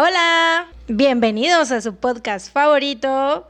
[0.00, 3.48] Hola, bienvenidos a su podcast favorito.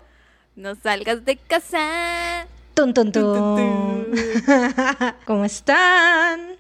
[0.57, 2.47] No salgas de casa.
[2.73, 4.07] Tun, tun, tun.
[5.26, 6.57] ¿Cómo están?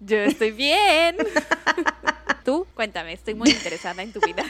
[0.00, 1.18] Yo estoy bien.
[2.42, 4.44] Tú, cuéntame, estoy muy interesada en tu vida.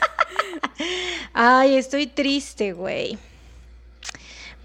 [1.33, 3.19] Ay, estoy triste, güey.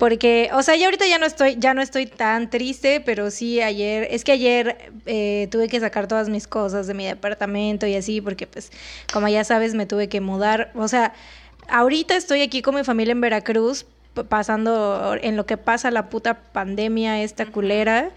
[0.02, 3.62] Porque, o sea, ya ahorita ya no estoy, ya no estoy tan triste, pero sí
[3.62, 7.94] ayer, es que ayer eh, tuve que sacar todas mis cosas de mi departamento y
[7.94, 8.72] así, porque pues,
[9.14, 10.72] como ya sabes, me tuve que mudar.
[10.74, 11.14] O sea,
[11.70, 13.86] ahorita estoy aquí con mi familia en Veracruz,
[14.28, 18.10] pasando en lo que pasa la puta pandemia esta culera.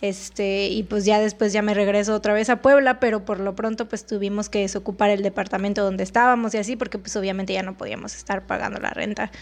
[0.00, 3.56] Este, y pues ya después ya me regreso otra vez a Puebla, pero por lo
[3.56, 7.64] pronto pues tuvimos que desocupar el departamento donde estábamos y así, porque pues obviamente ya
[7.64, 9.32] no podíamos estar pagando la renta.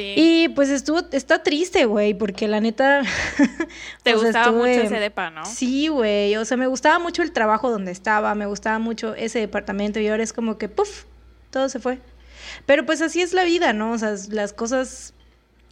[0.00, 3.02] Y pues estuvo, está triste, güey, porque la neta.
[4.02, 5.44] Te gustaba mucho ese depa, ¿no?
[5.44, 6.36] Sí, güey.
[6.36, 10.08] O sea, me gustaba mucho el trabajo donde estaba, me gustaba mucho ese departamento y
[10.08, 11.04] ahora es como que, puff,
[11.50, 11.98] todo se fue.
[12.66, 13.92] Pero pues así es la vida, ¿no?
[13.92, 15.14] O sea, las cosas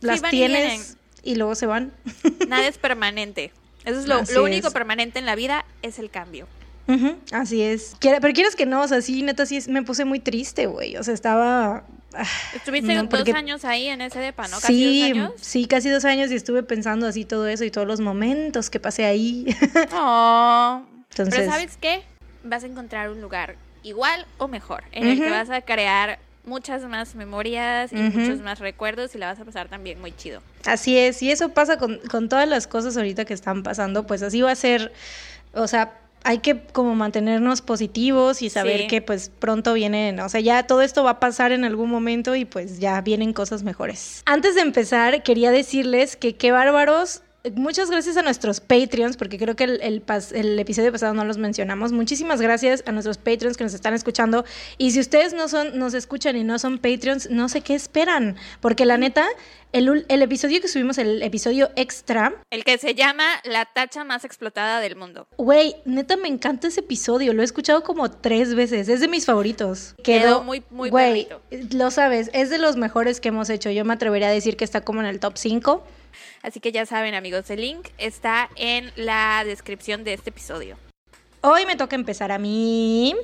[0.01, 1.93] las tienes y, luego se van.
[2.49, 3.53] Nada es permanente.
[3.85, 6.47] Eso es lo, lo único permanente en la vida es el cambio.
[7.33, 7.97] Así es.
[8.01, 10.97] Pero quieres que no, o sea, sí, neta, sí me puse muy triste, güey.
[10.97, 14.61] O sea, estaba Ah, Estuviste dos años ahí en ese depa, ¿no?
[14.61, 15.33] ¿Casi sí, dos años?
[15.41, 18.81] sí, casi dos años y estuve pensando así todo eso y todos los momentos que
[18.81, 19.47] pasé ahí.
[19.95, 20.83] Oh.
[21.15, 22.03] Pero ¿sabes qué?
[22.43, 26.83] Vas a encontrar un lugar igual o mejor, en el que vas a crear muchas
[26.85, 30.43] más memorias y muchos más recuerdos y la vas a pasar también muy chido.
[30.65, 34.23] Así es, y eso pasa con, con todas las cosas ahorita que están pasando, pues
[34.23, 34.93] así va a ser,
[35.53, 35.93] o sea,
[36.25, 40.83] hay que como mantenernos positivos y saber que pues pronto vienen, o sea, ya todo
[40.83, 44.23] esto va a pasar en algún momento y pues ya vienen cosas mejores.
[44.27, 47.23] Antes de empezar, quería decirles que qué bárbaros
[47.57, 51.91] Muchas gracias a nuestros Patreons, porque creo que el, el, episodio pasado no los mencionamos.
[51.91, 54.45] Muchísimas gracias a nuestros Patreons que nos están escuchando.
[54.79, 58.37] Y si ustedes no son, nos escuchan y no son Patreons, no sé qué esperan.
[58.61, 59.27] Porque la neta,
[59.73, 62.33] el, el episodio que subimos, el episodio extra.
[62.51, 65.27] El que se llama La tacha más explotada del mundo.
[65.37, 67.33] Güey, neta me encanta ese episodio.
[67.33, 68.89] Lo he escuchado como tres veces.
[68.89, 69.97] Es de mis favoritos.
[70.05, 71.27] Quedó, muy, muy Güey,
[71.73, 73.69] lo sabes, es de los mejores que hemos hecho.
[73.71, 75.83] Yo me atrevería a decir que está como en el top 5.
[76.43, 80.77] Así que ya saben amigos, el link está en la descripción de este episodio.
[81.41, 83.17] Hoy me toca empezar a mí.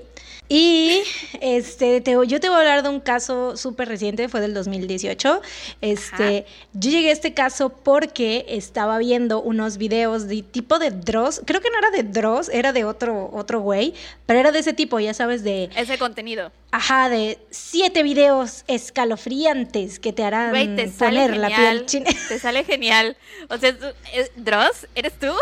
[0.49, 1.03] Y
[1.41, 5.43] este, te, yo te voy a hablar de un caso súper reciente, fue del 2018.
[5.83, 11.43] Este, yo llegué a este caso porque estaba viendo unos videos de tipo de Dross.
[11.45, 13.93] Creo que no era de Dross, era de otro, otro güey,
[14.25, 15.69] pero era de ese tipo, ya sabes, de.
[15.77, 16.51] Ese contenido.
[16.71, 20.53] Ajá, de siete videos escalofriantes que te harán
[20.99, 22.11] poner la piel china.
[22.29, 23.17] Te sale genial.
[23.49, 23.71] O sea,
[24.15, 25.33] eh, Dross, ¿eres tú?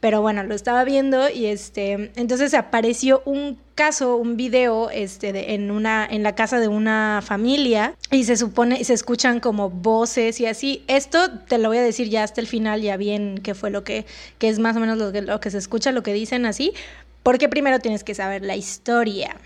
[0.00, 3.58] Pero bueno, lo estaba viendo y este, entonces apareció un
[4.02, 8.92] un video este, en, una, en la casa de una familia y se supone, se
[8.92, 10.84] escuchan como voces y así.
[10.86, 13.82] Esto te lo voy a decir ya hasta el final, ya bien qué fue lo
[13.82, 14.04] que,
[14.38, 16.74] que es más o menos lo que se escucha, lo que dicen así,
[17.22, 19.36] porque primero tienes que saber la historia.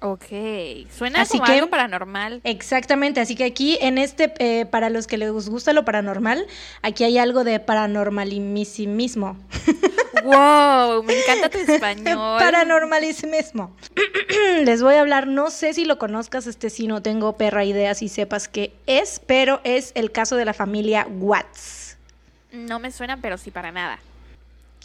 [0.00, 0.26] Ok,
[0.90, 2.42] suena como algo paranormal.
[2.44, 6.46] Exactamente, así que aquí en este, eh, para los que les gusta lo paranormal,
[6.82, 9.38] aquí hay algo de paranormalismo.
[10.22, 11.02] ¡Wow!
[11.06, 12.38] Me encanta tu español.
[12.38, 13.74] Paranormalismo.
[14.64, 17.94] les voy a hablar, no sé si lo conozcas, este sí no tengo perra idea
[17.94, 21.96] si sepas qué es, pero es el caso de la familia Watts.
[22.52, 23.98] No me suena, pero sí para nada.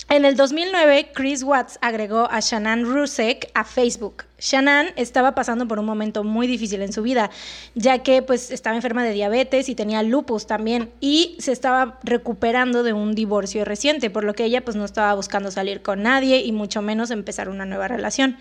[0.10, 4.26] En el 2009, Chris Watts agregó a Shannon Rusek a Facebook.
[4.40, 7.30] Shannon estaba pasando por un momento muy difícil en su vida,
[7.76, 12.84] ya que pues estaba enferma de diabetes y tenía lupus también y se estaba recuperando
[12.84, 16.42] de un divorcio reciente, por lo que ella pues no estaba buscando salir con nadie
[16.42, 18.38] y mucho menos empezar una nueva relación.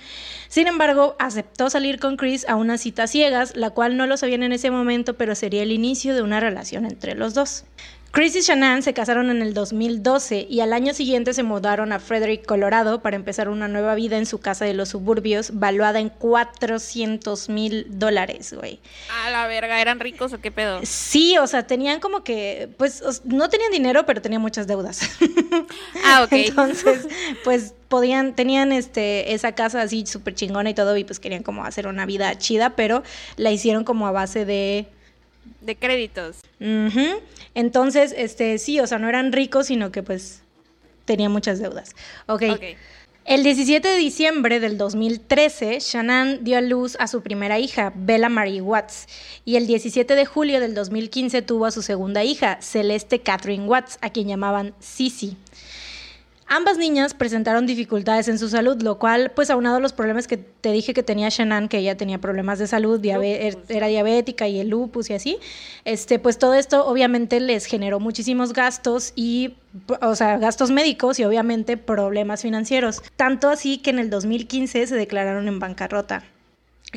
[0.48, 4.42] Sin embargo, aceptó salir con Chris a unas citas ciegas, la cual no lo sabían
[4.42, 7.64] en ese momento, pero sería el inicio de una relación entre los dos.
[8.12, 12.00] Chris y Shannon se casaron en el 2012 y al año siguiente se mudaron a
[12.00, 16.08] Frederick, Colorado, para empezar una nueva vida en su casa de los suburbios, valuada en
[16.08, 18.80] 400 mil dólares, güey.
[19.24, 20.80] A la verga, ¿eran ricos o qué pedo?
[20.82, 25.00] Sí, o sea, tenían como que, pues, no tenían dinero, pero tenían muchas deudas.
[26.04, 26.32] Ah, ok.
[26.32, 27.06] Entonces,
[27.44, 31.64] pues, podían, tenían este, esa casa así súper chingona y todo, y pues querían como
[31.64, 33.02] hacer una vida chida, pero
[33.36, 34.88] la hicieron como a base de
[35.60, 36.38] de créditos.
[37.54, 40.42] Entonces, este, sí, o sea, no eran ricos, sino que pues
[41.04, 41.94] tenían muchas deudas.
[42.26, 42.42] Ok.
[43.26, 48.28] El 17 de diciembre del 2013, Shannon dio a luz a su primera hija, Bella
[48.28, 49.06] Marie Watts,
[49.44, 53.98] y el 17 de julio del 2015 tuvo a su segunda hija, Celeste Catherine Watts,
[54.00, 55.36] a quien llamaban Sissy.
[56.52, 60.36] Ambas niñas presentaron dificultades en su salud, lo cual, pues aunado a los problemas que
[60.36, 64.58] te dije que tenía Shannon, que ella tenía problemas de salud, er, era diabética y
[64.58, 65.38] el lupus y así,
[65.84, 69.54] este, pues todo esto obviamente les generó muchísimos gastos y,
[70.02, 73.00] o sea, gastos médicos y obviamente problemas financieros.
[73.14, 76.24] Tanto así que en el 2015 se declararon en bancarrota.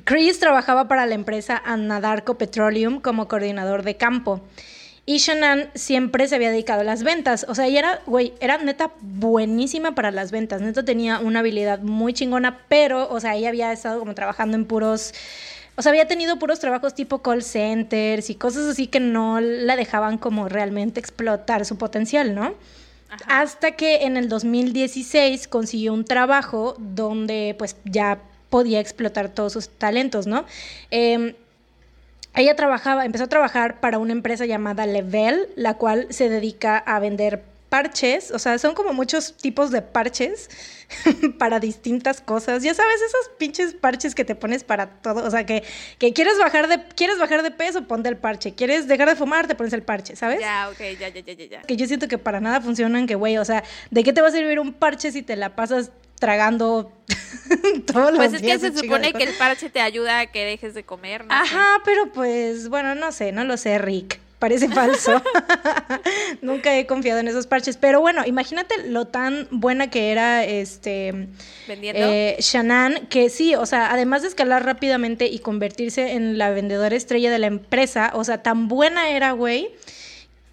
[0.03, 4.41] Chris trabajaba para la empresa Anadarko Petroleum como coordinador de campo.
[5.05, 7.45] Y Shannon siempre se había dedicado a las ventas.
[7.49, 10.61] O sea, ella era, güey, era neta buenísima para las ventas.
[10.61, 14.63] Neta tenía una habilidad muy chingona, pero, o sea, ella había estado como trabajando en
[14.63, 15.13] puros.
[15.75, 19.75] O sea, había tenido puros trabajos tipo call centers y cosas así que no la
[19.75, 22.53] dejaban como realmente explotar su potencial, ¿no?
[23.27, 28.19] Hasta que en el 2016 consiguió un trabajo donde pues ya
[28.49, 30.45] podía explotar todos sus talentos, ¿no?
[30.91, 31.35] Eh,
[32.35, 36.99] ella trabajaba, empezó a trabajar para una empresa llamada Level, la cual se dedica a
[36.99, 37.43] vender
[37.73, 40.47] parches, o sea, son como muchos tipos de parches
[41.39, 42.61] para distintas cosas.
[42.61, 45.63] Ya sabes, esos pinches parches que te pones para todo, o sea, que,
[45.97, 49.47] que quieres bajar de quieres bajar de peso, ponte el parche, quieres dejar de fumar,
[49.47, 50.39] te pones el parche, ¿sabes?
[50.39, 51.61] Ya, ok, ya, ya, ya, ya.
[51.63, 54.27] Que yo siento que para nada funcionan, que güey, o sea, ¿de qué te va
[54.27, 55.89] a servir un parche si te la pasas
[56.23, 56.89] tragando
[57.85, 60.73] todos los Pues es que se supone que el parche te ayuda a que dejes
[60.73, 61.25] de comer.
[61.25, 61.33] ¿no?
[61.33, 64.21] Ajá, pero pues, bueno, no sé, no lo sé, Rick.
[64.39, 65.21] Parece falso.
[66.41, 67.75] Nunca he confiado en esos parches.
[67.75, 71.27] Pero bueno, imagínate lo tan buena que era este
[71.67, 76.95] eh, Shannon, que sí, o sea, además de escalar rápidamente y convertirse en la vendedora
[76.95, 79.71] estrella de la empresa, o sea, tan buena era, güey,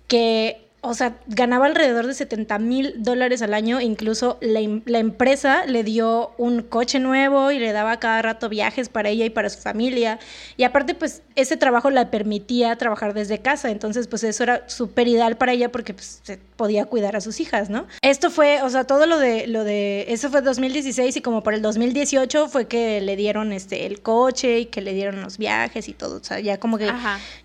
[0.07, 5.67] que o sea, ganaba alrededor de 70 mil dólares al año, incluso la, la, empresa
[5.67, 9.50] le dio un coche nuevo y le daba cada rato viajes para ella y para
[9.50, 10.19] su familia.
[10.56, 15.09] Y aparte, pues ese trabajo la permitía trabajar desde casa, entonces pues eso era súper
[15.09, 17.87] ideal para ella porque pues se podía cuidar a sus hijas, ¿no?
[18.03, 21.55] Esto fue, o sea, todo lo de, lo de, eso fue 2016 y como por
[21.55, 25.88] el 2018 fue que le dieron este, el coche y que le dieron los viajes
[25.88, 26.91] y todo, o sea, ya como que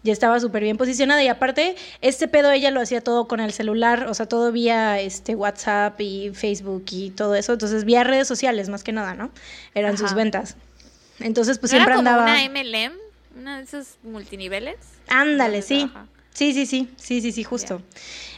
[0.03, 1.23] ya estaba súper bien posicionada.
[1.23, 5.00] Y aparte, este pedo ella lo hacía todo con el celular, o sea, todo vía
[5.00, 9.31] este WhatsApp y Facebook y todo eso, entonces vía redes sociales más que nada, ¿no?
[9.74, 10.56] Eran sus ventas.
[11.19, 12.24] Entonces, pues siempre era como andaba.
[12.24, 12.94] una MLM,
[13.39, 14.77] una de esos multiniveles.
[15.07, 15.89] Ándale, sí.
[16.33, 17.81] Sí, sí, sí, sí, sí, sí, justo.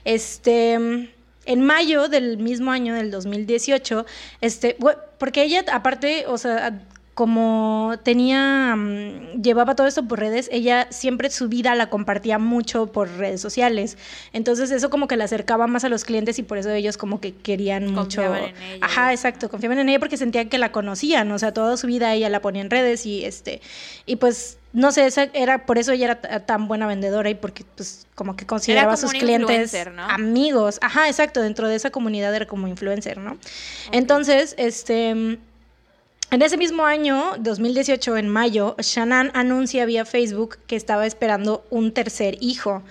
[0.05, 4.05] Este, en mayo del mismo año, del 2018,
[4.41, 4.77] este,
[5.17, 6.79] porque ella, aparte, o sea,
[7.17, 12.91] como tenía, mm, llevaba todo esto por redes, ella siempre su vida la compartía mucho
[12.91, 13.97] por redes sociales.
[14.33, 17.19] Entonces eso como que la acercaba más a los clientes y por eso ellos como
[17.19, 18.21] que querían mucho...
[18.21, 18.53] En ella.
[18.81, 22.13] Ajá, exacto, confiaban en ella porque sentían que la conocían, o sea, toda su vida
[22.13, 23.61] ella la ponía en redes y este,
[24.05, 27.65] y pues no sé, esa era por eso ella era tan buena vendedora y porque
[27.75, 29.75] pues como que consideraba a sus clientes
[30.07, 30.77] amigos.
[30.83, 33.39] Ajá, exacto, dentro de esa comunidad era como influencer, ¿no?
[33.91, 35.39] Entonces, este
[36.29, 41.93] en ese mismo año, 2018, en mayo, Shannon anuncia vía Facebook que estaba esperando un
[41.93, 42.83] tercer hijo.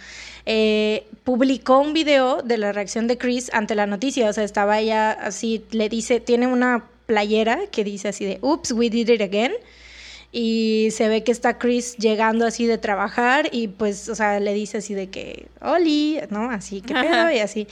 [0.47, 4.79] Eh, publicó un video de la reacción de Chris ante la noticia, o sea, estaba
[4.79, 9.21] ella así, le dice, tiene una playera que dice así de, oops, we did it
[9.21, 9.53] again.
[10.33, 14.55] Y se ve que está Chris llegando así de trabajar y pues, o sea, le
[14.55, 16.50] dice así de que, Oli, ¿no?
[16.50, 17.31] Así, que pedo?
[17.31, 17.67] Y así.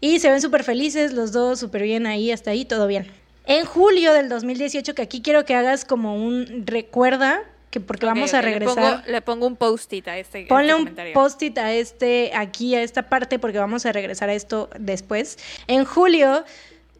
[0.00, 3.06] Y se ven súper felices los dos, súper bien ahí, hasta ahí, todo bien.
[3.48, 8.34] En julio del 2018, que aquí quiero que hagas como un recuerda, que porque vamos
[8.34, 9.02] a regresar.
[9.08, 10.40] Le pongo, un post-it a este.
[10.40, 14.34] este Ponle un post-it a este, aquí, a esta parte, porque vamos a regresar a
[14.34, 15.38] esto después.
[15.66, 16.44] En julio.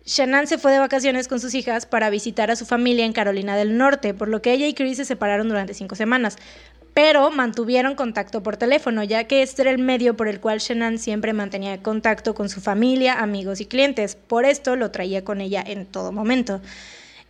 [0.07, 3.59] Shannon se fue de vacaciones con sus hijas para visitar a su familia en Carolina
[3.59, 6.39] del Norte, por lo que ella y Chris se separaron durante cinco semanas
[6.99, 10.99] pero mantuvieron contacto por teléfono, ya que este era el medio por el cual Shannon
[10.99, 14.17] siempre mantenía contacto con su familia, amigos y clientes.
[14.17, 16.61] Por esto lo traía con ella en todo momento.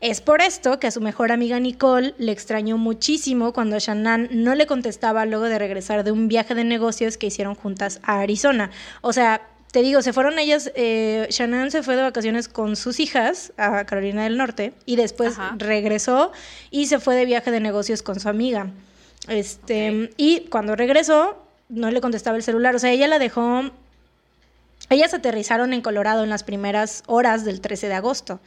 [0.01, 4.55] Es por esto que a su mejor amiga Nicole le extrañó muchísimo cuando Shannon no
[4.55, 8.71] le contestaba luego de regresar de un viaje de negocios que hicieron juntas a Arizona.
[9.03, 13.01] O sea, te digo, se fueron ellas, eh, Shannon se fue de vacaciones con sus
[13.01, 16.33] hijas a Carolina del Norte y después regresó
[16.71, 18.73] y se fue de viaje de negocios con su amiga.
[19.29, 21.37] Este, y cuando regresó,
[21.69, 22.75] no le contestaba el celular.
[22.75, 23.63] O sea, ella la dejó.
[24.91, 28.41] Ellas aterrizaron en Colorado en las primeras horas del 13 de agosto.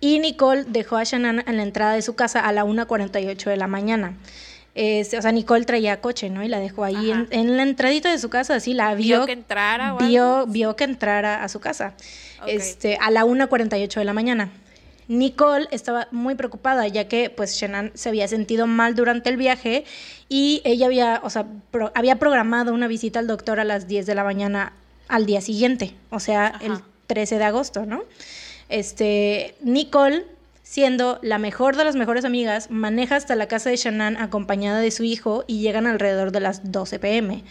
[0.00, 3.56] Y Nicole dejó a Shannon en la entrada de su casa a la 1.48 de
[3.56, 4.14] la mañana.
[4.74, 6.42] Este, o sea, Nicole traía coche, ¿no?
[6.42, 9.18] Y la dejó ahí en, la entradita de su casa, así la vio.
[9.18, 11.94] ¿Vio que entrara vio, vio que entrara a su casa.
[12.48, 14.50] Este, a la 1.48 de la mañana.
[15.08, 19.84] Nicole estaba muy preocupada ya que pues Shannon se había sentido mal durante el viaje
[20.28, 21.46] y ella había, o sea,
[21.94, 24.72] había programado una visita al doctor a las 10 de la mañana
[25.08, 28.02] al día siguiente, o sea, el 13 de agosto, ¿no?
[28.68, 30.24] Este, Nicole
[30.64, 34.90] siendo la mejor de las mejores amigas, maneja hasta la casa de Shannon acompañada de
[34.90, 37.44] su hijo y llegan alrededor de las 12 pm.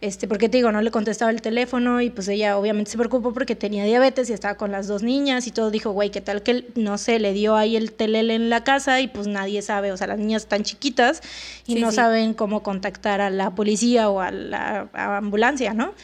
[0.00, 3.32] Este, porque te digo, no le contestaba el teléfono y pues ella obviamente se preocupó
[3.32, 6.44] porque tenía diabetes y estaba con las dos niñas y todo dijo, güey, ¿qué tal
[6.44, 9.90] que, no sé, le dio ahí el telele en la casa y pues nadie sabe,
[9.90, 11.20] o sea, las niñas están chiquitas
[11.66, 15.94] y no saben cómo contactar a la policía o a la ambulancia, ¿no?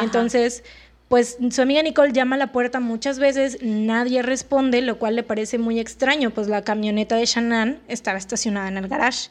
[0.00, 0.64] Entonces
[1.12, 5.22] pues su amiga Nicole llama a la puerta muchas veces, nadie responde, lo cual le
[5.22, 9.28] parece muy extraño, pues la camioneta de Shannon estaba estacionada en el garage.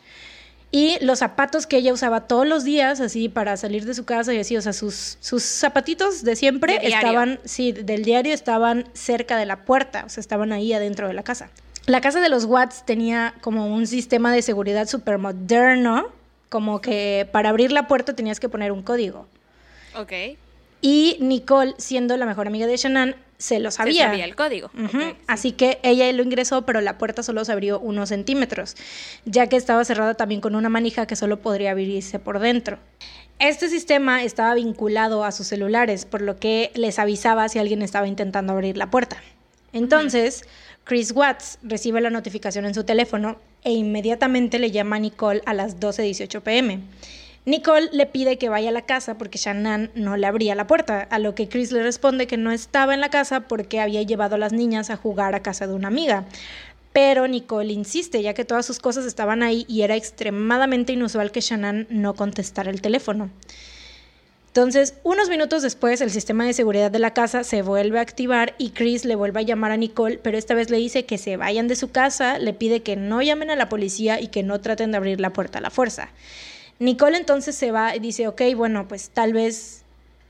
[0.72, 4.34] Y los zapatos que ella usaba todos los días, así para salir de su casa
[4.34, 9.36] y así, o sea, sus, sus zapatitos de siempre estaban, sí, del diario estaban cerca
[9.36, 11.50] de la puerta, o sea, estaban ahí adentro de la casa.
[11.88, 16.08] La casa de los Watts tenía como un sistema de seguridad súper moderno,
[16.48, 19.28] como que para abrir la puerta tenías que poner un código.
[19.96, 20.14] Ok.
[20.82, 24.04] Y Nicole, siendo la mejor amiga de Shannon, se lo sabía.
[24.04, 24.70] Se sabía el código.
[25.28, 28.76] Así que ella lo ingresó, pero la puerta solo se abrió unos centímetros,
[29.26, 32.78] ya que estaba cerrada también con una manija que solo podría abrirse por dentro.
[33.40, 38.08] Este sistema estaba vinculado a sus celulares, por lo que les avisaba si alguien estaba
[38.08, 39.18] intentando abrir la puerta.
[39.74, 40.44] Entonces,
[40.84, 45.54] Chris Watts recibe la notificación en su teléfono e inmediatamente le llama a Nicole a
[45.54, 46.80] las 12.18 pm.
[47.44, 51.08] Nicole le pide que vaya a la casa porque Shannon no le abría la puerta,
[51.10, 54.36] a lo que Chris le responde que no estaba en la casa porque había llevado
[54.36, 56.26] a las niñas a jugar a casa de una amiga.
[56.94, 61.42] Pero Nicole insiste, ya que todas sus cosas estaban ahí y era extremadamente inusual que
[61.42, 63.32] Shannon no contestara el teléfono.
[64.48, 68.54] Entonces, unos minutos después, el sistema de seguridad de la casa se vuelve a activar
[68.60, 71.38] y Chris le vuelve a llamar a Nicole, pero esta vez le dice que se
[71.38, 74.60] vayan de su casa, le pide que no llamen a la policía y que no
[74.60, 76.10] traten de abrir la puerta a la fuerza.
[76.82, 79.84] Nicole entonces se va y dice, ok, bueno, pues tal vez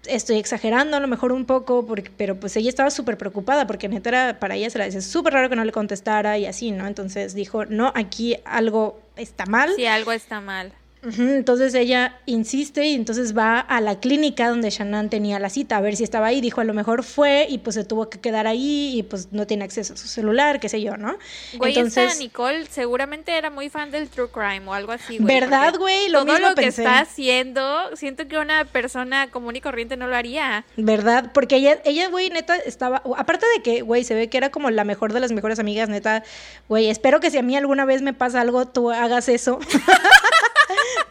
[0.06, 3.88] estoy exagerando a lo mejor un poco, porque, pero pues ella estaba súper preocupada porque
[3.88, 6.72] neta era, para ella se la dice súper raro que no le contestara y así,
[6.72, 6.88] ¿no?
[6.88, 9.72] Entonces dijo, no, aquí algo está mal.
[9.78, 10.74] Sí, algo está mal.
[11.04, 15.82] Entonces ella insiste y entonces va a la clínica donde Shannon tenía la cita a
[15.82, 16.42] ver si estaba ahí.
[16.42, 19.48] Dijo, a lo mejor fue y pues se tuvo que quedar ahí y pues no
[19.48, 21.18] tiene acceso a su celular, qué sé yo, ¿no?
[21.58, 25.40] Güey, entonces Nicole seguramente era muy fan del true crime o algo así, güey.
[25.40, 26.10] ¿Verdad, güey?
[26.10, 30.16] Lo todo lo que está haciendo, siento que una persona común y corriente no lo
[30.16, 30.66] haría.
[30.78, 31.32] ¿Verdad?
[31.34, 34.70] Porque ella, ella, güey, neta, estaba, aparte de que, güey, se ve que era como
[34.70, 36.24] la mejor de las mejores amigas, neta,
[36.70, 39.60] güey, espero que si a mí alguna vez me pasa algo, tú hagas eso.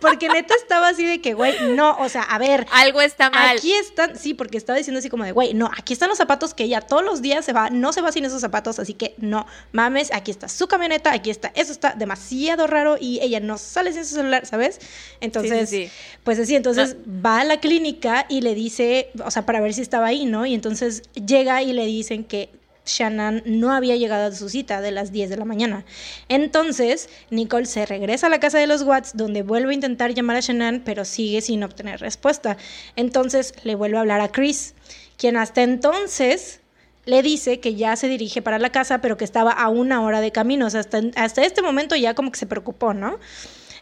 [0.01, 2.67] Porque neta estaba así de que, güey, no, o sea, a ver.
[2.73, 3.57] Algo está mal.
[3.57, 6.55] Aquí están, sí, porque estaba diciendo así como de, güey, no, aquí están los zapatos
[6.55, 9.15] que ella todos los días se va, no se va sin esos zapatos, así que
[9.19, 13.59] no mames, aquí está su camioneta, aquí está, eso está demasiado raro y ella no
[13.59, 14.81] sale sin su celular, ¿sabes?
[15.21, 15.91] Entonces,
[16.25, 19.83] pues así, entonces va a la clínica y le dice, o sea, para ver si
[19.83, 20.47] estaba ahí, ¿no?
[20.47, 22.51] Y entonces llega y le dicen que
[22.91, 25.85] Shannon no había llegado a su cita de las 10 de la mañana.
[26.29, 30.37] Entonces, Nicole se regresa a la casa de los Watts, donde vuelve a intentar llamar
[30.37, 32.57] a Shannon, pero sigue sin obtener respuesta.
[32.97, 34.75] Entonces, le vuelve a hablar a Chris,
[35.17, 36.61] quien hasta entonces
[37.07, 40.21] le dice que ya se dirige para la casa, pero que estaba a una hora
[40.21, 40.67] de camino.
[40.67, 43.19] O sea, hasta, hasta este momento ya como que se preocupó, ¿no?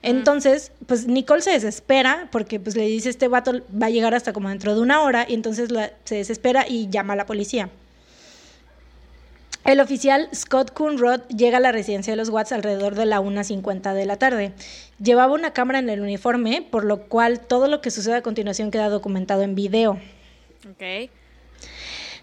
[0.02, 4.32] Entonces, pues Nicole se desespera porque pues le dice este vato va a llegar hasta
[4.32, 5.68] como dentro de una hora y entonces
[6.04, 7.68] se desespera y llama a la policía.
[9.64, 13.92] El oficial Scott Coonrod llega a la residencia de los Watts alrededor de la 1.50
[13.92, 14.52] de la tarde.
[15.02, 18.70] Llevaba una cámara en el uniforme, por lo cual todo lo que sucede a continuación
[18.70, 20.00] queda documentado en video.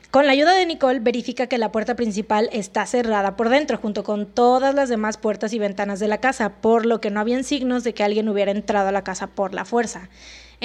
[0.10, 4.06] Con la ayuda de Nicole, verifica que la puerta principal está cerrada por dentro, junto
[4.06, 7.44] con todas las demás puertas y ventanas de la casa, por lo que no habían
[7.44, 10.10] signos de que alguien hubiera entrado a la casa por la fuerza.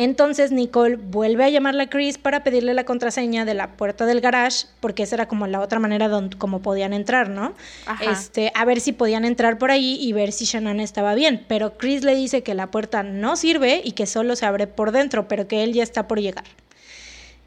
[0.03, 4.23] Entonces Nicole vuelve a llamarle a Chris para pedirle la contraseña de la puerta del
[4.23, 7.53] garage, porque esa era como la otra manera donde como podían entrar, ¿no?
[8.01, 11.45] Este, a ver si podían entrar por ahí y ver si Shannon estaba bien.
[11.49, 14.91] Pero Chris le dice que la puerta no sirve y que solo se abre por
[14.91, 16.45] dentro, pero que él ya está por llegar.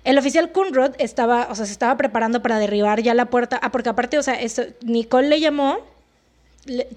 [0.03, 3.59] El oficial Kunrod estaba, o sea, se estaba preparando para derribar ya la puerta.
[3.63, 4.37] Ah, porque aparte, o sea,
[4.83, 5.79] Nicole le llamó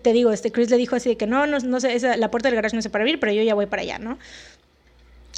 [0.03, 2.49] te digo, este Chris le dijo así de que no, no, no sé, la puerta
[2.49, 4.19] del garage no se para abrir, pero yo ya voy para allá, ¿no?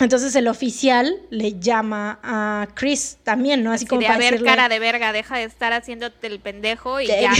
[0.01, 3.73] Entonces el oficial le llama a Chris también, ¿no?
[3.73, 7.33] Así, como para ver, cara de verga, deja de estar haciéndote el pendejo y ya.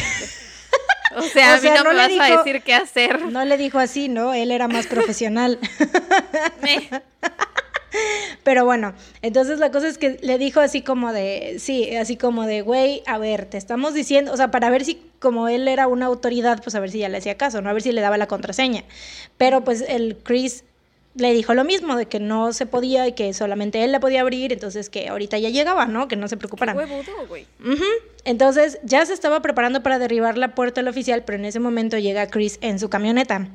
[1.17, 3.27] o sea, a mí no, me vas a decir qué hacer.
[3.27, 4.35] No le dijo así, ¿no?
[4.35, 5.59] Él era más profesional.
[8.43, 12.47] Pero bueno, entonces la cosa es que le dijo así como de, sí, así como
[12.47, 15.87] de, güey, a ver, te estamos diciendo, o sea, para ver si como él era
[15.87, 17.71] una autoridad, pues a ver si ya le hacía caso, ¿no?
[17.71, 18.85] A ver si le daba la contraseña.
[19.37, 20.65] Pero pues el Chris
[21.15, 24.21] le dijo lo mismo, de que no se podía y que solamente él la podía
[24.21, 26.09] abrir, entonces que ahorita ya llegaba, ¿no?
[26.09, 26.77] Que no se preocuparan.
[27.29, 27.47] güey.
[28.25, 31.99] Entonces ya se estaba preparando para derribar la puerta del oficial, pero en ese momento
[31.99, 33.49] llega Chris en su camioneta.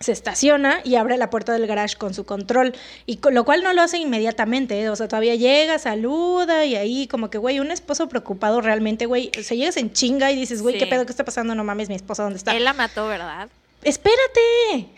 [0.00, 2.72] Se estaciona y abre la puerta del garage con su control,
[3.04, 4.88] y lo cual no lo hace inmediatamente, ¿eh?
[4.90, 9.32] o sea, todavía llega, saluda y ahí como que, güey, un esposo preocupado realmente, güey,
[9.36, 11.56] o sea, llegas en chinga y dices, güey, ¿qué pedo que está pasando?
[11.56, 12.56] No mames, mi esposa, ¿dónde está?
[12.56, 13.48] Él la mató, ¿verdad?
[13.82, 14.88] Espérate.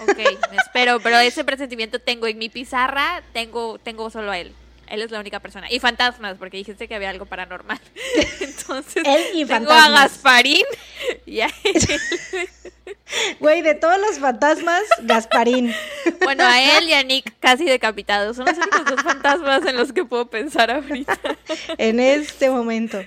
[0.00, 0.18] Ok,
[0.50, 4.52] me espero, pero ese presentimiento tengo en mi pizarra, tengo, tengo solo a él.
[4.88, 5.70] Él es la única persona.
[5.70, 7.80] Y fantasmas, porque dijiste que había algo paranormal.
[8.40, 10.64] Entonces, él y tengo a Gasparín
[11.24, 11.82] y a él.
[13.40, 15.72] Güey, de todos los fantasmas, Gasparín.
[16.22, 18.36] Bueno, a él y a Nick casi decapitados.
[18.36, 21.18] Son los únicos dos fantasmas en los que puedo pensar ahorita.
[21.78, 22.98] En este momento.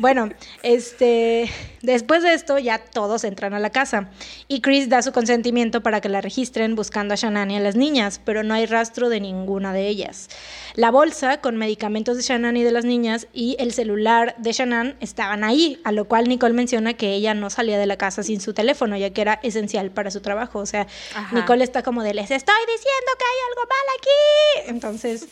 [0.00, 0.30] Bueno,
[0.62, 1.50] este.
[1.82, 4.08] Después de esto, ya todos entran a la casa.
[4.48, 7.76] Y Chris da su consentimiento para que la registren buscando a Shannon y a las
[7.76, 10.30] niñas, pero no hay rastro de ninguna de ellas.
[10.74, 14.96] La bolsa con medicamentos de Shannon y de las niñas y el celular de Shannon
[15.00, 18.40] estaban ahí, a lo cual Nicole menciona que ella no salía de la casa sin
[18.40, 20.58] su teléfono, ya que era esencial para su trabajo.
[20.58, 20.86] O sea,
[21.32, 24.70] Nicole está como de, les estoy diciendo que hay algo mal aquí.
[24.70, 25.26] Entonces,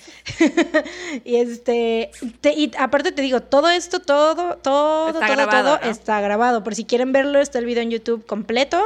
[1.24, 2.10] y este,
[2.56, 6.64] y aparte te digo, todo esto, todo, todo, todo, todo está grabado.
[6.64, 8.82] Por si quieren verlo, está el video en YouTube completo.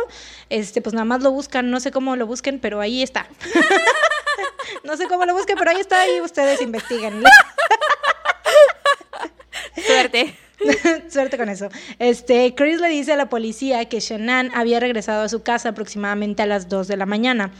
[0.51, 3.27] Este, pues nada más lo buscan, no sé cómo lo busquen, pero ahí está.
[4.85, 7.23] no sé cómo lo busquen, pero ahí está y ustedes investiguen.
[9.87, 10.46] Suerte.
[11.09, 11.69] Suerte con eso.
[11.99, 16.43] Este, Chris le dice a la policía que Shannon había regresado a su casa aproximadamente
[16.43, 17.53] a las 2 de la mañana.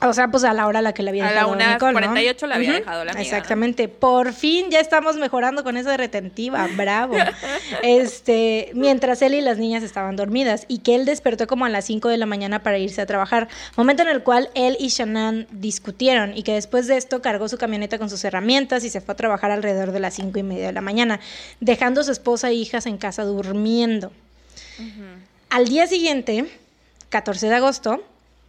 [0.00, 2.46] O sea, pues a la hora a la que le había dejado a la 1.48
[2.46, 3.88] la había dejado la amiga, Exactamente.
[3.88, 6.68] Por fin ya estamos mejorando con esa retentiva.
[6.76, 7.16] Bravo.
[7.82, 11.84] este, mientras él y las niñas estaban dormidas y que él despertó como a las
[11.86, 13.48] 5 de la mañana para irse a trabajar.
[13.76, 17.58] Momento en el cual él y Shannon discutieron y que después de esto cargó su
[17.58, 20.66] camioneta con sus herramientas y se fue a trabajar alrededor de las 5 y media
[20.66, 21.18] de la mañana,
[21.58, 24.12] dejando a su esposa e hijas en casa durmiendo.
[25.50, 26.44] Al día siguiente,
[27.08, 28.04] 14 de agosto,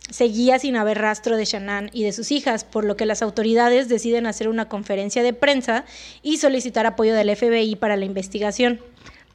[0.09, 3.89] seguía sin haber rastro de Shannon y de sus hijas, por lo que las autoridades
[3.89, 5.85] deciden hacer una conferencia de prensa
[6.21, 8.79] y solicitar apoyo del FBI para la investigación.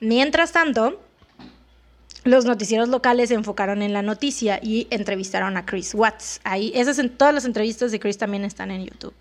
[0.00, 1.00] Mientras tanto,
[2.24, 6.40] los noticieros locales se enfocaron en la noticia y entrevistaron a Chris Watts.
[6.42, 9.14] Ahí, esas en todas las entrevistas de Chris también están en YouTube.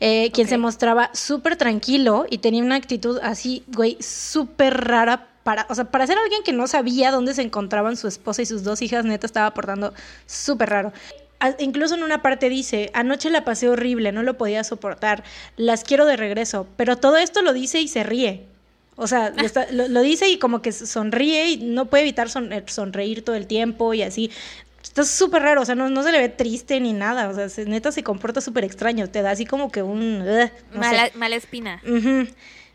[0.00, 5.66] Eh, quien se mostraba súper tranquilo y tenía una actitud así, güey, súper rara para,
[5.68, 8.62] o sea, para ser alguien que no sabía dónde se encontraban su esposa y sus
[8.62, 9.92] dos hijas, neta estaba portando
[10.26, 10.92] súper raro.
[11.58, 15.24] incluso en una parte dice, anoche la pasé horrible, no lo podía soportar,
[15.56, 18.46] las quiero de regreso, pero todo esto lo dice y se ríe.
[18.96, 19.32] O sea,
[19.72, 23.94] lo, dice y como que sonríe y no puede evitar eh, sonreír todo el tiempo
[23.94, 24.30] y así.
[24.82, 27.90] Está súper raro, o sea, no, se le ve triste ni nada, o sea, neta
[27.90, 30.24] se comporta súper extraño, te da así como que un...
[30.74, 31.80] mala, espina.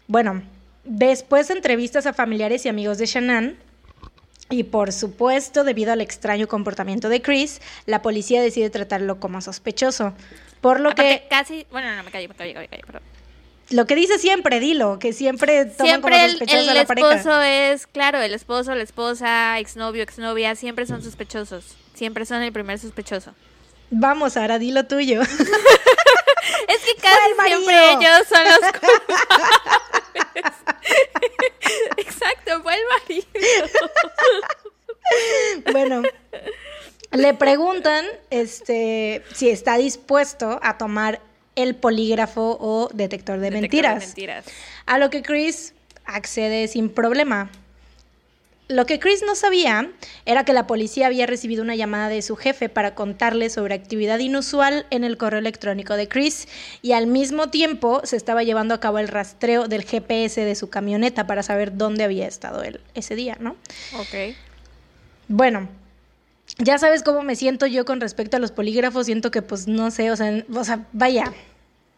[0.08, 0.42] Bueno,
[0.88, 3.58] Después entrevistas a familiares y amigos de Shannon.
[4.50, 10.14] Y por supuesto, debido al extraño comportamiento de Chris, la policía decide tratarlo como sospechoso.
[10.62, 11.28] Por lo que.
[11.30, 11.68] Casi.
[11.72, 13.02] Bueno, no, me callo, me callo, me callo, perdón.
[13.70, 17.86] Lo que dice siempre, dilo, que siempre toman siempre como sospechoso el, el esposo es,
[17.86, 21.76] claro, el esposo, la esposa, exnovio, exnovia, siempre son sospechosos.
[21.94, 23.34] Siempre son el primer sospechoso.
[23.90, 25.22] Vamos, ahora dilo tuyo.
[25.22, 28.60] es que casi siempre ellos son los
[31.98, 33.28] Exacto, fue el marido.
[35.72, 36.04] bueno,
[37.12, 41.22] le preguntan este, si está dispuesto a tomar
[41.56, 44.00] el polígrafo o detector de, mentiras.
[44.00, 44.46] de mentiras.
[44.86, 45.74] A lo que Chris
[46.06, 47.50] accede sin problema.
[48.70, 49.90] Lo que Chris no sabía
[50.26, 54.20] era que la policía había recibido una llamada de su jefe para contarle sobre actividad
[54.20, 56.50] inusual en el correo electrónico de Chris
[56.82, 60.70] y al mismo tiempo se estaba llevando a cabo el rastreo del GPS de su
[60.70, 63.56] camioneta para saber dónde había estado él ese día, ¿no?
[63.98, 64.36] Ok.
[65.30, 65.70] Bueno,
[66.58, 69.92] ya sabes cómo me siento yo con respecto a los polígrafos, siento que pues no
[69.92, 71.34] sé, o sea, o sea vaya,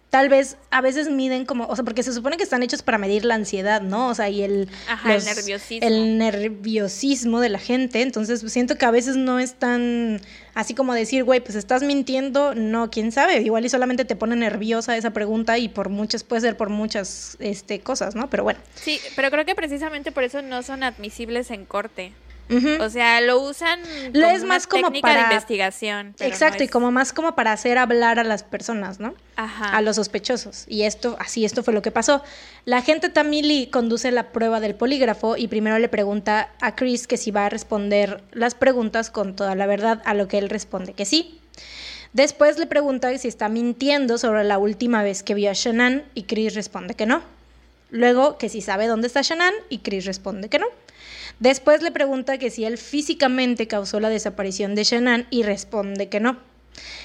[0.09, 2.97] tal vez a veces miden como, o sea, porque se supone que están hechos para
[2.97, 4.07] medir la ansiedad, ¿no?
[4.07, 4.69] O sea, y el,
[5.05, 5.87] el nerviosismo.
[5.87, 8.01] El nerviosismo de la gente.
[8.01, 10.19] Entonces, siento que a veces no es tan
[10.55, 14.35] así como decir, güey, pues estás mintiendo, no, quién sabe, igual y solamente te pone
[14.35, 18.29] nerviosa esa pregunta y por muchas, puede ser por muchas este, cosas, ¿no?
[18.29, 18.59] Pero bueno.
[18.75, 22.13] Sí, pero creo que precisamente por eso no son admisibles en corte.
[22.79, 23.79] O sea, lo usan
[24.11, 26.15] como es más como técnica para de investigación.
[26.19, 29.13] Exacto, y como más como para hacer hablar a las personas, ¿no?
[29.35, 29.75] Ajá.
[29.75, 30.65] A los sospechosos.
[30.67, 32.23] Y esto, así, esto fue lo que pasó.
[32.65, 37.17] La agente Tamili conduce la prueba del polígrafo y primero le pregunta a Chris que
[37.17, 40.93] si va a responder las preguntas con toda la verdad, a lo que él responde
[40.93, 41.39] que sí.
[42.13, 46.23] Después le pregunta si está mintiendo sobre la última vez que vio a Shannon y
[46.23, 47.21] Chris responde que no.
[47.91, 50.65] Luego que si sabe dónde está Shannon y Chris responde que no.
[51.39, 56.19] Después le pregunta que si él físicamente causó la desaparición de Shannon y responde que
[56.19, 56.37] no.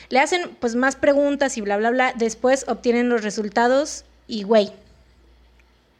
[0.08, 2.12] Le hacen pues más preguntas y bla bla bla.
[2.16, 4.72] Después obtienen los resultados y güey.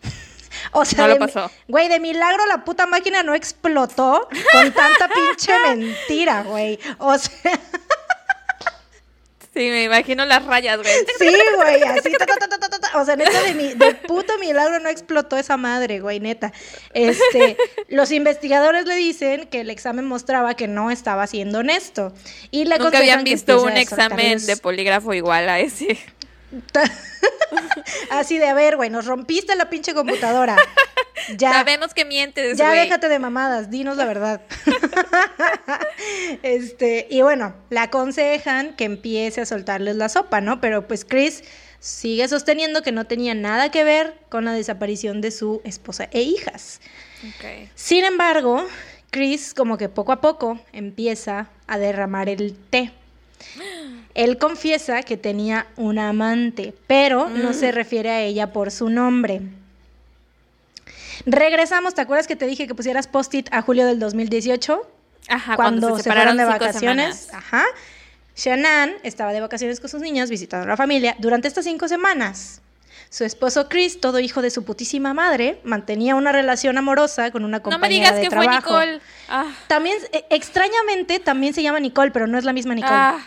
[0.72, 1.50] o sea, no lo pasó.
[1.68, 6.78] güey, de milagro la puta máquina no explotó con tanta pinche mentira, güey.
[6.98, 7.52] O sea,
[9.54, 10.92] Sí, me imagino las rayas, güey.
[11.18, 12.12] Sí, güey, así.
[12.94, 16.52] o sea, neta, de, mi, de puto milagro no explotó esa madre, güey, neta.
[16.92, 17.56] Este,
[17.88, 22.12] los investigadores le dicen que el examen mostraba que no estaba siendo honesto.
[22.50, 25.98] Y le Nunca habían visto un examen de polígrafo igual a ese.
[28.10, 30.56] Así de, a ver, güey, nos rompiste la pinche computadora.
[31.36, 31.52] Ya.
[31.52, 34.40] Sabemos que mientes, Ya déjate de mamadas, dinos la verdad.
[36.42, 40.60] este, y bueno, le aconsejan que empiece a soltarles la sopa, ¿no?
[40.60, 41.44] Pero pues Chris
[41.78, 46.22] sigue sosteniendo que no tenía nada que ver con la desaparición de su esposa e
[46.22, 46.80] hijas.
[47.74, 48.66] Sin embargo,
[49.10, 52.92] Chris como que poco a poco empieza a derramar el té.
[54.14, 57.74] Él confiesa que tenía una amante, pero no se mm.
[57.74, 59.42] refiere a ella por su nombre.
[61.26, 64.90] Regresamos, ¿te acuerdas que te dije que pusieras post-it a julio del 2018?
[65.28, 67.32] Ajá, cuando, se, fueron de vacaciones.
[67.32, 67.64] Ajá.
[68.36, 72.60] Shannon estaba de vacaciones con sus niños, visitando a la familia durante estas cinco semanas.
[73.10, 77.62] Su esposo Chris, todo hijo de su putísima madre, mantenía una relación amorosa con una
[77.62, 79.00] compañera no me digas que Fue Nicole.
[79.28, 79.46] Ah.
[79.68, 82.92] También, eh, extrañamente, también se llama Nicole, pero no es la misma Nicole.
[82.92, 83.18] Ah.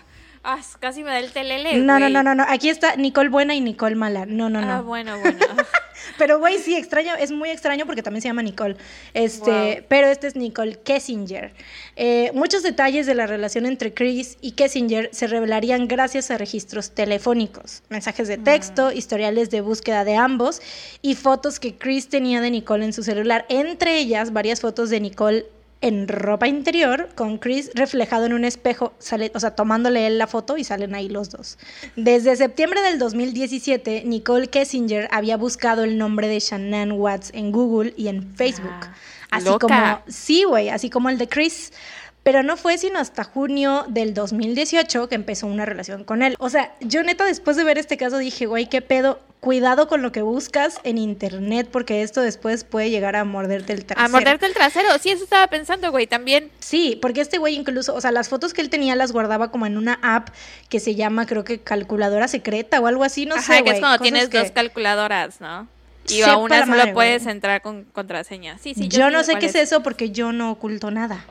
[0.49, 1.75] Ah, casi me da el telele.
[1.79, 2.45] No, no, no, no, no.
[2.47, 4.25] Aquí está Nicole buena y Nicole mala.
[4.25, 4.71] No, no, no.
[4.71, 5.39] Ah, bueno, bueno.
[6.17, 8.77] pero güey, sí, extraño, es muy extraño porque también se llama Nicole.
[9.13, 11.51] Este, pero este es Nicole Kessinger.
[11.97, 16.91] Eh, muchos detalles de la relación entre Chris y Kessinger se revelarían gracias a registros
[16.91, 18.97] telefónicos, mensajes de texto, mm.
[18.97, 20.61] historiales de búsqueda de ambos
[21.01, 23.45] y fotos que Chris tenía de Nicole en su celular.
[23.49, 25.45] Entre ellas, varias fotos de Nicole
[25.81, 30.27] en ropa interior con Chris reflejado en un espejo, sale, o sea, tomándole él la
[30.27, 31.57] foto y salen ahí los dos.
[31.95, 37.93] Desde septiembre del 2017, Nicole Kessinger había buscado el nombre de Shannon Watts en Google
[37.95, 38.71] y en Facebook.
[38.71, 38.93] Ah,
[39.31, 41.71] así como, sí, güey, así como el de Chris.
[42.27, 46.35] Pero no fue sino hasta junio del 2018 que empezó una relación con él.
[46.39, 50.01] O sea, yo neta después de ver este caso dije, güey, qué pedo, cuidado con
[50.01, 54.05] lo que buscas en internet porque esto después puede llegar a morderte el trasero.
[54.05, 56.51] A morderte el trasero, sí, eso estaba pensando, güey, también.
[56.59, 59.65] Sí, porque este güey incluso, o sea, las fotos que él tenía las guardaba como
[59.65, 60.27] en una app
[60.67, 63.63] que se llama, creo que calculadora secreta o algo así, no sé.
[63.63, 65.69] que es cuando tienes dos calculadoras, ¿no?
[66.09, 68.57] Y a una solo puedes entrar con contraseña.
[68.57, 68.87] Sí, sí.
[68.87, 69.55] Yo, no sé qué es.
[69.55, 71.25] eso porque yo no oculto nada.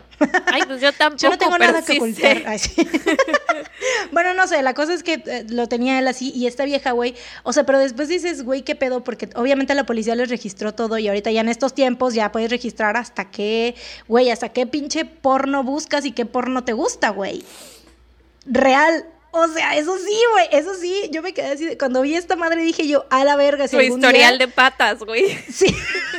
[0.46, 1.22] Ay, pues yo tampoco.
[1.22, 2.42] Yo no tengo nada que ocultar.
[4.12, 6.92] bueno, no sé, la cosa es que eh, lo tenía él así y esta vieja,
[6.92, 7.14] güey.
[7.42, 10.98] O sea, pero después dices, güey, qué pedo, porque obviamente la policía les registró todo
[10.98, 13.74] y ahorita ya en estos tiempos ya puedes registrar hasta qué,
[14.08, 17.44] güey, hasta qué pinche porno buscas y qué porno te gusta, güey.
[18.46, 19.04] Real,
[19.36, 21.10] o sea, eso sí, güey, eso sí.
[21.12, 21.76] Yo me quedé así.
[21.76, 23.68] Cuando vi esta madre dije yo, a la verga.
[23.68, 25.26] Si historial de patas, güey.
[25.52, 25.74] Sí.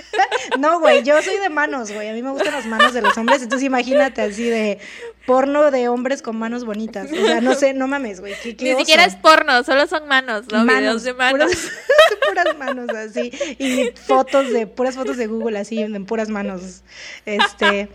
[0.60, 2.10] no, güey, yo soy de manos, güey.
[2.10, 3.42] A mí me gustan las manos de los hombres.
[3.42, 4.80] Entonces imagínate así de
[5.26, 7.12] porno de hombres con manos bonitas.
[7.12, 8.34] O sea, no sé, no mames, güey.
[8.44, 10.64] Ni siquiera es porno, solo son manos, ¿no?
[10.64, 11.52] Manos, de manos.
[12.28, 13.32] Puras, manos así.
[13.60, 16.84] Y fotos de, puras fotos de Google así, en puras manos.
[17.26, 17.90] Este.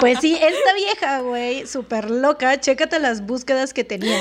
[0.00, 4.20] Pues sí, esta vieja, güey, súper loca, chécate las búsquedas que tenía.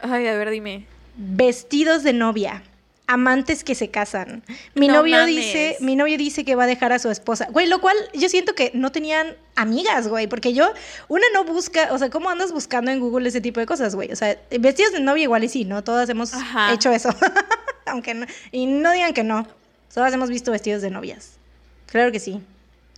[0.00, 0.86] Ay, a ver, dime.
[1.16, 2.62] Vestidos de novia.
[3.08, 4.42] Amantes que se casan.
[4.74, 7.46] Mi novio dice, mi novio dice que va a dejar a su esposa.
[7.52, 10.72] Güey, lo cual yo siento que no tenían amigas, güey, porque yo,
[11.06, 14.10] una no busca, o sea, ¿cómo andas buscando en Google ese tipo de cosas, güey?
[14.10, 15.84] O sea, vestidos de novia igual y sí, ¿no?
[15.84, 16.32] Todas hemos
[16.72, 17.10] hecho eso.
[17.86, 19.46] Aunque no, y no digan que no.
[19.94, 21.34] Todas hemos visto vestidos de novias.
[21.86, 22.42] Claro que sí.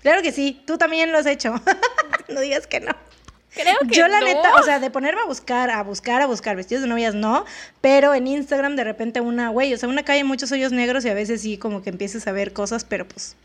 [0.03, 1.55] Claro que sí, tú también lo has hecho.
[2.29, 2.93] no digas que no.
[3.55, 6.55] Creo que Yo la neta, o sea, de ponerme a buscar, a buscar, a buscar
[6.55, 7.45] vestidos de novias, no,
[7.81, 11.09] pero en Instagram de repente una, güey, o sea, una calle muchos hoyos negros y
[11.09, 13.37] a veces sí como que empiezas a ver cosas, pero pues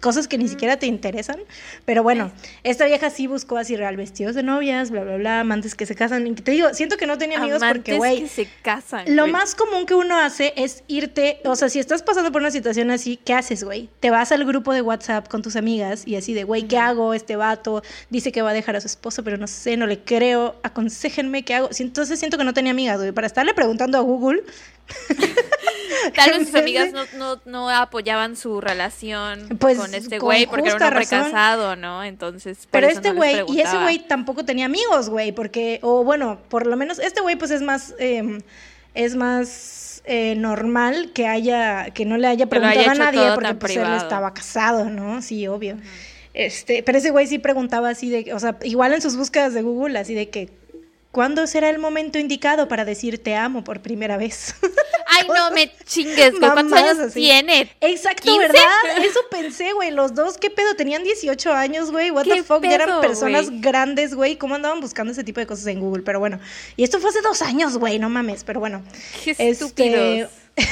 [0.00, 1.38] cosas que ni siquiera te interesan.
[1.84, 2.30] Pero bueno,
[2.62, 5.94] esta vieja sí buscó así real vestidos de novias, bla, bla, bla, amantes que se
[5.94, 6.26] casan.
[6.26, 8.22] Y te digo, siento que no tenía amigos porque, güey.
[8.22, 9.16] que se casan.
[9.16, 12.50] Lo más común que uno hace es irte, o sea, si estás pasando por una
[12.50, 13.88] situación así, ¿qué haces, güey?
[14.00, 17.14] Te vas al grupo de WhatsApp con tus amigas y así de, güey, ¿qué hago?
[17.14, 20.00] Este vato dice que va a dejar a su esposo, pero no sé, no le
[20.00, 20.56] creo.
[20.62, 21.68] Aconsejenme qué hago.
[21.78, 24.42] Entonces siento que no tenía amigas, güey, para estarle preguntando a Google
[26.14, 30.76] Tal vez sus amigas no, no, apoyaban su relación pues, con este güey porque era
[30.76, 32.04] un hombre casado, ¿no?
[32.04, 32.68] Entonces.
[32.70, 36.76] Pero este güey, y ese güey tampoco tenía amigos, güey, porque, o bueno, por lo
[36.76, 37.94] menos este güey, pues es más.
[37.98, 38.40] Em,
[38.94, 43.76] es más eh, normal que haya que no le haya preguntado a nadie porque pues
[43.76, 45.22] él estaba casado, ¿no?
[45.22, 45.76] Sí, obvio.
[46.34, 49.62] Este, pero ese güey sí preguntaba así de, o sea, igual en sus búsquedas de
[49.62, 50.50] Google, así de que
[51.18, 54.54] ¿Cuándo será el momento indicado para decir te amo por primera vez?
[55.08, 57.72] Ay, no me chingues, ¿cuántos años tiene?
[57.80, 58.62] Exacto, ¿verdad?
[59.04, 59.90] Eso pensé, güey.
[59.90, 60.76] Los dos, ¿qué pedo?
[60.76, 62.12] Tenían 18 años, güey.
[62.12, 64.36] What the fuck, ya eran personas grandes, güey.
[64.36, 66.04] ¿Cómo andaban buscando ese tipo de cosas en Google?
[66.04, 66.38] Pero bueno.
[66.76, 68.44] Y esto fue hace dos años, güey, no mames.
[68.44, 68.84] Pero bueno.
[69.24, 70.28] Qué este...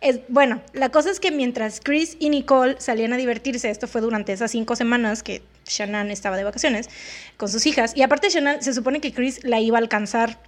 [0.00, 4.00] Es, bueno, la cosa es que mientras Chris y Nicole salían a divertirse, esto fue
[4.00, 6.88] durante esas cinco semanas que Shannon estaba de vacaciones
[7.36, 10.38] con sus hijas, y aparte Shannon se supone que Chris la iba a alcanzar.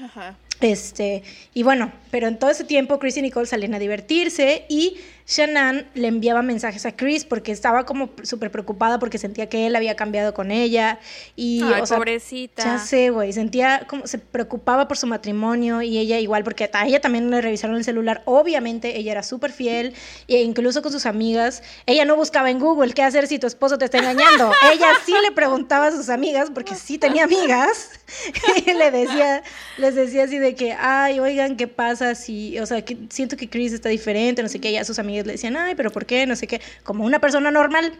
[0.00, 0.36] Ajá.
[0.60, 1.24] Este,
[1.54, 4.96] y bueno, pero en todo ese tiempo Chris y Nicole salían a divertirse y
[5.32, 9.74] Shannon le enviaba mensajes a Chris porque estaba como súper preocupada porque sentía que él
[9.74, 10.98] había cambiado con ella
[11.36, 12.62] y Ay, pobrecita.
[12.62, 16.86] Ya sé, güey, sentía como se preocupaba por su matrimonio y ella igual porque a
[16.86, 18.22] ella también le revisaron el celular.
[18.26, 19.94] Obviamente ella era súper fiel
[20.28, 23.78] e incluso con sus amigas, ella no buscaba en Google qué hacer si tu esposo
[23.78, 24.52] te está engañando.
[24.72, 27.90] ella sí le preguntaba a sus amigas porque sí tenía amigas
[28.66, 29.42] y le decía
[29.78, 33.48] les decía así de que, "Ay, oigan, ¿qué pasa si, o sea, que siento que
[33.48, 36.06] Chris está diferente, no sé qué", y a sus amigas le decían, ay, pero ¿por
[36.06, 36.26] qué?
[36.26, 37.92] No sé qué, como una persona normal.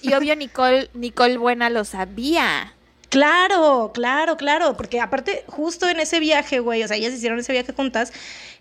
[0.00, 2.74] Y obvio Nicole, Nicole Buena lo sabía.
[3.08, 7.52] Claro, claro, claro, porque aparte justo en ese viaje, güey, o sea, ellas hicieron ese
[7.52, 8.10] viaje juntas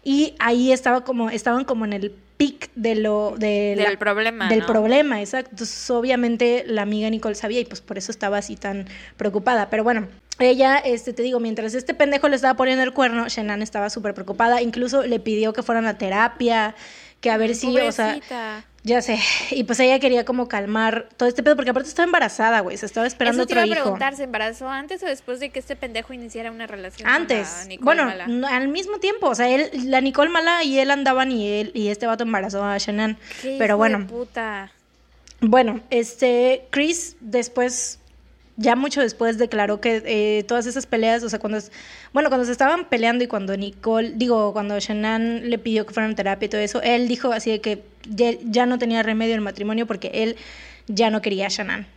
[0.03, 4.49] y ahí estaba como, estaban como en el pic de lo, de del problema.
[4.49, 5.51] Del problema, exacto.
[5.51, 9.69] Entonces, obviamente la amiga Nicole sabía y pues por eso estaba así tan preocupada.
[9.69, 10.07] Pero bueno,
[10.39, 14.13] ella, este, te digo, mientras este pendejo le estaba poniendo el cuerno, Shenan estaba súper
[14.13, 16.75] preocupada, incluso le pidió que fueran a terapia,
[17.21, 18.19] que a ver si, o sea,
[18.83, 19.19] ya sé,
[19.51, 22.87] y pues ella quería como calmar todo este pedo, porque aparte estaba embarazada, güey, se
[22.87, 25.59] estaba esperando Eso te otro iba a preguntar, ¿se embarazó antes o después de que
[25.59, 29.49] este pendejo iniciara una relación Antes, con la Nicole bueno, al mismo tiempo, o sea,
[29.49, 33.17] él, la Nicole Mala y él andaban y él, y este vato embarazó a Shannon,
[33.57, 34.05] pero bueno.
[34.07, 34.71] puta.
[35.43, 38.00] Bueno, este, Chris después
[38.57, 41.59] ya mucho después declaró que eh, todas esas peleas, o sea, cuando,
[42.13, 46.11] bueno, cuando se estaban peleando y cuando Nicole, digo, cuando Shannon le pidió que fueran
[46.11, 49.41] a terapia y todo eso, él dijo así de que ya, no tenía remedio el
[49.41, 50.35] matrimonio porque él
[50.87, 51.87] ya no quería a Shannon.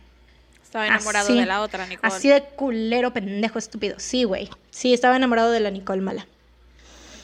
[0.63, 2.13] Estaba enamorado de la otra, Nicole.
[2.13, 3.95] Así de culero, pendejo, estúpido.
[3.97, 4.49] Sí, güey.
[4.71, 6.27] Sí, estaba enamorado de la Nicole mala.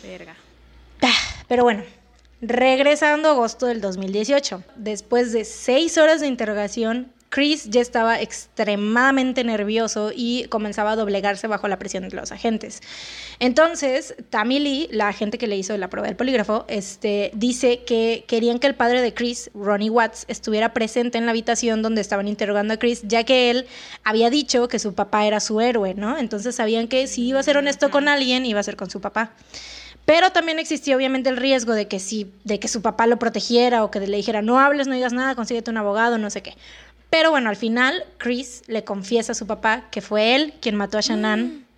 [0.04, 0.36] Verga.
[1.02, 1.17] Ah,
[1.48, 1.84] pero bueno,
[2.41, 9.46] regresando a agosto del 2018, después de seis horas de interrogación, Chris ya estaba extremadamente
[9.46, 12.82] nervioso y comenzaba a doblegarse bajo la presión de los agentes.
[13.39, 18.26] Entonces, Tammy Lee, la agente que le hizo la prueba del polígrafo, este, dice que
[18.28, 22.28] querían que el padre de Chris, Ronnie Watts, estuviera presente en la habitación donde estaban
[22.28, 23.65] interrogando a Chris, ya que él
[24.04, 26.17] había dicho que su papá era su héroe, ¿no?
[26.17, 29.00] Entonces sabían que si iba a ser honesto con alguien, iba a ser con su
[29.00, 29.32] papá.
[30.06, 32.02] Pero también existía obviamente el riesgo de que
[32.44, 35.36] de que su papá lo protegiera o que le dijera no hables, no digas nada,
[35.36, 36.56] consíguete un abogado, no sé qué.
[37.12, 40.97] Pero bueno, al final Chris le confiesa a su papá que fue él quien mató
[40.97, 41.65] a Shannon.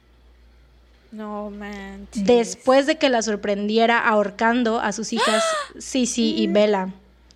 [1.11, 2.07] No man.
[2.15, 5.43] Después de que la sorprendiera ahorcando a sus hijas
[5.77, 6.53] Sisi y mm.
[6.53, 6.89] Bella.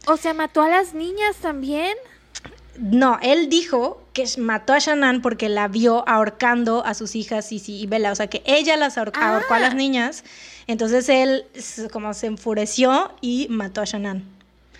[0.07, 1.95] O sea, mató a las niñas también.
[2.79, 7.79] No, él dijo que mató a Shannon porque la vio ahorcando a sus hijas Sisi
[7.79, 8.11] y Bella.
[8.11, 9.75] O sea, que ella las ahorcó a las ah.
[9.75, 10.23] niñas.
[10.65, 11.45] Entonces él
[11.93, 14.36] como se enfureció y mató a Shannon.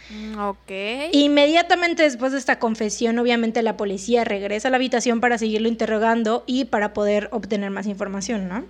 [0.09, 0.71] Mm, ok.
[1.11, 6.43] Inmediatamente después de esta confesión, obviamente la policía regresa a la habitación para seguirlo interrogando
[6.47, 8.65] y para poder obtener más información, ¿no?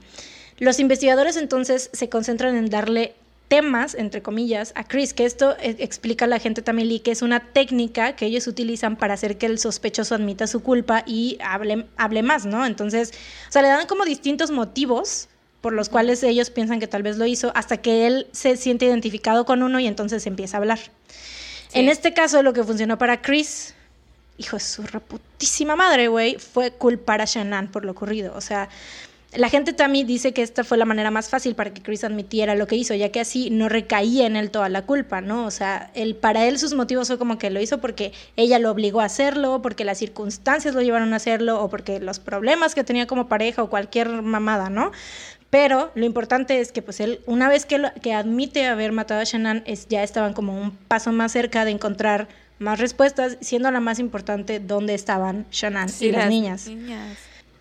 [0.60, 3.14] Los investigadores entonces se concentran en darle
[3.48, 7.22] temas, entre comillas, a Chris, que esto e, explica a la gente también, que es
[7.22, 11.86] una técnica que ellos utilizan para hacer que el sospechoso admita su culpa y hable,
[11.96, 12.66] hable más, ¿no?
[12.66, 13.14] Entonces,
[13.48, 15.30] o sea, le dan como distintos motivos
[15.62, 18.86] por los cuales ellos piensan que tal vez lo hizo, hasta que él se siente
[18.86, 20.80] identificado con uno y entonces empieza a hablar.
[21.74, 23.74] En este caso, lo que funcionó para Chris,
[24.38, 28.34] hijo de su reputísima madre, güey, fue culpar a Shannon por lo ocurrido.
[28.36, 28.70] O sea,
[29.36, 32.56] la gente también dice que esta fue la manera más fácil para que Chris admitiera
[32.56, 35.46] lo que hizo, ya que así no recaía en él toda la culpa, ¿no?
[35.46, 38.72] O sea, él, para él sus motivos fue como que lo hizo porque ella lo
[38.72, 42.86] obligó a hacerlo, porque las circunstancias lo llevaron a hacerlo, o porque los problemas que
[42.86, 44.92] tenía como pareja o cualquier mamada, ¿no?
[45.50, 49.24] Pero lo importante es que pues él, una vez que, que admite haber matado a
[49.24, 52.28] Shannon, es, ya estaban como un paso más cerca de encontrar
[52.60, 56.70] más respuestas, siendo la más importante dónde estaban Shannon y las, niñas.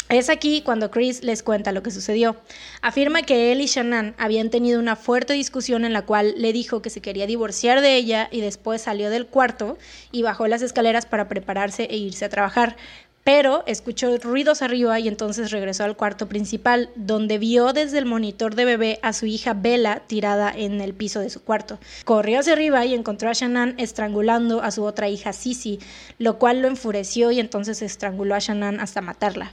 [0.09, 2.37] Es aquí cuando Chris les cuenta lo que sucedió.
[2.81, 6.81] Afirma que él y Shannon habían tenido una fuerte discusión en la cual le dijo
[6.81, 9.79] que se quería divorciar de ella y después salió del cuarto
[10.13, 12.77] y bajó las escaleras para prepararse e irse a trabajar
[13.27, 18.55] pero escuchó ruidos arriba y entonces regresó al cuarto principal, donde vio desde el monitor
[18.55, 21.81] de bebé a su hija Bella tirada en el piso de su cuarto.
[22.05, 25.81] Corrió hacia arriba y encontró a Shannon estrangulando a su otra hija Sissy,
[26.21, 29.51] lo cual lo enfureció y entonces estranguló a Shannon hasta matarla.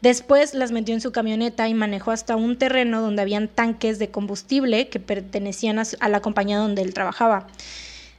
[0.00, 4.10] Después las metió en su camioneta y manejó hasta un terreno donde habían tanques de
[4.10, 7.46] combustible que pertenecían a la compañía donde él trabajaba.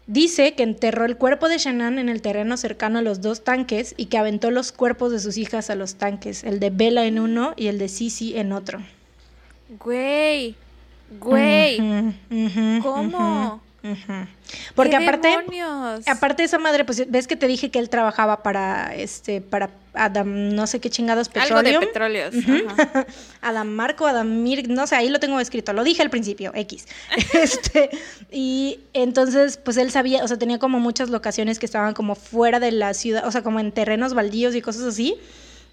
[0.05, 3.93] Dice que enterró el cuerpo de Shannon en el terreno cercano a los dos tanques
[3.95, 7.19] y que aventó los cuerpos de sus hijas a los tanques, el de Bella en
[7.19, 8.81] uno y el de Sisi en otro.
[9.79, 10.55] Güey,
[11.19, 11.77] güey,
[12.81, 13.61] ¿cómo?
[14.75, 15.35] Porque aparte,
[16.07, 19.71] aparte de esa madre, pues ves que te dije que él trabajaba para este, para
[19.93, 21.57] Adam, no sé qué chingados petróleo.
[21.57, 22.33] Algo de petróleos.
[23.41, 26.87] Adam Marco, Adam Mir, no sé, ahí lo tengo escrito, lo dije al principio, X.
[27.33, 27.89] este,
[28.31, 32.61] y entonces, pues él sabía, o sea, tenía como muchas locaciones que estaban como fuera
[32.61, 35.17] de la ciudad, o sea, como en terrenos baldíos y cosas así.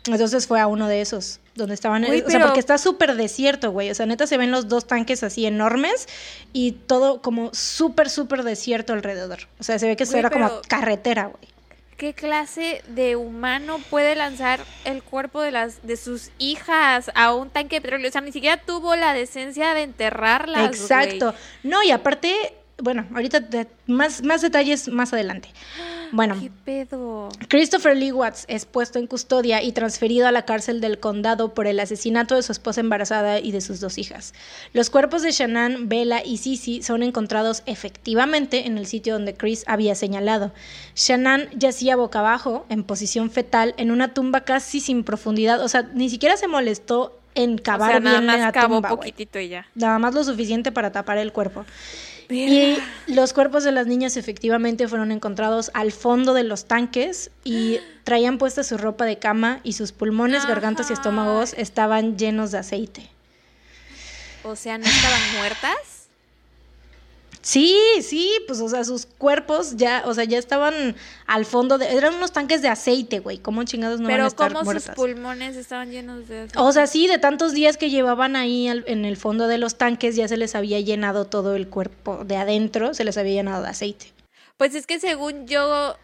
[0.06, 3.90] Entonces fue a uno de esos, donde estaban, o sea, porque está súper desierto, güey,
[3.90, 6.08] o sea, neta se ven los dos tanques así enormes
[6.52, 9.40] y todo como súper, súper desierto alrededor.
[9.58, 11.50] O sea, se ve que eso era como carretera, güey.
[11.98, 17.50] ¿Qué clase de humano puede lanzar el cuerpo de las de sus hijas a un
[17.50, 18.08] tanque de petróleo?
[18.08, 20.64] O sea, ni siquiera tuvo la decencia de enterrarlas.
[20.64, 21.34] Exacto.
[21.62, 23.46] No, y aparte, bueno, ahorita
[23.86, 25.50] más, más detalles más adelante.
[26.12, 27.28] Bueno, ¿Qué pedo?
[27.48, 31.66] Christopher Lee Watts es puesto en custodia y transferido a la cárcel del condado por
[31.66, 34.34] el asesinato de su esposa embarazada y de sus dos hijas.
[34.72, 39.64] Los cuerpos de Shannon, Bella y Sissy son encontrados efectivamente en el sitio donde Chris
[39.68, 40.52] había señalado.
[40.96, 45.62] Shannon yacía boca abajo, en posición fetal, en una tumba casi sin profundidad.
[45.62, 49.48] O sea, ni siquiera se molestó en cavar o sea, bien más la poquitito y
[49.48, 49.66] ya.
[49.74, 51.64] Nada más lo suficiente para tapar el cuerpo.
[52.30, 57.78] Y los cuerpos de las niñas efectivamente fueron encontrados al fondo de los tanques y
[58.04, 62.58] traían puesta su ropa de cama y sus pulmones, gargantas y estómagos estaban llenos de
[62.58, 63.10] aceite.
[64.42, 65.99] O sea, ¿no estaban muertas?
[67.42, 70.94] Sí, sí, pues o sea, sus cuerpos ya, o sea, ya estaban
[71.26, 74.53] al fondo de eran unos tanques de aceite, güey, ¿cómo chingados no van a estar
[74.53, 76.59] ¿cómo sus pulmones estaban llenos de aceite?
[76.59, 80.16] O sea, sí, de tantos días que llevaban ahí en el fondo de los tanques
[80.16, 83.70] ya se les había llenado todo el cuerpo de adentro, se les había llenado de
[83.70, 84.12] aceite.
[84.59, 85.96] Pues es que según yo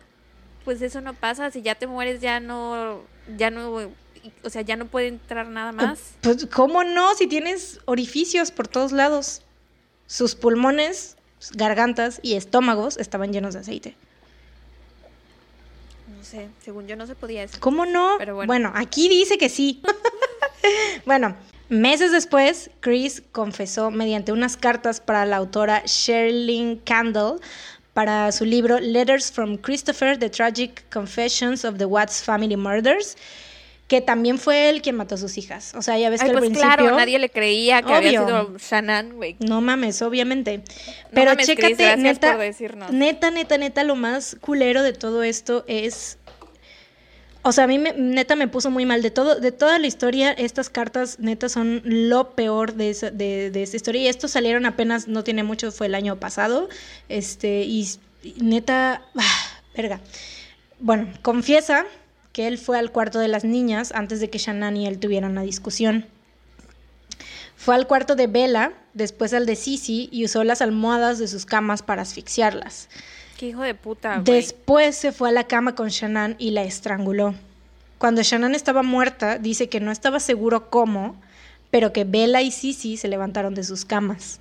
[0.64, 3.02] pues eso no pasa, si ya te mueres ya no
[3.36, 3.90] ya no
[4.42, 6.14] o sea, ya no puede entrar nada más.
[6.22, 9.42] Pues cómo no, si tienes orificios por todos lados.
[10.08, 11.15] Sus pulmones
[11.52, 13.96] gargantas y estómagos estaban llenos de aceite.
[16.16, 17.58] No sé, según yo no se podía eso.
[17.60, 18.18] ¿Cómo no?
[18.46, 18.72] bueno.
[18.74, 19.82] aquí dice que sí.
[21.06, 21.36] bueno,
[21.68, 27.40] meses después, Chris confesó mediante unas cartas para la autora Sherilyn Candle
[27.92, 33.16] para su libro Letters from Christopher, The Tragic Confessions of the Watts Family Murders
[33.88, 35.72] que también fue él quien mató a sus hijas.
[35.74, 36.66] O sea, ya ves que al pues principio...
[36.66, 39.36] claro, nadie le creía que había sido Shannon, güey.
[39.38, 40.62] No mames, obviamente.
[41.12, 42.36] Pero chécate, neta,
[42.90, 46.18] neta, neta, neta, lo más culero de todo esto es...
[47.42, 49.02] O sea, a mí me, neta me puso muy mal.
[49.02, 53.52] De todo, de toda la historia, estas cartas neta son lo peor de, esa, de,
[53.52, 54.02] de esta historia.
[54.02, 56.68] Y estos salieron apenas, no tiene mucho, fue el año pasado.
[57.08, 57.88] Este, y
[58.40, 60.00] neta, ah, verga.
[60.80, 61.86] Bueno, confiesa
[62.36, 65.30] que él fue al cuarto de las niñas antes de que Shannon y él tuvieran
[65.30, 66.04] una discusión.
[67.56, 71.46] Fue al cuarto de Bella, después al de Sisi y usó las almohadas de sus
[71.46, 72.90] camas para asfixiarlas.
[73.38, 74.20] Qué hijo de puta.
[74.22, 77.34] Después se fue a la cama con Shannon y la estranguló.
[77.96, 81.16] Cuando Shannon estaba muerta, dice que no estaba seguro cómo,
[81.70, 84.40] pero que Bella y Sisi se levantaron de sus camas.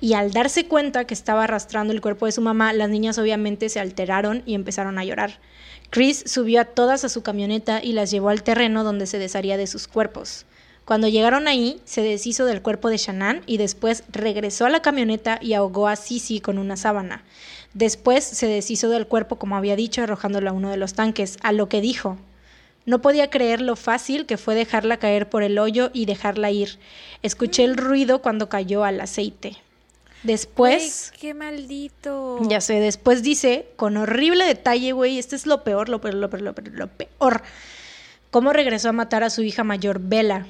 [0.00, 3.68] Y al darse cuenta que estaba arrastrando el cuerpo de su mamá, las niñas obviamente
[3.68, 5.38] se alteraron y empezaron a llorar.
[5.94, 9.56] Chris subió a todas a su camioneta y las llevó al terreno donde se desharía
[9.56, 10.44] de sus cuerpos.
[10.84, 15.38] Cuando llegaron ahí, se deshizo del cuerpo de Shannon y después regresó a la camioneta
[15.40, 17.22] y ahogó a Sisi con una sábana.
[17.74, 21.52] Después se deshizo del cuerpo, como había dicho, arrojándolo a uno de los tanques, a
[21.52, 22.18] lo que dijo.
[22.86, 26.80] No podía creer lo fácil que fue dejarla caer por el hoyo y dejarla ir.
[27.22, 29.58] Escuché el ruido cuando cayó al aceite.
[30.24, 31.12] Después.
[31.20, 32.40] qué maldito.
[32.48, 36.30] Ya sé, después dice, con horrible detalle, güey, este es lo peor, lo peor, lo
[36.30, 37.42] peor, lo peor, lo peor.
[38.30, 40.46] ¿Cómo regresó a matar a su hija mayor, Bella?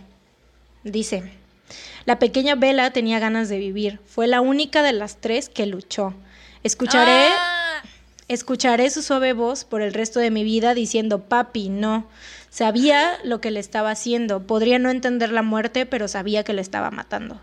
[0.85, 1.33] Dice,
[2.05, 4.01] la pequeña Bella tenía ganas de vivir.
[4.07, 6.15] Fue la única de las tres que luchó.
[6.63, 7.27] Escucharé.
[7.29, 7.83] Ah.
[8.29, 12.07] Escucharé su suave voz por el resto de mi vida diciendo, papi, no.
[12.49, 14.47] Sabía lo que le estaba haciendo.
[14.47, 17.39] Podría no entender la muerte, pero sabía que le estaba matando.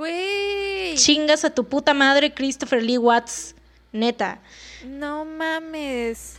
[0.00, 0.94] Güey.
[0.94, 3.54] Chingas a tu puta madre, Christopher Lee Watts.
[3.92, 4.38] Neta.
[4.82, 6.36] No mames.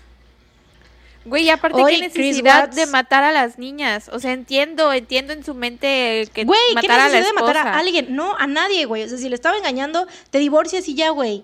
[1.26, 4.10] Güey, aparte qué necesidad de matar a las niñas.
[4.12, 7.78] O sea, entiendo, entiendo en su mente que güey, matar ¿qué necesidad de matar a
[7.78, 8.16] alguien?
[8.16, 9.04] No, a nadie, güey.
[9.04, 11.44] O sea, si le estaba engañando, te divorcias y ya, güey.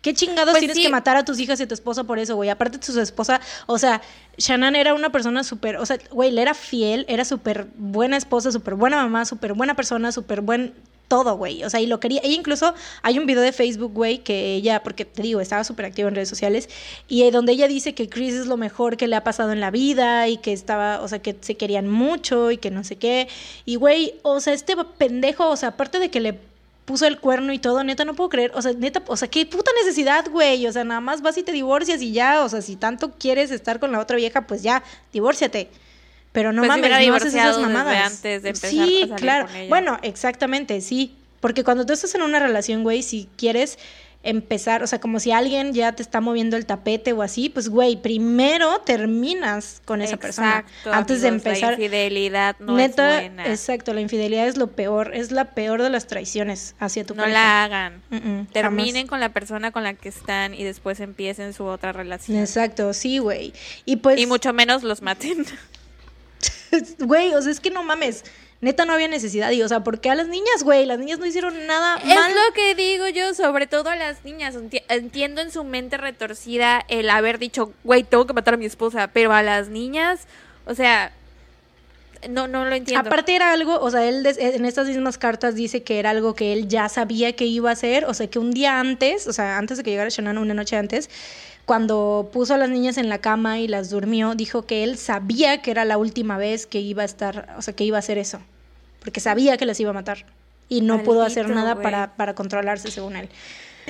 [0.00, 2.34] ¿Qué chingados pues tienes que matar a tus hijas y a tu esposa por eso,
[2.34, 2.48] güey?
[2.48, 4.00] Aparte su esposa, o sea,
[4.38, 8.52] Shannon era una persona súper, o sea, güey, le era fiel, era súper buena esposa,
[8.52, 10.72] súper buena mamá, súper buena persona, súper buen
[11.08, 11.64] todo, güey.
[11.64, 12.20] O sea, y lo quería.
[12.22, 15.86] Ella incluso hay un video de Facebook, güey, que ella, porque te digo, estaba súper
[15.86, 16.68] activa en redes sociales,
[17.08, 19.70] y donde ella dice que Chris es lo mejor que le ha pasado en la
[19.70, 23.28] vida y que estaba, o sea, que se querían mucho y que no sé qué.
[23.64, 26.38] Y, güey, o sea, este pendejo, o sea, aparte de que le
[26.84, 29.44] puso el cuerno y todo, neta, no puedo creer, o sea, neta, o sea, qué
[29.44, 32.62] puta necesidad, güey, o sea, nada más vas y te divorcias y ya, o sea,
[32.62, 34.82] si tanto quieres estar con la otra vieja, pues ya,
[35.12, 35.68] divórciate.
[36.38, 38.12] Pero no pues mames, no haces esas mamadas.
[38.12, 39.48] Antes de empezar sí, claro.
[39.68, 41.16] Bueno, exactamente, sí.
[41.40, 43.76] Porque cuando tú estás en una relación, güey, si quieres
[44.22, 47.68] empezar, o sea, como si alguien ya te está moviendo el tapete o así, pues
[47.68, 51.70] güey, primero terminas con esa persona antes de empezar.
[51.70, 53.46] La infidelidad no es buena.
[53.46, 57.26] Exacto, la infidelidad es lo peor, es la peor de las traiciones hacia tu no
[57.26, 58.00] No la hagan.
[58.52, 62.38] Terminen con la persona con la que están y después empiecen su otra relación.
[62.38, 63.52] Exacto, sí, güey.
[63.86, 65.46] Y pues Y mucho menos los maten.
[66.98, 68.24] Güey, o sea, es que no mames.
[68.60, 69.50] Neta no había necesidad.
[69.52, 70.84] Y, o sea, ¿por qué a las niñas, güey?
[70.84, 72.30] Las niñas no hicieron nada es mal.
[72.30, 74.56] Es lo que digo yo, sobre todo a las niñas.
[74.88, 79.10] Entiendo en su mente retorcida el haber dicho, güey, tengo que matar a mi esposa.
[79.12, 80.26] Pero a las niñas,
[80.66, 81.12] o sea,
[82.28, 83.06] no, no lo entiendo.
[83.06, 86.52] Aparte era algo, o sea, él en estas mismas cartas dice que era algo que
[86.52, 89.58] él ya sabía que iba a hacer, o sea, que un día antes, o sea,
[89.58, 91.08] antes de que llegara Shannon, una noche antes,
[91.68, 95.60] cuando puso a las niñas en la cama y las durmió, dijo que él sabía
[95.60, 98.16] que era la última vez que iba a estar, o sea, que iba a hacer
[98.16, 98.40] eso,
[99.00, 100.24] porque sabía que las iba a matar
[100.70, 103.28] y no pudo hacer nada para, para controlarse, según él.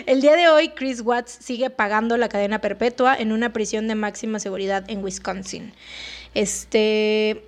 [0.07, 3.95] El día de hoy, Chris Watts sigue pagando la cadena perpetua en una prisión de
[3.95, 5.73] máxima seguridad en Wisconsin.
[6.35, 7.45] Este,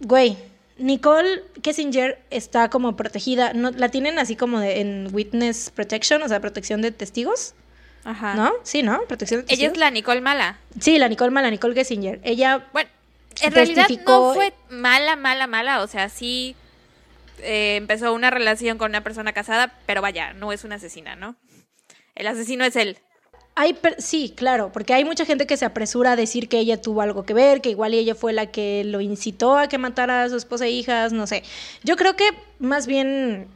[0.00, 0.38] güey,
[0.78, 6.28] Nicole Kessinger está como protegida, no, la tienen así como de, en witness protection, o
[6.28, 7.54] sea, protección de testigos.
[8.04, 8.34] Ajá.
[8.34, 8.52] ¿No?
[8.62, 9.02] Sí, ¿no?
[9.02, 10.58] Protección Ella es la Nicole Mala.
[10.78, 12.20] Sí, la Nicole Mala, Nicole Gessinger.
[12.22, 12.66] Ella.
[12.72, 12.90] Bueno,
[13.40, 15.82] en realidad no fue mala, mala, mala.
[15.82, 16.54] O sea, sí
[17.40, 21.36] eh, empezó una relación con una persona casada, pero vaya, no es una asesina, ¿no?
[22.14, 22.98] El asesino es él.
[23.56, 27.02] Hay sí, claro, porque hay mucha gente que se apresura a decir que ella tuvo
[27.02, 30.28] algo que ver, que igual ella fue la que lo incitó a que matara a
[30.28, 31.44] su esposa e hijas, no sé.
[31.84, 32.28] Yo creo que
[32.58, 33.46] más bien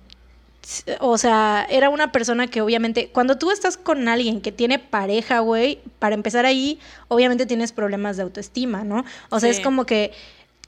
[1.00, 5.40] o sea, era una persona que obviamente, cuando tú estás con alguien que tiene pareja,
[5.40, 9.04] güey, para empezar ahí, obviamente tienes problemas de autoestima, ¿no?
[9.30, 10.12] O sea, es como que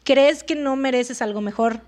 [0.05, 1.81] crees que no mereces algo mejor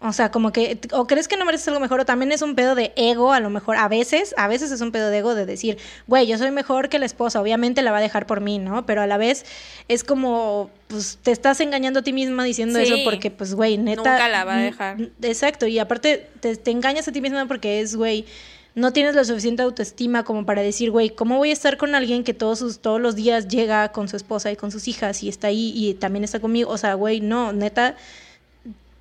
[0.00, 2.54] o sea, como que, o crees que no mereces algo mejor, o también es un
[2.54, 5.34] pedo de ego, a lo mejor, a veces, a veces es un pedo de ego
[5.34, 8.42] de decir, güey, yo soy mejor que la esposa, obviamente la va a dejar por
[8.42, 8.84] mí, ¿no?
[8.84, 9.46] Pero a la vez
[9.88, 14.02] es como, pues te estás engañando a ti misma diciendo eso porque, pues, güey, neta.
[14.02, 14.98] Nunca la va a dejar.
[15.22, 18.26] Exacto, y aparte te, te engañas a ti misma porque es, güey,
[18.74, 22.22] no tienes la suficiente autoestima como para decir, güey, ¿cómo voy a estar con alguien
[22.22, 25.30] que todos, sus, todos los días llega con su esposa y con sus hijas y
[25.30, 26.70] está ahí y también está conmigo?
[26.70, 27.96] O sea, güey, no, neta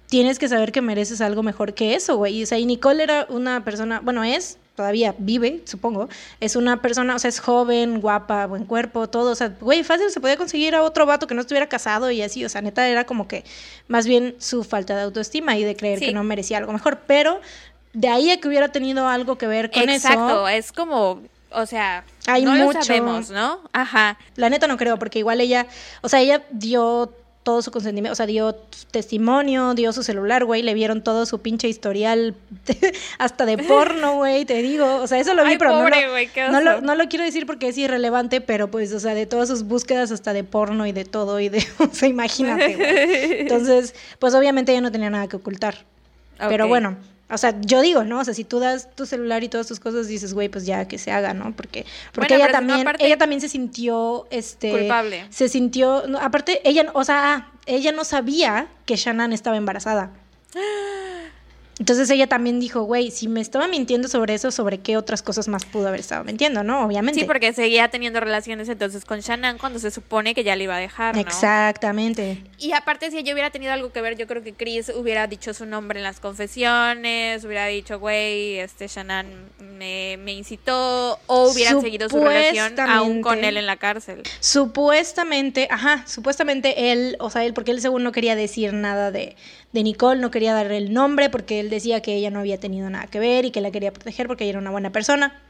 [0.08, 2.44] tienes que saber que mereces algo mejor que eso, güey.
[2.44, 7.16] O sea, y Nicole era una persona, bueno, es, todavía vive, supongo, es una persona,
[7.16, 10.76] o sea, es joven, guapa, buen cuerpo, todo, o sea, güey, fácil se podía conseguir
[10.76, 13.44] a otro vato que no estuviera casado y así, o sea, neta era como que
[13.88, 17.40] más bien su falta de autoestima y de creer que no merecía algo mejor, pero
[17.94, 20.08] de ahí a que hubiera tenido algo que ver con eso.
[20.08, 21.22] Exacto, es como
[21.56, 22.80] o sea, hay no mucho.
[22.80, 23.62] lo sabemos, ¿no?
[23.72, 24.18] Ajá.
[24.36, 25.68] La neta no creo, porque igual ella,
[26.02, 27.14] o sea, ella dio
[27.46, 28.56] todo su consentimiento, o sea, dio
[28.90, 32.34] testimonio, dio su celular, güey, le vieron todo su pinche historial,
[33.20, 35.84] hasta de porno, güey, te digo, o sea, eso lo vi, pero
[36.50, 39.48] no, lo, no, lo, quiero decir porque es irrelevante, pero pues, o sea, de todas
[39.48, 43.42] sus búsquedas hasta de porno y de todo, y de, o sea, imagínate, güey.
[43.42, 45.86] Entonces, pues obviamente ella no tenía nada que ocultar.
[46.50, 46.98] Pero bueno,
[47.30, 48.20] o sea, yo digo, ¿no?
[48.20, 50.88] O sea, si tú das tu celular y todas tus cosas, dices, güey, pues ya
[50.88, 51.56] que se haga, ¿no?
[51.56, 55.26] Porque, porque ella también, ella también se sintió, este, culpable.
[55.30, 60.12] Se sintió, aparte, ella, o sea, ella no sabía que Shannon estaba embarazada.
[61.78, 65.50] Entonces ella también dijo, güey, si me estaba mintiendo sobre eso, ¿sobre qué otras cosas
[65.50, 66.86] más pudo haber estado mintiendo, no?
[66.86, 67.20] Obviamente.
[67.20, 70.78] Sí, porque seguía teniendo relaciones entonces con Shannon cuando se supone que ya le iba
[70.78, 71.22] a dejar, ¿no?
[71.22, 72.42] Exactamente.
[72.60, 75.54] Y aparte, si ella hubiera tenido algo que ver, yo creo que Chris hubiera dicho
[75.54, 79.26] su nombre en las confesiones, hubiera dicho, güey, este Shannon
[79.60, 84.24] me, me incitó, o hubieran seguido su relación aún con él en la cárcel.
[84.40, 89.36] Supuestamente, ajá, supuestamente él, o sea, él, porque él según no quería decir nada de,
[89.74, 92.90] de Nicole, no quería darle el nombre porque él decía que ella no había tenido
[92.90, 95.42] nada que ver y que la quería proteger porque ella era una buena persona.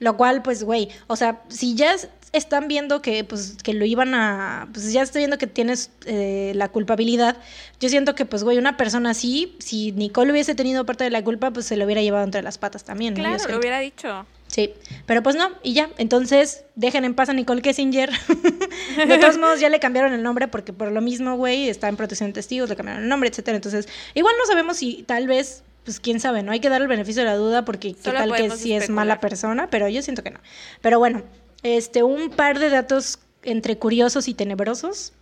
[0.00, 1.94] Lo cual, pues, güey, o sea, si ya
[2.32, 6.52] están viendo que, pues, que lo iban a, pues ya estoy viendo que tienes eh,
[6.56, 7.36] la culpabilidad,
[7.78, 11.22] yo siento que, pues, güey, una persona así, si Nicole hubiese tenido parte de la
[11.22, 13.14] culpa, pues se lo hubiera llevado entre las patas también.
[13.14, 14.26] Claro, lo hubiera dicho.
[14.54, 14.72] Sí,
[15.04, 15.90] pero pues no, y ya.
[15.98, 18.08] Entonces, dejen en paz a Nicole Kessinger.
[19.08, 21.96] de todos modos, ya le cambiaron el nombre porque por lo mismo, güey, está en
[21.96, 23.56] protección de testigos, le cambiaron el nombre, etcétera.
[23.56, 26.52] Entonces, igual no sabemos si tal vez, pues quién sabe, ¿no?
[26.52, 29.18] Hay que dar el beneficio de la duda porque qué tal que sí es mala
[29.18, 30.38] persona, pero yo siento que no.
[30.80, 31.24] Pero bueno,
[31.64, 35.14] este, un par de datos entre curiosos y tenebrosos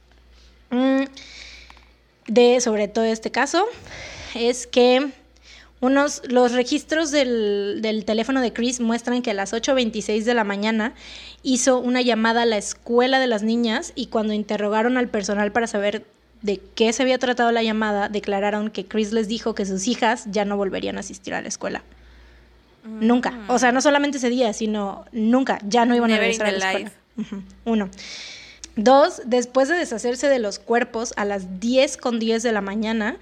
[0.69, 1.05] mm,
[2.27, 3.65] de sobre todo este caso
[4.35, 5.11] es que
[5.83, 10.45] unos, los registros del, del, teléfono de Chris muestran que a las 8.26 de la
[10.45, 10.95] mañana
[11.43, 15.67] hizo una llamada a la escuela de las niñas y cuando interrogaron al personal para
[15.67, 16.05] saber
[16.41, 20.27] de qué se había tratado la llamada, declararon que Chris les dijo que sus hijas
[20.31, 21.83] ya no volverían a asistir a la escuela.
[22.85, 23.41] Nunca.
[23.49, 25.59] O sea, no solamente ese día, sino nunca.
[25.67, 26.93] Ya no iban a regresar a la escuela.
[27.65, 27.91] Uno.
[28.77, 33.19] Dos, después de deshacerse de los cuerpos a las 10 con 10 de la mañana,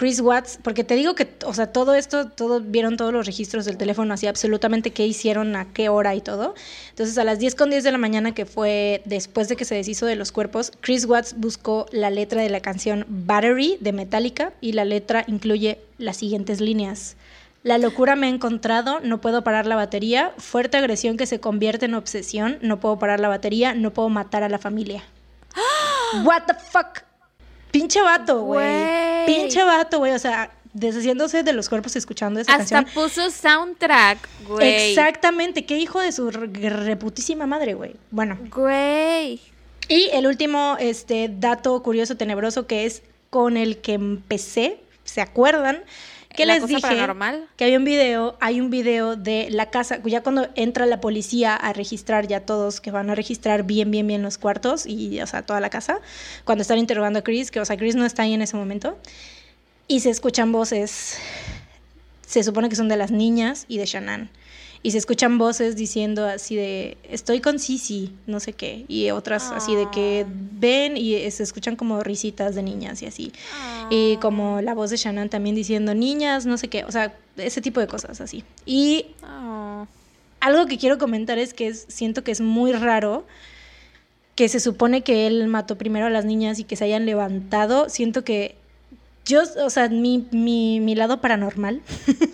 [0.00, 3.66] Chris Watts, porque te digo que, o sea, todo esto, todo, vieron todos los registros
[3.66, 6.54] del teléfono, así absolutamente qué hicieron, a qué hora y todo.
[6.88, 9.74] Entonces, a las 10 con 10 de la mañana, que fue después de que se
[9.74, 14.54] deshizo de los cuerpos, Chris Watts buscó la letra de la canción Battery de Metallica
[14.62, 17.16] y la letra incluye las siguientes líneas.
[17.62, 21.84] La locura me ha encontrado, no puedo parar la batería, fuerte agresión que se convierte
[21.84, 25.04] en obsesión, no puedo parar la batería, no puedo matar a la familia.
[26.24, 27.02] What the fuck?
[27.70, 29.19] Pinche vato, güey.
[29.34, 30.12] Pinche vato, güey.
[30.12, 32.84] O sea, deshaciéndose de los cuerpos escuchando esa canción.
[32.86, 34.90] Hasta puso soundtrack, güey.
[34.90, 35.64] Exactamente.
[35.64, 37.96] Qué hijo de su reputísima madre, güey.
[38.10, 38.38] Bueno.
[38.54, 39.40] Güey.
[39.88, 45.82] Y el último este, dato curioso, tenebroso, que es con el que empecé, ¿se acuerdan?
[46.34, 46.80] Que les dije
[47.56, 51.56] que había un video, hay un video de la casa, ya cuando entra la policía
[51.56, 55.26] a registrar ya todos, que van a registrar bien, bien, bien los cuartos y, o
[55.26, 56.00] sea, toda la casa,
[56.44, 58.96] cuando están interrogando a Chris, que, o sea, Chris no está ahí en ese momento,
[59.88, 61.18] y se escuchan voces,
[62.26, 64.30] se supone que son de las niñas y de Shannon
[64.82, 69.50] y se escuchan voces diciendo así de estoy con Sisi, no sé qué, y otras
[69.50, 70.32] así de que ah.
[70.32, 73.32] ven y se escuchan como risitas de niñas y así.
[73.90, 74.20] Y ah.
[74.20, 77.80] como la voz de Shannon también diciendo niñas, no sé qué, o sea, ese tipo
[77.80, 78.42] de cosas así.
[78.64, 79.84] Y ah.
[80.40, 83.26] algo que quiero comentar es que siento que es muy raro
[84.34, 87.90] que se supone que él mató primero a las niñas y que se hayan levantado.
[87.90, 88.54] Siento que
[89.30, 91.80] yo, o sea, mi, mi, mi lado paranormal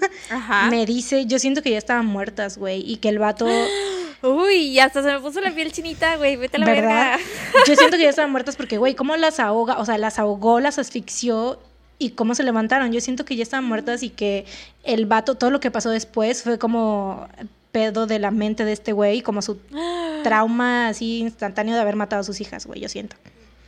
[0.70, 3.46] me dice, yo siento que ya estaban muertas, güey, y que el vato...
[4.22, 7.18] Uy, hasta se me puso la piel chinita, güey, vete a la ¿verdad?
[7.68, 9.78] Yo siento que ya estaban muertas porque, güey, ¿cómo las ahoga?
[9.78, 11.60] O sea, las ahogó, las asfixió
[11.98, 12.92] y cómo se levantaron.
[12.92, 14.46] Yo siento que ya estaban muertas y que
[14.84, 17.28] el vato, todo lo que pasó después fue como
[17.72, 19.58] pedo de la mente de este güey, como su
[20.24, 23.16] trauma así instantáneo de haber matado a sus hijas, güey, yo siento.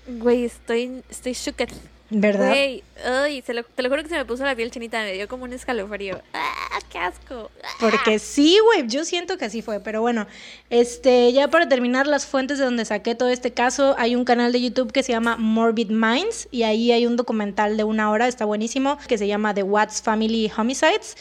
[0.09, 1.69] Güey, estoy, estoy shooked.
[2.11, 2.49] ¿Verdad?
[2.49, 5.45] Güey, ay, te lo juro que se me puso la piel chinita, me dio como
[5.45, 6.23] un escalofrío.
[6.33, 7.51] ¡Ah, qué asco!
[7.81, 10.27] Porque sí, güey, yo siento que así fue, pero bueno,
[10.71, 14.53] este, ya para terminar las fuentes de donde saqué todo este caso, hay un canal
[14.53, 18.27] de YouTube que se llama Morbid Minds y ahí hay un documental de una hora,
[18.27, 21.15] está buenísimo, que se llama The Watts Family Homicides.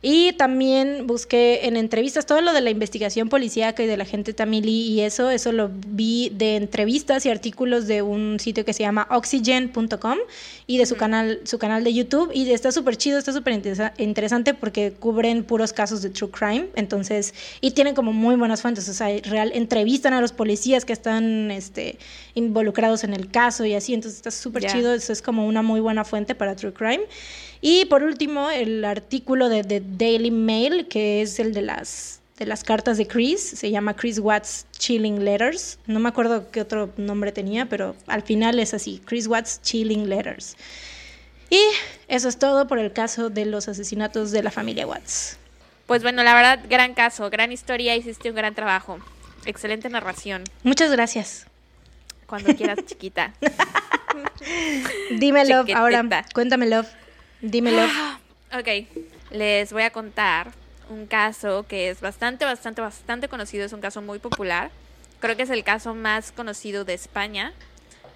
[0.00, 4.32] Y también busqué en entrevistas todo lo de la investigación policíaca y de la gente
[4.32, 8.84] tamilí y eso, eso lo vi de entrevistas y artículos de un sitio que se
[8.84, 10.18] llama oxygen.com
[10.66, 12.30] y de su canal, su canal de YouTube.
[12.32, 13.60] Y está súper chido, está súper
[13.98, 18.88] interesante porque cubren puros casos de true crime, entonces, y tienen como muy buenas fuentes,
[18.88, 21.98] o sea, real, entrevistan a los policías que están este,
[22.34, 25.80] involucrados en el caso y así, entonces está súper chido, eso es como una muy
[25.80, 27.02] buena fuente para true crime.
[27.60, 32.46] Y por último, el artículo de The Daily Mail, que es el de las, de
[32.46, 35.78] las cartas de Chris, se llama Chris Watts Chilling Letters.
[35.86, 40.08] No me acuerdo qué otro nombre tenía, pero al final es así, Chris Watts Chilling
[40.08, 40.56] Letters.
[41.50, 41.60] Y
[42.08, 45.38] eso es todo por el caso de los asesinatos de la familia Watts.
[45.86, 48.98] Pues bueno, la verdad, gran caso, gran historia, hiciste un gran trabajo.
[49.46, 50.44] Excelente narración.
[50.62, 51.46] Muchas gracias.
[52.26, 53.32] Cuando quieras, chiquita.
[55.10, 56.26] Dímelo ahora.
[56.34, 56.84] Cuéntamelo.
[57.40, 57.84] Dímelo.
[58.52, 58.86] Ok,
[59.30, 60.52] les voy a contar
[60.88, 64.70] un caso que es bastante, bastante, bastante conocido, es un caso muy popular.
[65.20, 67.52] Creo que es el caso más conocido de España.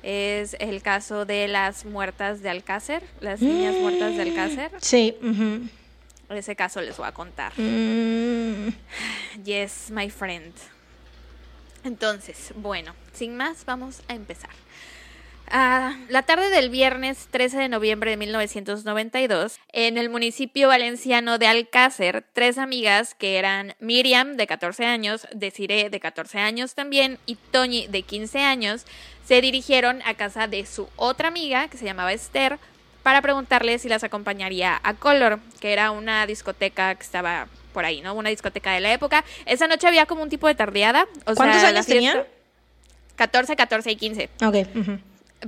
[0.02, 4.72] Es el caso de las muertas de Alcácer, las niñas muertas de Alcácer.
[4.80, 5.16] Sí.
[6.28, 7.52] Ese caso les voy a contar.
[7.56, 8.68] Mm.
[9.44, 10.52] Yes, my friend.
[11.84, 14.50] Entonces, bueno, sin más, vamos a empezar.
[15.50, 21.46] Ah, la tarde del viernes 13 de noviembre de 1992, en el municipio valenciano de
[21.46, 27.34] Alcácer, tres amigas que eran Miriam, de 14 años, Desiree, de 14 años también, y
[27.34, 28.86] Toñi, de 15 años,
[29.26, 32.58] se dirigieron a casa de su otra amiga, que se llamaba Esther,
[33.02, 38.00] para preguntarle si las acompañaría a Color, que era una discoteca que estaba por ahí,
[38.00, 38.14] ¿no?
[38.14, 39.24] Una discoteca de la época.
[39.44, 41.06] Esa noche había como un tipo de tardeada.
[41.24, 42.24] ¿Cuántos años tenían?
[43.16, 44.30] 14, 14 y 15.
[44.44, 44.56] Ok.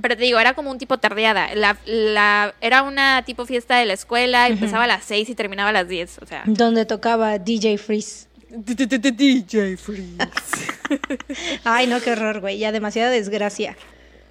[0.01, 1.53] Pero te digo, era como un tipo tardeada.
[1.55, 5.69] La, la, era una tipo fiesta de la escuela, empezaba a las 6 y terminaba
[5.69, 6.43] a las 10, o sea.
[6.45, 8.27] Donde tocaba DJ Freeze.
[8.49, 10.17] DJ Freeze.
[11.63, 12.57] Ay, no, qué horror, güey.
[12.57, 13.75] Ya demasiada desgracia.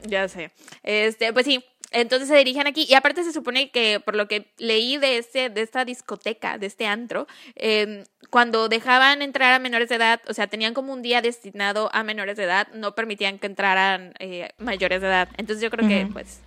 [0.07, 0.51] Ya sé.
[0.83, 1.65] Este, pues sí,
[1.95, 5.49] entonces se dirigen aquí y aparte se supone que por lo que leí de este
[5.49, 10.35] de esta discoteca, de este antro, em, cuando dejaban entrar a menores de edad, o
[10.35, 14.51] sea, tenían como un día destinado a menores de edad, no permitían que entraran eh,
[14.59, 15.29] mayores de edad.
[15.37, 16.41] Entonces yo creo que pues,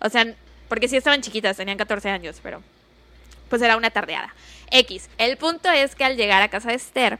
[0.00, 0.34] o sea,
[0.68, 2.62] porque sí estaban chiquitas, tenían 14 años, pero
[3.50, 4.34] pues era una tardeada.
[4.70, 5.10] X.
[5.18, 7.18] El punto es que al llegar a casa de Esther,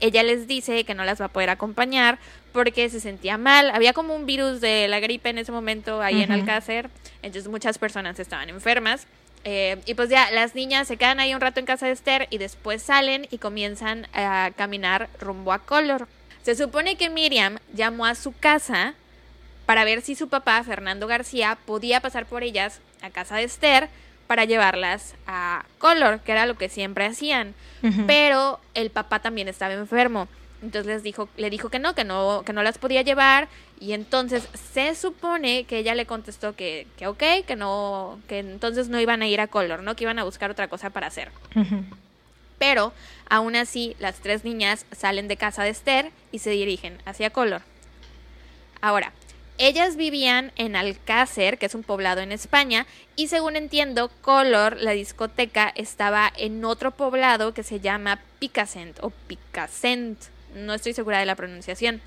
[0.00, 2.18] ella les dice que no las va a poder acompañar
[2.52, 3.70] porque se sentía mal.
[3.70, 6.90] Había como un virus de la gripe en ese momento ahí en Alcácer,
[7.22, 9.06] entonces muchas personas estaban enfermas.
[9.44, 12.28] Eh, y pues ya, las niñas se quedan ahí un rato en casa de Esther
[12.30, 16.06] y después salen y comienzan a caminar rumbo a Color.
[16.42, 18.94] Se supone que Miriam llamó a su casa
[19.66, 23.88] para ver si su papá, Fernando García, podía pasar por ellas a casa de Esther
[24.26, 27.54] para llevarlas a Color, que era lo que siempre hacían.
[28.06, 30.28] Pero el papá también estaba enfermo.
[30.62, 33.48] Entonces les dijo, le dijo que no, que no, que no las podía llevar.
[33.80, 38.88] Y entonces se supone que ella le contestó que, que ok, que no, que entonces
[38.88, 39.96] no iban a ir a Color, ¿no?
[39.96, 41.32] Que iban a buscar otra cosa para hacer.
[42.58, 42.92] Pero
[43.28, 47.62] aún así, las tres niñas salen de casa de Esther y se dirigen hacia Color.
[48.80, 49.12] Ahora,
[49.58, 52.86] ellas vivían en Alcácer, que es un poblado en España,
[53.16, 59.10] y según entiendo, Color, la discoteca, estaba en otro poblado que se llama Picassent o
[59.10, 60.18] Picassent,
[60.54, 62.00] no estoy segura de la pronunciación,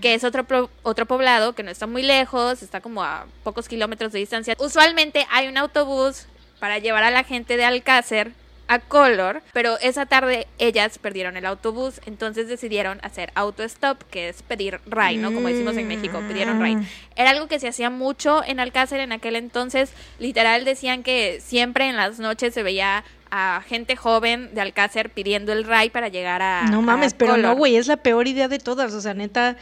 [0.00, 4.12] que es otro, otro poblado que no está muy lejos, está como a pocos kilómetros
[4.12, 4.56] de distancia.
[4.58, 6.26] Usualmente hay un autobús
[6.58, 8.32] para llevar a la gente de Alcácer
[8.70, 14.42] a Color, pero esa tarde ellas perdieron el autobús, entonces decidieron hacer auto-stop, que es
[14.44, 15.32] pedir ride, ¿no?
[15.32, 16.76] Como decimos en México, pidieron ride.
[16.76, 16.86] Mm.
[17.16, 21.88] Era algo que se hacía mucho en Alcácer en aquel entonces, literal decían que siempre
[21.88, 26.42] en las noches se veía a gente joven de Alcácer pidiendo el ride para llegar
[26.42, 29.56] a No mames, pero no, güey, es la peor idea de todas, o sea, neta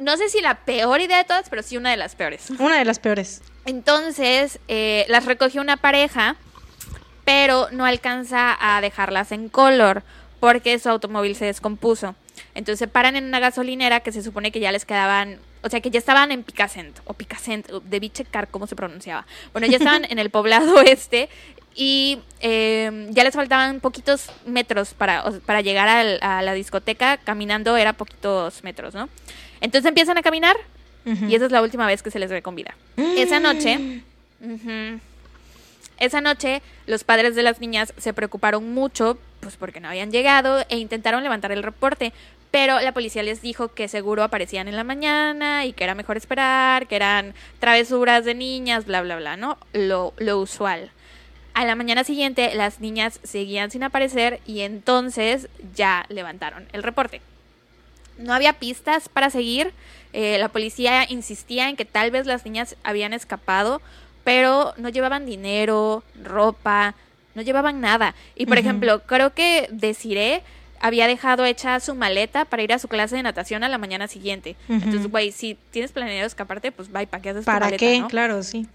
[0.00, 2.50] no sé si la peor idea de todas, pero sí una de las peores.
[2.58, 3.42] Una de las peores.
[3.66, 6.36] Entonces, eh, las recogió una pareja
[7.28, 10.02] pero no alcanza a dejarlas en color
[10.40, 12.14] porque su automóvil se descompuso.
[12.54, 15.82] Entonces se paran en una gasolinera que se supone que ya les quedaban, o sea
[15.82, 19.26] que ya estaban en Picacent, o Picacent, debí checar cómo se pronunciaba.
[19.52, 21.28] Bueno, ya estaban en el poblado este
[21.80, 25.88] y em, ya les faltaban poquitos metros para, para llegar
[26.20, 29.08] a la discoteca, caminando era poquitos metros, ¿no?
[29.60, 30.56] Entonces empiezan a caminar
[31.04, 32.74] y esa es la última vez que se les ve con vida.
[32.96, 34.02] Esa noche...
[35.98, 40.64] Esa noche, los padres de las niñas se preocuparon mucho, pues porque no habían llegado,
[40.68, 42.12] e intentaron levantar el reporte,
[42.52, 46.16] pero la policía les dijo que seguro aparecían en la mañana y que era mejor
[46.16, 49.58] esperar, que eran travesuras de niñas, bla, bla, bla, ¿no?
[49.72, 50.92] Lo, lo usual.
[51.58, 57.20] A la mañana siguiente, las niñas seguían sin aparecer y entonces ya levantaron el reporte.
[58.16, 59.72] No había pistas para seguir.
[60.12, 63.82] Eh, la policía insistía en que tal vez las niñas habían escapado
[64.22, 66.94] pero no llevaban dinero, ropa,
[67.34, 68.14] no llevaban nada.
[68.36, 70.42] Y por ejemplo, creo que Desiree
[70.78, 74.06] había dejado hecha su maleta para ir a su clase de natación a la mañana
[74.06, 74.54] siguiente.
[74.68, 78.04] Entonces, güey, si tienes planeado escaparte, pues vaya, ¿para qué haces ¿Para tu maleta, qué?
[78.08, 78.68] Claro, sí.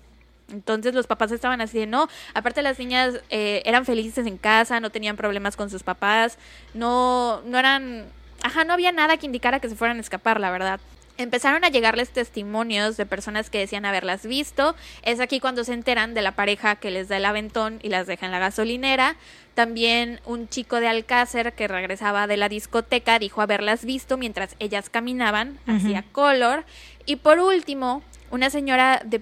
[0.51, 4.79] Entonces los papás estaban así de no, aparte las niñas eh, eran felices en casa,
[4.79, 6.37] no tenían problemas con sus papás,
[6.73, 8.05] no, no eran,
[8.43, 10.79] ajá, no había nada que indicara que se fueran a escapar, la verdad
[11.17, 14.75] empezaron a llegarles testimonios de personas que decían haberlas visto.
[15.03, 18.07] Es aquí cuando se enteran de la pareja que les da el aventón y las
[18.07, 19.15] deja en la gasolinera.
[19.53, 24.89] También un chico de Alcácer que regresaba de la discoteca dijo haberlas visto mientras ellas
[24.89, 26.65] caminaban hacia Color.
[27.05, 29.21] Y por último, una señora de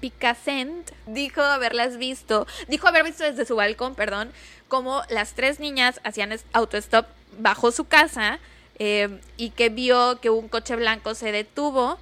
[0.00, 4.32] Picassent dijo haberlas visto, dijo haber visto desde su balcón, perdón,
[4.68, 7.06] como las tres niñas hacían autostop
[7.38, 8.38] bajo su casa
[8.78, 11.98] eh, y que vio que un coche blanco se detuvo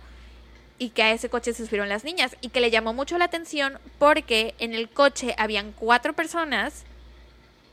[0.78, 3.24] y que a ese coche se subieron las niñas y que le llamó mucho la
[3.24, 6.84] atención porque en el coche habían cuatro personas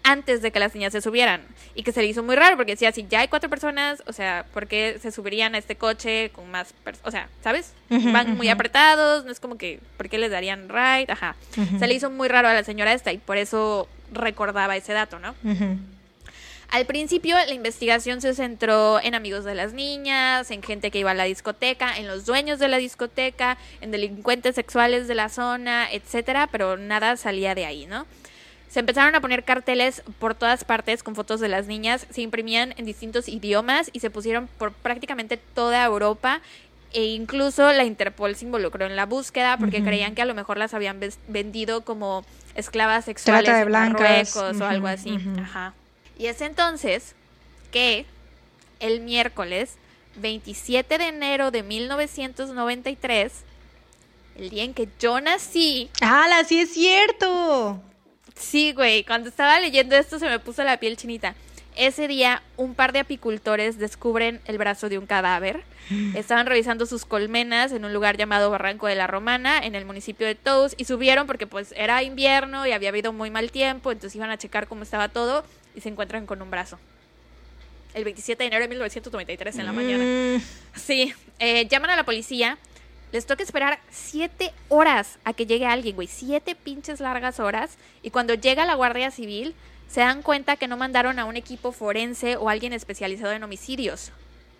[0.06, 1.41] antes de que las niñas se subieran
[1.74, 4.14] y que se le hizo muy raro porque decía si ya hay cuatro personas o
[4.14, 7.08] sea ¿por qué se subirían a este coche con más personas?
[7.08, 7.74] o sea ¿sabes?
[7.89, 11.08] van muy apretados no es como que ¿por qué les darían ride?
[11.10, 11.36] ajá
[11.80, 15.18] se le hizo muy raro a la señora esta y por eso recordaba ese dato
[15.18, 15.34] ¿no?
[16.70, 21.12] Al principio la investigación se centró en amigos de las niñas, en gente que iba
[21.12, 25.88] a la discoteca, en los dueños de la discoteca, en delincuentes sexuales de la zona,
[25.91, 28.06] etcétera, pero nada salía de ahí, ¿no?
[28.76, 32.73] Se empezaron a poner carteles por todas partes con fotos de las niñas, se imprimían
[32.76, 36.41] en distintos idiomas y se pusieron por prácticamente toda Europa
[36.91, 40.57] e incluso la Interpol se involucró en la búsqueda porque creían que a lo mejor
[40.57, 40.99] las habían
[41.30, 44.36] vendido como esclavas sexuales de blancas.
[44.36, 45.19] o algo así.
[45.41, 45.73] Ajá.
[46.19, 47.15] Y es entonces
[47.71, 48.05] que
[48.82, 49.76] el miércoles
[50.17, 53.32] 27 de enero de 1993,
[54.38, 55.89] el día en que yo nací.
[56.01, 57.82] ¡Hala, sí es cierto!
[58.36, 61.36] Sí, güey, cuando estaba leyendo esto se me puso la piel chinita.
[61.75, 65.63] Ese día, un par de apicultores descubren el brazo de un cadáver.
[66.15, 70.25] Estaban revisando sus colmenas en un lugar llamado Barranco de la Romana, en el municipio
[70.25, 74.15] de Tous, y subieron porque pues era invierno y había habido muy mal tiempo, entonces
[74.15, 75.43] iban a checar cómo estaba todo
[75.75, 76.79] y se encuentran con un brazo.
[77.93, 80.03] El 27 de enero de 1993 en la mañana.
[80.03, 80.41] Mm.
[80.77, 82.57] Sí, eh, llaman a la policía
[83.16, 86.09] les toca esperar siete horas a que llegue alguien, güey.
[86.09, 87.78] Siete pinches largas horas.
[88.03, 89.55] Y cuando llega la Guardia Civil,
[89.88, 94.11] se dan cuenta que no mandaron a un equipo forense o alguien especializado en homicidios.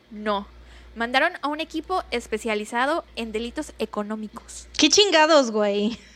[0.10, 0.48] No.
[0.96, 4.70] Mandaron a un equipo especializado en delitos económicos.
[4.78, 6.00] ¿Qué chingados, güey?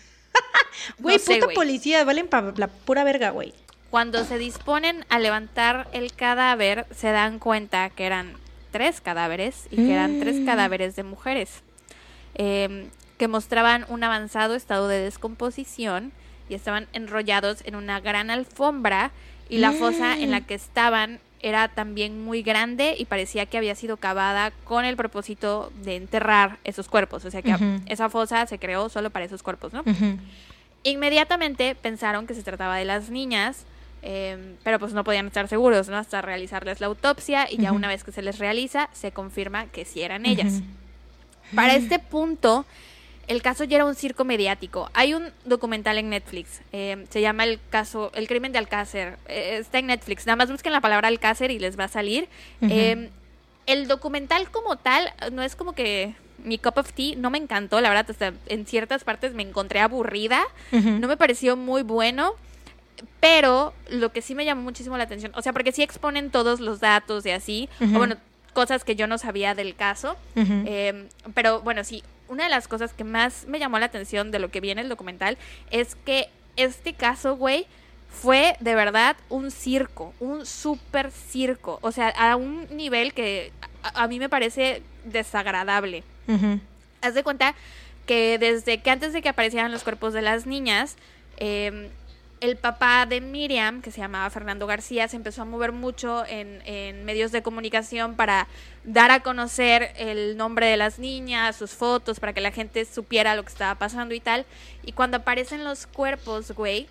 [1.00, 3.54] Güey, puta policía, valen para la pura verga, güey.
[3.90, 8.38] Cuando se disponen a levantar el cadáver, se dan cuenta que eran
[8.72, 10.46] tres cadáveres y que eran tres mm.
[10.46, 11.64] cadáveres de mujeres.
[12.36, 16.14] Em, que mostraban un avanzado estado de descomposición
[16.48, 19.12] y estaban enrollados en una gran alfombra
[19.50, 20.44] y la fosa en la mm.
[20.46, 25.72] que estaban era también muy grande y parecía que había sido cavada con el propósito
[25.84, 27.26] de enterrar esos cuerpos.
[27.26, 27.56] O sea que
[27.88, 29.84] esa fosa se creó solo para esos cuerpos, ¿no?
[30.84, 33.66] Inmediatamente pensaron que se trataba de las niñas,
[34.02, 35.98] em, pero pues no podían estar seguros, ¿no?
[35.98, 39.84] Hasta realizarles la autopsia y ya una vez que se les realiza, se confirma que
[39.84, 40.62] sí eran ellas.
[41.56, 42.66] Para este punto,
[43.30, 44.90] el caso ya era un circo mediático.
[44.94, 49.18] Hay un documental en Netflix, eh, se llama el caso, el crimen de Alcácer.
[49.28, 50.26] Eh, está en Netflix.
[50.26, 52.28] Nada más busquen la palabra Alcácer y les va a salir.
[52.62, 53.10] Eh,
[53.68, 57.80] el documental como tal no es como que mi cup of tea no me encantó,
[57.82, 62.34] la verdad, hasta en ciertas partes me encontré aburrida, no me pareció muy bueno.
[63.22, 66.60] Pero lo que sí me llamó muchísimo la atención, o sea, porque sí exponen todos
[66.60, 68.18] los datos y así, o bueno,
[68.54, 70.16] cosas que yo no sabía del caso.
[70.36, 74.40] Em, pero bueno, sí, una de las cosas que más me llamó la atención de
[74.40, 75.38] lo que viene el documental
[75.72, 77.66] es que este caso, güey,
[78.10, 81.80] fue de verdad un circo, un super circo.
[81.82, 83.52] O sea, a un nivel que
[83.84, 86.04] a, mí me parece desagradable.
[87.02, 87.56] Haz de cuenta
[88.06, 90.96] que desde que antes de que aparecieran los cuerpos de las niñas,
[91.38, 91.90] eh,
[92.42, 97.06] el papá de Miriam, que se llamaba Fernando García, se empezó a mover mucho en,
[97.06, 98.48] medios de comunicación para
[98.84, 103.36] dar a conocer el nombre de las niñas, sus fotos, para que la gente supiera
[103.36, 104.46] lo que estaba pasando y tal.
[104.84, 106.88] Y cuando aparecen los cuerpos, güey,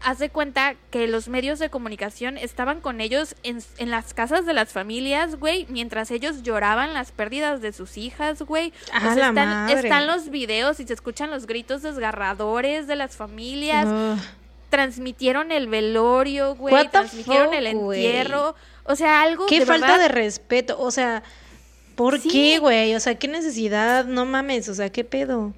[0.00, 4.52] haz de cuenta que los medios de comunicación estaban con ellos en, las casas de
[4.52, 8.72] las familias, güey, mientras ellos lloraban las pérdidas de sus hijas, güey.
[8.92, 13.88] O están, están, los videos y se escuchan los gritos desgarradores de las familias
[14.68, 18.54] transmitieron el velorio, güey, transmitieron el entierro.
[18.84, 21.22] O sea, algo Qué falta de respeto, o sea,
[21.94, 22.94] ¿por qué, güey?
[22.94, 25.52] O sea, qué necesidad, no mames, o sea, qué pedo.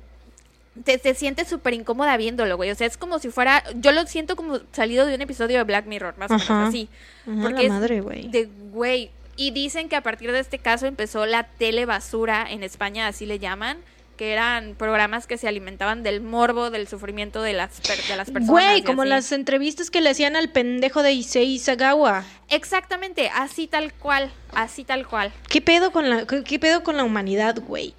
[0.85, 2.71] Te, te sientes súper incómoda viéndolo, güey.
[2.71, 3.63] O sea, es como si fuera.
[3.75, 6.89] Yo lo siento como salido de un episodio de Black Mirror, más o menos así.
[7.25, 8.29] porque la madre, güey.
[8.29, 9.11] De güey.
[9.37, 13.39] Y dicen que a partir de este caso empezó la telebasura en España, así le
[13.39, 13.79] llaman
[14.21, 18.51] que eran programas que se alimentaban del morbo, del sufrimiento de las, de las personas.
[18.51, 22.27] Güey, como las entrevistas que le hacían al pendejo de Issei Sagawa.
[22.51, 25.33] Exactamente, así tal cual, así tal cual.
[25.49, 27.95] ¿Qué pedo con la, qué pedo con la humanidad, güey?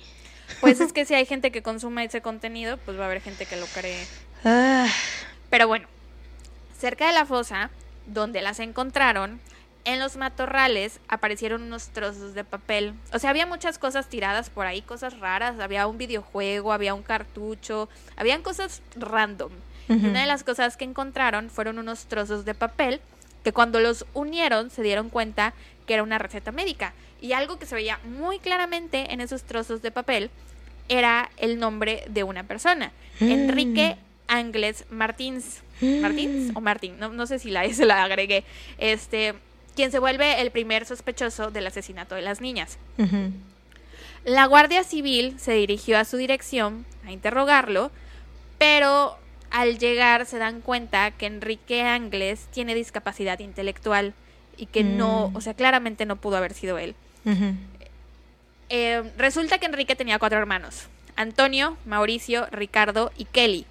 [0.60, 3.48] Pues es que si hay gente que consume ese contenido, pues va a haber gente
[3.48, 4.06] que lo cree.
[4.46, 4.86] Ah.
[5.50, 5.88] Pero bueno,
[6.78, 7.72] cerca de la fosa,
[8.06, 9.42] donde las encontraron,
[9.86, 12.94] en los matorrales aparecieron unos trozos de papel.
[13.14, 15.60] O sea, había muchas cosas tiradas por ahí, cosas raras.
[15.60, 19.52] Había un videojuego, había un cartucho, habían cosas random.
[19.90, 23.02] Una de las cosas que encontraron fueron unos trozos de papel
[23.44, 25.54] que cuando los unieron se dieron cuenta
[25.86, 26.94] que era una receta médica.
[27.20, 30.30] Y algo que se veía muy claramente en esos trozos de papel
[30.88, 33.32] era el nombre de una persona, mm.
[33.32, 35.62] Enrique Angles Martins.
[35.82, 36.98] ¿Martins o Martín?
[37.00, 38.44] No, no sé si la la agregué.
[38.78, 39.36] Este,
[39.76, 42.78] quien se vuelve el primer sospechoso del asesinato de las niñas.
[44.24, 47.92] La Guardia Civil se dirigió a su dirección a interrogarlo,
[48.58, 49.18] pero
[49.50, 54.14] al llegar se dan cuenta que Enrique Angles tiene discapacidad intelectual
[54.58, 55.36] y que no, mm.
[55.36, 56.96] o sea, claramente no pudo haber sido él.
[58.70, 63.66] Eh, resulta que Enrique tenía cuatro hermanos, Antonio, Mauricio, Ricardo y Kelly.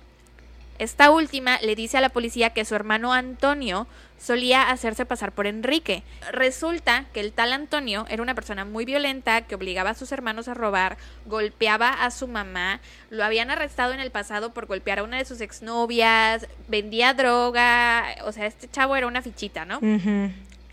[0.79, 3.87] Esta última le dice a la policía que su hermano Antonio
[4.21, 6.03] solía hacerse pasar por Enrique.
[6.31, 10.47] Resulta que el tal Antonio era una persona muy violenta que obligaba a sus hermanos
[10.49, 15.03] a robar, golpeaba a su mamá, lo habían arrestado en el pasado por golpear a
[15.03, 19.81] una de sus exnovias, vendía droga, o sea, este chavo era una fichita, ¿no?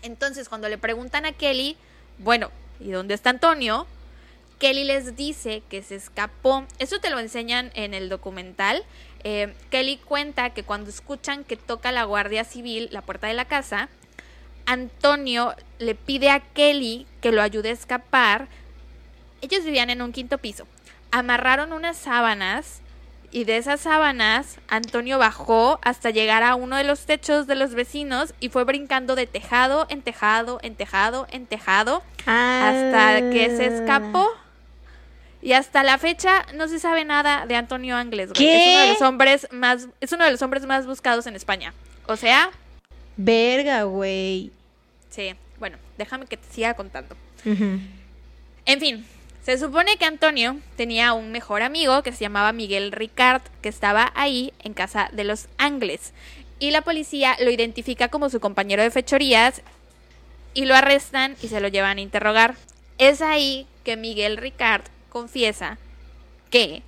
[0.02, 1.76] Entonces, cuando le preguntan a Kelly,
[2.18, 3.86] bueno, ¿y dónde está Antonio?
[4.58, 6.64] Kelly les dice que se escapó.
[6.78, 8.82] Eso te lo enseñan en el documental.
[9.24, 13.46] Eh, Kelly cuenta que cuando escuchan que toca la Guardia Civil la puerta de la
[13.46, 13.88] casa,
[14.66, 18.48] Antonio le pide a Kelly que lo ayude a escapar.
[19.40, 20.66] Ellos vivían en un quinto piso.
[21.10, 22.82] Amarraron unas sábanas
[23.30, 27.74] y de esas sábanas Antonio bajó hasta llegar a uno de los techos de los
[27.74, 33.66] vecinos y fue brincando de tejado en tejado, en tejado, en tejado, hasta que se
[33.66, 34.28] escapó.
[35.48, 39.00] Y hasta la fecha no se sabe nada de Antonio Angles, Es uno de los
[39.00, 41.72] hombres más, es uno de los hombres más buscados en España.
[42.06, 42.50] O sea.
[43.16, 44.52] Verga, güey.
[45.08, 47.16] Sí, bueno, déjame que te siga contando.
[47.46, 49.06] En fin,
[49.42, 54.12] se supone que Antonio tenía un mejor amigo que se llamaba Miguel Ricard, que estaba
[54.14, 56.12] ahí en casa de los Angles.
[56.58, 59.62] Y la policía lo identifica como su compañero de fechorías
[60.52, 62.54] y lo arrestan y se lo llevan a interrogar.
[62.98, 65.78] Es ahí que Miguel Ricard confiesa
[66.50, 66.82] que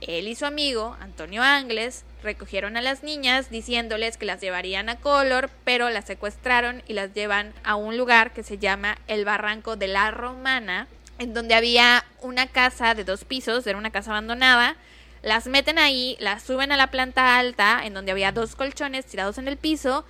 [0.00, 4.96] él y su amigo, Antonio Angles, recogieron a las niñas diciéndoles que las llevarían a
[4.96, 9.76] Color, pero las secuestraron y las llevan a un lugar que se llama el Barranco
[9.76, 10.88] de la Romana,
[11.18, 14.76] en donde había una casa de dos pisos, era una casa abandonada.
[15.22, 19.38] Las meten ahí, las suben a la planta alta, en donde había dos colchones tirados
[19.38, 20.04] en el piso,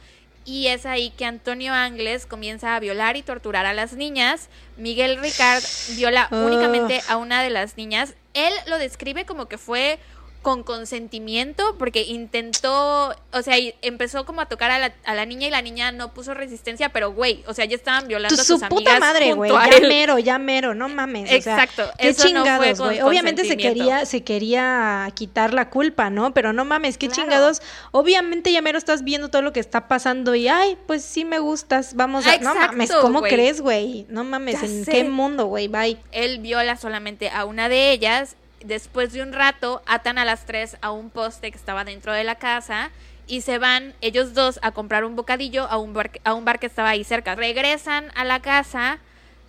[0.46, 4.48] y es ahí que Antonio Angles comienza a violar y torturar a las niñas.
[4.76, 5.62] Miguel Ricard
[5.96, 8.14] viola únicamente a una de las niñas.
[8.32, 9.98] Él lo describe como que fue
[10.46, 15.48] con consentimiento porque intentó, o sea, empezó como a tocar a la, a la niña
[15.48, 18.60] y la niña no puso resistencia, pero güey, o sea, ya estaban violando a sus
[18.60, 21.32] su puta madre, güey, ya mero, ya mero, no mames.
[21.32, 23.00] Exacto, o sea, qué chingados, güey.
[23.00, 26.32] Obviamente se quería, se quería quitar la culpa, ¿no?
[26.32, 27.60] Pero no mames, qué chingados.
[27.90, 31.40] Obviamente ya mero estás viendo todo lo que está pasando y ay, pues sí me
[31.40, 32.38] gustas, vamos a.
[32.38, 34.06] no mames, ¿cómo crees, güey?
[34.10, 35.66] No mames, ¿en qué mundo, güey?
[35.66, 35.98] Bye.
[36.12, 40.76] Él viola solamente a una de ellas después de un rato atan a las tres
[40.80, 42.90] a un poste que estaba dentro de la casa
[43.26, 46.58] y se van ellos dos a comprar un bocadillo a un bar, a un bar
[46.58, 47.34] que estaba ahí cerca.
[47.34, 48.98] Regresan a la casa,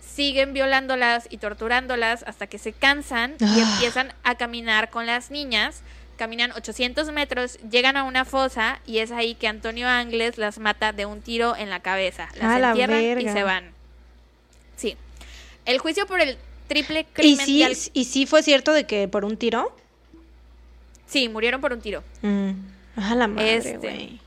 [0.00, 3.72] siguen violándolas y torturándolas hasta que se cansan y ah.
[3.72, 5.82] empiezan a caminar con las niñas.
[6.16, 10.92] Caminan 800 metros, llegan a una fosa y es ahí que Antonio Angles las mata
[10.92, 12.28] de un tiro en la cabeza.
[12.34, 13.70] Las entierran y se van.
[14.76, 14.96] Sí.
[15.64, 16.36] El juicio por el
[16.68, 17.48] triple crimen.
[17.48, 19.74] ¿Y sí, ¿Y sí fue cierto de que por un tiro?
[21.06, 22.04] Sí, murieron por un tiro.
[22.22, 22.50] Mm.
[22.96, 24.18] la madre, este,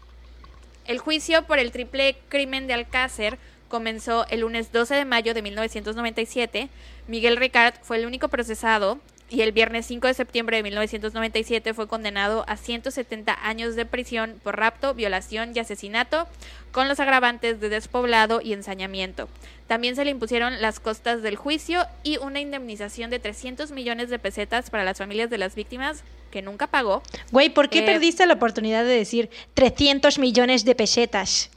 [0.86, 3.38] El juicio por el triple crimen de Alcácer
[3.70, 6.70] comenzó el lunes 12 de mayo de 1997.
[7.08, 9.00] Miguel Ricard fue el único procesado
[9.32, 14.36] y el viernes 5 de septiembre de 1997 fue condenado a 170 años de prisión
[14.44, 16.28] por rapto, violación y asesinato,
[16.74, 19.30] con los agravantes de despoblado y ensañamiento.
[19.68, 24.20] También se le impusieron las costas del juicio y una indemnización de 300 millones de
[24.20, 27.02] pesetas para las familias de las víctimas que nunca pagó.
[27.32, 31.50] Güey, ¿por qué eh, perdiste la oportunidad de decir 300 millones de pesetas?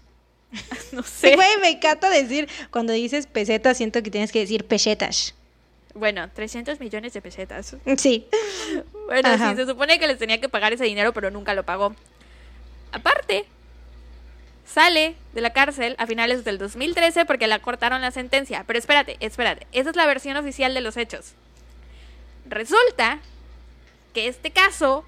[0.92, 1.34] no sé.
[1.34, 5.34] Güey, me encanta decir, cuando dices pesetas, siento que tienes que decir pesetas.
[5.94, 7.76] Bueno, 300 millones de pesetas.
[7.96, 8.26] Sí.
[9.06, 11.94] bueno, sí, se supone que les tenía que pagar ese dinero, pero nunca lo pagó.
[12.90, 13.46] Aparte,
[14.66, 18.64] sale de la cárcel a finales del 2013 porque le cortaron la sentencia.
[18.66, 19.66] Pero espérate, espérate.
[19.72, 21.32] Esa es la versión oficial de los hechos.
[22.46, 23.20] Resulta
[24.12, 25.04] que este caso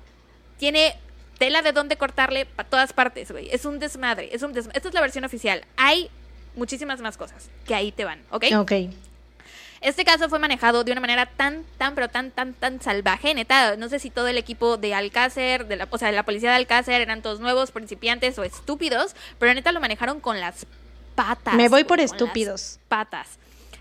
[0.58, 0.96] tiene
[1.38, 3.48] tela de dónde cortarle para todas partes, güey.
[3.50, 4.30] Es un desmadre.
[4.32, 5.64] Es un Esta es la versión oficial.
[5.76, 6.10] Hay
[6.54, 8.44] muchísimas más cosas que ahí te van, ¿ok?
[8.58, 8.72] Ok.
[9.80, 13.76] Este caso fue manejado de una manera tan, tan, pero tan, tan, tan salvaje, neta.
[13.76, 16.50] No sé si todo el equipo de Alcácer, de la, o sea, de la policía
[16.50, 20.66] de Alcácer eran todos nuevos, principiantes o estúpidos, pero neta lo manejaron con las
[21.14, 21.54] patas.
[21.54, 22.78] Me voy por estúpidos.
[22.88, 23.38] Patas.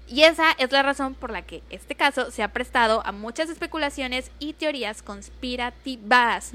[0.08, 3.50] Y esa es la razón por la que este caso se ha prestado a muchas
[3.50, 6.52] especulaciones y teorías conspirativas.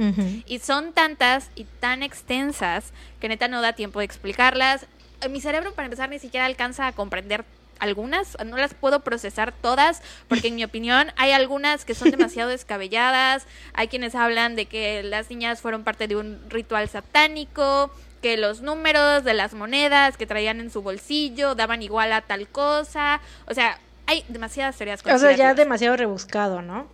[0.47, 4.87] Y son tantas y tan extensas que neta no da tiempo de explicarlas.
[5.29, 7.45] Mi cerebro, para empezar, ni siquiera alcanza a comprender
[7.81, 12.51] algunas, no las puedo procesar todas, porque en mi opinión hay algunas que son demasiado
[12.51, 17.91] descabelladas, hay quienes hablan de que las niñas fueron parte de un ritual satánico,
[18.23, 22.49] que los números de las monedas que traían en su bolsillo daban igual a tal
[22.49, 25.05] cosa, o sea, hay demasiadas teorías.
[25.05, 26.87] O sea, ya demasiado rebuscado, ¿no?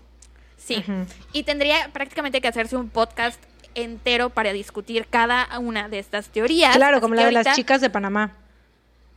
[0.56, 0.82] Sí,
[1.32, 3.40] y tendría prácticamente que hacerse un podcast
[3.74, 6.74] entero para discutir cada una de estas teorías.
[6.74, 8.32] Claro, como la de las chicas de Panamá.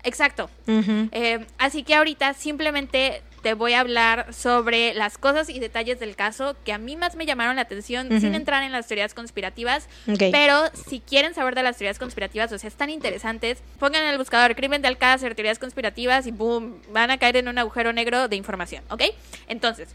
[0.03, 0.49] Exacto.
[0.67, 6.15] Eh, así que ahorita simplemente te voy a hablar sobre las cosas y detalles del
[6.15, 9.87] caso que a mí más me llamaron la atención sin entrar en las teorías conspirativas.
[10.17, 14.17] Pero si quieren saber de las teorías conspirativas, o sea, están interesantes, pongan en el
[14.17, 18.27] buscador crimen de Alcácer, teorías conspirativas y boom, van a caer en un agujero negro
[18.27, 19.03] de información, ¿ok?
[19.47, 19.89] Entonces,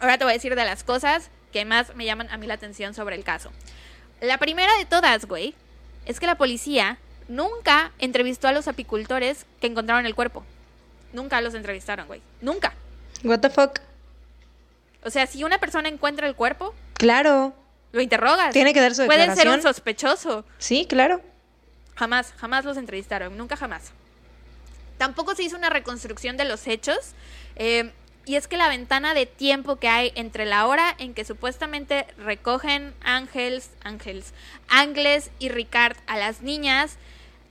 [0.00, 2.54] ahora te voy a decir de las cosas que más me llaman a mí la
[2.54, 3.50] atención sobre el caso.
[4.20, 5.54] La primera de todas, güey,
[6.06, 6.98] es que la policía
[7.28, 10.44] nunca entrevistó a los apicultores que encontraron el cuerpo.
[11.12, 12.20] Nunca los entrevistaron, güey.
[12.40, 12.74] Nunca.
[13.24, 13.80] What the fuck?
[15.04, 16.74] O sea, si una persona encuentra el cuerpo.
[16.94, 17.54] Claro.
[17.92, 18.52] Lo interrogas.
[18.52, 20.44] Tiene que dar su Puede ser un sospechoso.
[20.58, 21.22] Sí, claro.
[21.94, 23.36] Jamás, jamás los entrevistaron.
[23.36, 23.92] Nunca jamás.
[24.98, 27.12] Tampoco se hizo una reconstrucción de los hechos.
[27.56, 27.92] Eh,
[28.26, 32.06] y es que la ventana de tiempo que hay entre la hora en que supuestamente
[32.18, 34.32] recogen Ángels, Ángels,
[34.68, 36.96] Ángeles y Ricard a las niñas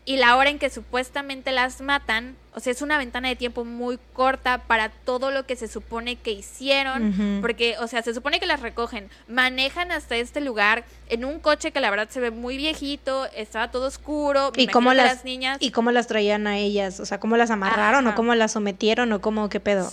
[0.06, 3.66] y la hora en que supuestamente las matan, o sea, es una ventana de tiempo
[3.66, 8.40] muy corta para todo lo que se supone que hicieron, porque, o sea, se supone
[8.40, 12.30] que las recogen, manejan hasta este lugar en un coche que la verdad se ve
[12.30, 17.00] muy viejito, estaba todo oscuro, y cómo las, niñas y cómo las traían a ellas,
[17.00, 19.90] o sea, cómo las amarraron o cómo las sometieron o cómo qué pedo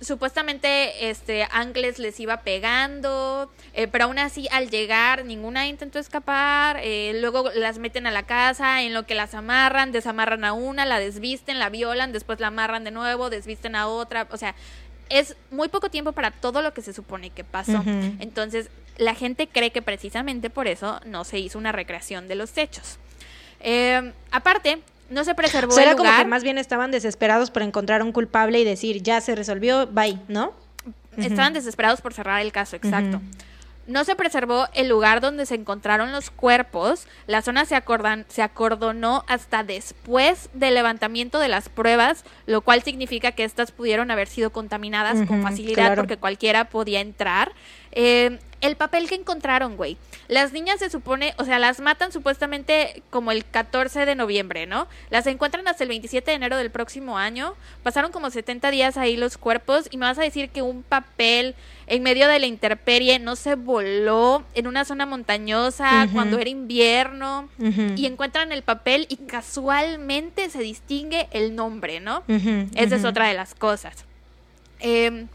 [0.00, 6.80] supuestamente este Ángeles les iba pegando, eh, pero aún así al llegar ninguna intentó escapar,
[6.82, 10.84] eh, luego las meten a la casa, en lo que las amarran, desamarran a una,
[10.84, 14.54] la desvisten, la violan, después la amarran de nuevo, desvisten a otra, o sea,
[15.08, 17.82] es muy poco tiempo para todo lo que se supone que pasó.
[18.18, 18.68] Entonces,
[18.98, 22.98] la gente cree que precisamente por eso no se hizo una recreación de los hechos.
[23.60, 28.02] Eh, aparte, no se preservó o era como que más bien estaban desesperados por encontrar
[28.02, 30.52] un culpable y decir, ya se resolvió, bye, ¿no?
[31.16, 33.20] Estaban desesperados por cerrar el caso, exacto.
[33.88, 37.06] No se preservó el lugar donde se encontraron los cuerpos.
[37.26, 42.82] La zona se, acordan, se acordonó hasta después del levantamiento de las pruebas, lo cual
[42.82, 47.52] significa que estas pudieron haber sido contaminadas con facilidad porque cualquiera podía entrar.
[47.92, 49.96] Eh, el papel que encontraron, güey.
[50.26, 54.88] Las niñas se supone, o sea, las matan supuestamente como el 14 de noviembre, ¿no?
[55.10, 57.54] Las encuentran hasta el 27 de enero del próximo año.
[57.82, 61.54] Pasaron como 70 días ahí los cuerpos y me vas a decir que un papel
[61.86, 67.48] en medio de la intemperie no se voló en una zona montañosa cuando era invierno
[67.96, 72.24] y encuentran el papel y casualmente se distingue el nombre, ¿no?
[72.74, 74.04] Esa es otra de las cosas.
[74.80, 75.26] Eh,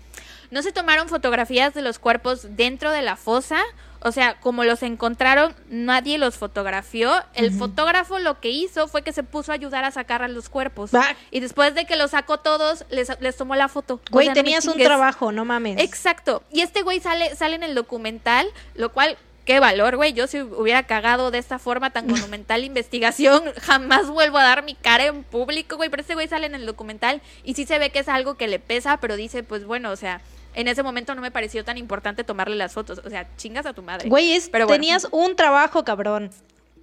[0.53, 3.59] no se tomaron fotografías de los cuerpos dentro de la fosa.
[4.01, 7.11] O sea, como los encontraron, nadie los fotografió.
[7.33, 10.49] El fotógrafo lo que hizo fue que se puso a ayudar a sacar a los
[10.49, 10.91] cuerpos.
[11.31, 13.99] Y después de que los sacó todos, les, tomó la foto.
[14.11, 15.81] Güey, tenías un trabajo, no mames.
[15.81, 16.43] Exacto.
[16.51, 18.45] Y este güey sale, sale en el documental,
[18.75, 20.13] lo cual qué valor, güey.
[20.13, 24.75] Yo si hubiera cagado de esta forma tan monumental investigación, jamás vuelvo a dar mi
[24.75, 25.89] cara en público, güey.
[25.89, 28.47] Pero este güey sale en el documental y sí se ve que es algo que
[28.47, 30.21] le pesa, pero dice, pues bueno, o sea,
[30.55, 33.01] en ese momento no me pareció tan importante tomarle las fotos.
[33.03, 34.09] O sea, chingas a tu madre.
[34.09, 36.29] Güey, Pero tenías un trabajo, cabrón.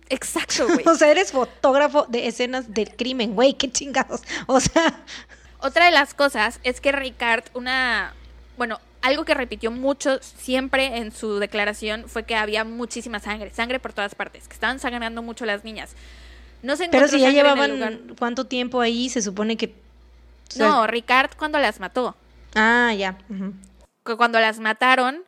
[0.08, 0.82] Exacto, güey.
[0.86, 4.22] o sea, eres fotógrafo de escenas del crimen, güey, qué chingados.
[4.46, 5.00] O sea.
[5.60, 8.14] Otra de las cosas es que Ricard, una.
[8.56, 13.78] Bueno, algo que repitió mucho siempre en su declaración fue que había muchísima sangre, sangre
[13.78, 15.94] por todas partes, que estaban sangrando mucho las niñas.
[16.62, 19.74] No se Pero si ya llevaban cuánto tiempo ahí, se supone que.
[20.56, 22.16] no, Ricard cuando las mató.
[22.54, 23.18] Ah, ya.
[24.02, 25.24] Cuando las mataron,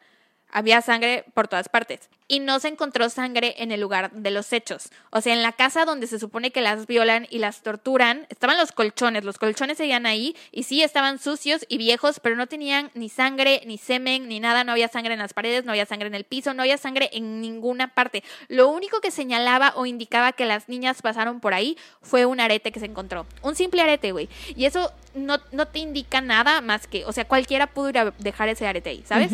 [0.52, 2.08] había sangre por todas partes.
[2.28, 4.90] Y no se encontró sangre en el lugar de los hechos.
[5.10, 8.56] O sea, en la casa donde se supone que las violan y las torturan, estaban
[8.56, 9.24] los colchones.
[9.24, 13.62] Los colchones seguían ahí y sí estaban sucios y viejos, pero no tenían ni sangre,
[13.66, 14.64] ni semen, ni nada.
[14.64, 17.10] No había sangre en las paredes, no había sangre en el piso, no había sangre
[17.12, 18.22] en ninguna parte.
[18.48, 22.72] Lo único que señalaba o indicaba que las niñas pasaron por ahí fue un arete
[22.72, 23.26] que se encontró.
[23.42, 24.28] Un simple arete, güey.
[24.56, 28.10] Y eso no, no te indica nada más que, o sea, cualquiera pudo ir a
[28.18, 29.32] dejar ese arete ahí, ¿sabes?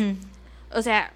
[0.73, 1.11] O sea,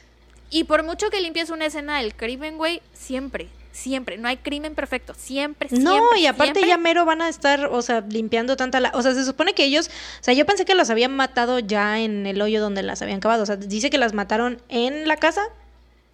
[0.49, 4.76] y por mucho que limpies una escena del crimen, güey, siempre, siempre, no hay crimen
[4.76, 5.91] perfecto, siempre, siempre.
[5.91, 8.91] No, y aparte ya mero van a estar, o sea, limpiando tanta la...
[8.93, 11.99] O sea, se supone que ellos, o sea, yo pensé que las habían matado ya
[11.99, 15.18] en el hoyo donde las habían cavado, o sea, dice que las mataron en la
[15.18, 15.41] casa.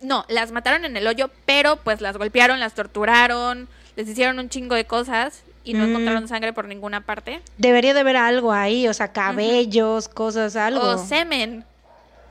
[0.02, 3.68] No, las mataron en el hoyo, pero pues las golpearon, las torturaron,
[3.98, 5.90] les hicieron un chingo de cosas y no mm.
[5.90, 7.42] encontraron sangre por ninguna parte.
[7.58, 10.82] Debería de haber algo ahí, o sea, cabellos, cosas, algo.
[10.82, 11.66] O semen.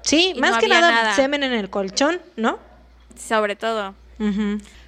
[0.09, 2.59] Sí, más que nada, semen en el colchón, ¿no?
[3.17, 3.95] Sobre todo.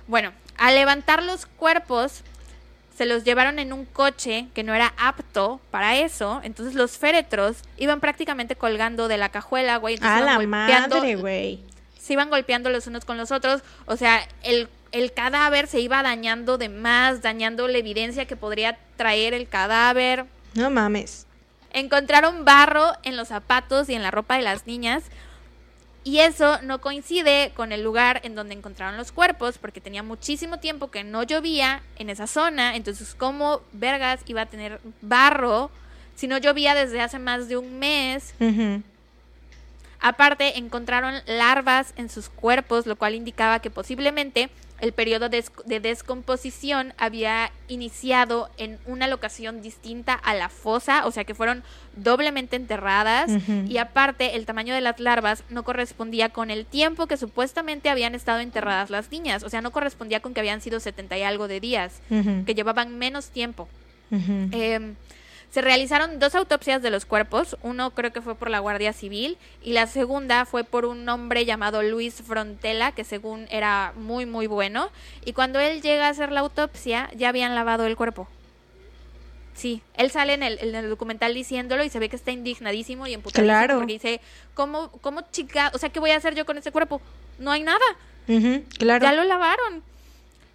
[0.07, 2.23] Bueno, al levantar los cuerpos,
[2.97, 6.41] se los llevaron en un coche que no era apto para eso.
[6.43, 9.99] Entonces los féretros iban prácticamente colgando de la cajuela, güey.
[10.03, 11.64] A la madre, güey.
[11.99, 13.62] Se iban golpeando los unos con los otros.
[13.87, 18.79] O sea, el, el cadáver se iba dañando de más, dañando la evidencia que podría
[18.97, 20.25] traer el cadáver.
[20.55, 21.27] No mames.
[21.73, 25.05] Encontraron barro en los zapatos y en la ropa de las niñas.
[26.03, 30.59] Y eso no coincide con el lugar en donde encontraron los cuerpos, porque tenía muchísimo
[30.59, 32.75] tiempo que no llovía en esa zona.
[32.75, 35.71] Entonces, ¿cómo Vergas iba a tener barro
[36.16, 38.35] si no llovía desde hace más de un mes?
[40.01, 44.49] Aparte, encontraron larvas en sus cuerpos, lo cual indicaba que posiblemente
[44.81, 45.45] el periodo de,
[45.81, 51.62] descomposición había iniciado en una locación distinta a la fosa, o sea que fueron
[51.97, 53.31] doblemente enterradas
[53.68, 58.14] y aparte el tamaño de las larvas no correspondía con el tiempo que supuestamente habían
[58.14, 61.49] estado enterradas las niñas, o sea, no correspondía con que habían sido 70 y algo
[61.49, 63.68] de días, que llevaban menos tiempo.
[65.51, 69.36] Se realizaron dos autopsias de los cuerpos, uno creo que fue por la Guardia Civil
[69.64, 74.46] y la segunda fue por un hombre llamado Luis Frontela, que según era muy muy
[74.46, 74.90] bueno,
[75.24, 78.28] y cuando él llega a hacer la autopsia ya habían lavado el cuerpo.
[79.55, 83.53] Sí, él sale en el, documental diciéndolo y se ve que está indignadísimo y emputadísimo
[83.53, 83.78] claro.
[83.78, 84.20] porque dice,
[84.55, 85.72] ¿cómo, ¿cómo chica?
[85.74, 87.03] O sea, ¿qué voy a hacer yo con ese cuerpo?
[87.38, 87.84] No hay nada.
[88.78, 89.05] claro.
[89.05, 89.82] Ya lo lavaron.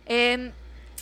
[0.07, 0.51] Eh,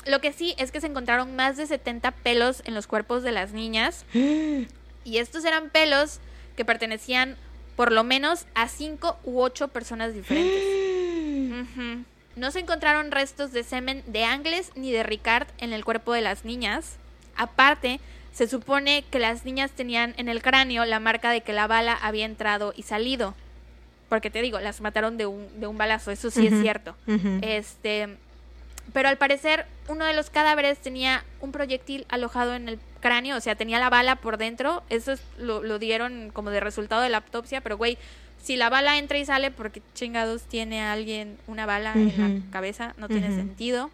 [0.05, 3.31] lo que sí es que se encontraron más de 70 pelos en los cuerpos de
[3.31, 4.05] las niñas.
[4.13, 6.19] y estos eran pelos
[6.55, 7.37] que pertenecían
[7.75, 10.63] por lo menos a 5 u 8 personas diferentes.
[12.35, 16.21] No se encontraron restos de semen de Angles ni de Ricard en el cuerpo de
[16.21, 16.97] las niñas.
[17.35, 17.99] Aparte,
[18.33, 21.93] se supone que las niñas tenían en el cráneo la marca de que la bala
[21.93, 23.35] había entrado y salido.
[24.09, 26.95] Porque te digo, las mataron de un, de un balazo, eso sí es cierto.
[27.41, 28.17] Este,
[28.91, 33.41] pero al parecer uno de los cadáveres tenía un proyectil alojado en el cráneo, o
[33.41, 34.84] sea, tenía la bala por dentro.
[34.89, 37.97] Eso lo, dieron como de resultado de la autopsia, pero güey,
[38.41, 42.93] si la bala entra y sale porque chingados tiene alguien una bala en la cabeza,
[42.97, 43.89] no tiene sentido.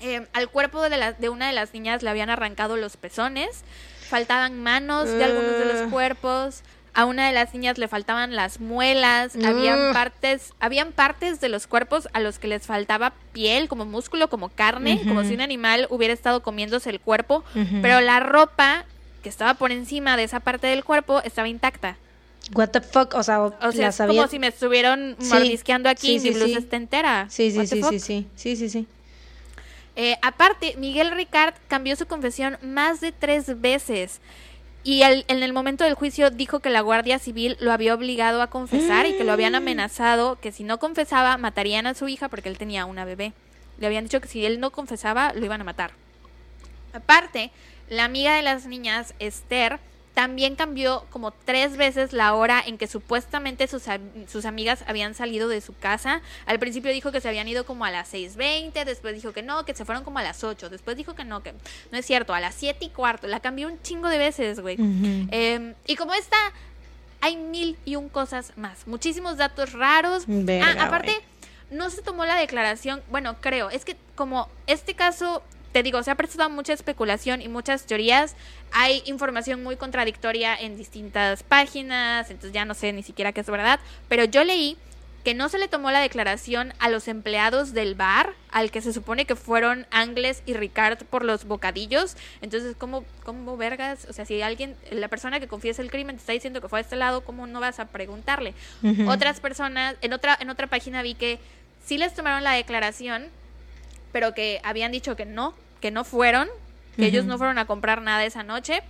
[0.00, 3.62] Eh, al cuerpo de, la, de una de las niñas le habían arrancado los pezones,
[4.08, 6.62] faltaban manos de algunos de los cuerpos,
[6.94, 11.66] a una de las niñas le faltaban las muelas, habían partes, habían partes de los
[11.66, 15.86] cuerpos a los que les faltaba piel, como músculo, como carne, como si un animal
[15.90, 17.44] hubiera estado comiéndose el cuerpo,
[17.80, 18.84] pero la ropa
[19.22, 21.96] que estaba por encima de esa parte del cuerpo estaba intacta.
[22.54, 26.20] What the fuck, o sea, o sea es como si me estuvieran mordisqueando aquí y
[26.20, 27.26] mi blusa está entera.
[27.30, 28.86] Sí, sí, sí, sí, sí, sí, sí, sí.
[29.94, 34.20] Eh, aparte, Miguel Ricard cambió su confesión más de tres veces.
[34.84, 38.48] Y en el momento del juicio dijo que la Guardia Civil lo había obligado a
[38.48, 39.56] confesar y que lo habían mm.
[39.56, 43.32] amenazado que si no confesaba matarían a su hija porque él tenía una bebé.
[43.78, 45.92] Le habían dicho que si él no confesaba lo iban a matar.
[46.92, 47.52] Aparte,
[47.88, 49.78] la amiga de las niñas, Esther,
[50.14, 53.84] también cambió como tres veces la hora en que supuestamente sus,
[54.28, 56.20] sus, amigas habían salido de su casa.
[56.44, 59.64] Al principio dijo que se habían ido como a las 6.20, después dijo que no,
[59.64, 61.54] que se fueron como a las 8, después dijo que no, que
[61.90, 63.26] no es cierto, a las 7 y cuarto.
[63.26, 64.76] La cambió un chingo de veces, güey.
[64.78, 66.36] Em, y como esta,
[67.20, 68.86] hay mil y un cosas más.
[68.86, 70.24] Muchísimos datos raros.
[70.28, 71.14] ah, aparte,
[71.70, 75.42] no se tomó la declaración, bueno, creo, es que como este caso
[75.72, 78.36] te digo, se ha prestado mucha especulación y muchas teorías.
[78.72, 83.46] Hay información muy contradictoria en distintas páginas, entonces ya no sé ni siquiera qué es
[83.46, 83.80] verdad.
[84.08, 84.76] Pero yo leí
[85.24, 88.92] que no se le tomó la declaración a los empleados del bar, al que se
[88.92, 92.16] supone que fueron Angles y Ricard por los bocadillos.
[92.40, 94.06] Entonces, ¿cómo, cómo vergas?
[94.10, 96.80] O sea, si alguien, la persona que confiesa el crimen te está diciendo que fue
[96.80, 98.54] a este lado, ¿cómo no vas a preguntarle?
[99.06, 101.38] Otras personas, en otra, en otra página vi que
[101.84, 103.28] sí les tomaron la declaración,
[104.12, 106.48] pero que habían dicho que no, que no fueron,
[106.96, 108.82] que ellos no fueron a comprar nada esa noche.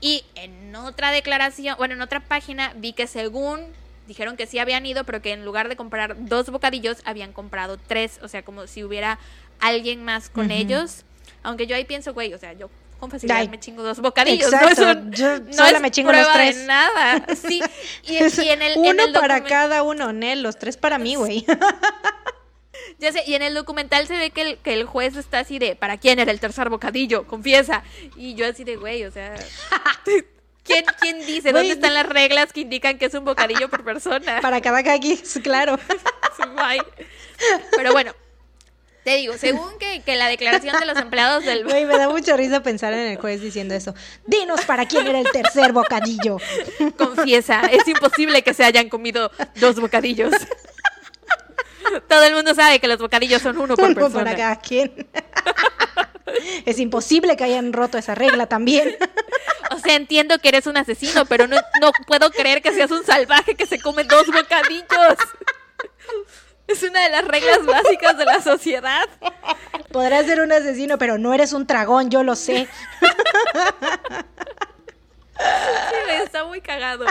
[0.00, 3.60] Y en otra declaración, bueno, en otra página vi que según
[4.06, 7.78] dijeron que sí habían ido, pero que en lugar de comprar dos bocadillos, habían comprado
[7.78, 8.18] tres.
[8.22, 9.18] O sea, como si hubiera
[9.60, 11.04] alguien más con ellos.
[11.42, 14.52] Aunque yo ahí pienso, güey, o sea, yo con facilidad me chingo dos bocadillos.
[14.52, 14.94] Exacto.
[14.94, 15.10] ¿no?
[15.10, 16.56] yo sola me chingo los tres.
[16.56, 17.26] De nada.
[17.34, 17.62] Sí.
[18.04, 21.44] Y, en el, uno para cada uno, Nel, los tres para mí, güey.
[22.98, 25.58] Ya sé, y en el documental se ve que el, que el juez está así
[25.58, 27.26] de, ¿para quién era el tercer bocadillo?
[27.26, 27.82] Confiesa.
[28.16, 29.34] Y yo así de, güey, o sea...
[30.64, 31.52] ¿Quién, quién dice?
[31.52, 34.38] ¿Dónde están las reglas que indican que es un bocadillo por persona?
[34.42, 35.78] Para cada aquí, claro.
[37.76, 38.14] Pero bueno,
[39.04, 41.64] te digo, según que, que, la declaración de los empleados del...
[41.64, 43.94] Güey, me da mucha risa pensar en el juez diciendo eso.
[44.26, 46.38] Dinos para quién era el tercer bocadillo.
[46.96, 50.32] Confiesa, es imposible que se hayan comido dos bocadillos.
[52.08, 54.24] Todo el mundo sabe que los bocadillos son uno por persona.
[54.24, 55.06] para cada quien.
[56.66, 58.96] Es imposible que hayan roto esa regla también.
[59.70, 63.04] O sea, entiendo que eres un asesino, pero no, no puedo creer que seas un
[63.04, 65.16] salvaje que se come dos bocadillos.
[66.68, 69.08] Es una de las reglas básicas de la sociedad.
[69.90, 72.68] Podrás ser un asesino, pero no eres un dragón, yo lo sé.
[75.36, 77.06] Sí, está muy cagado.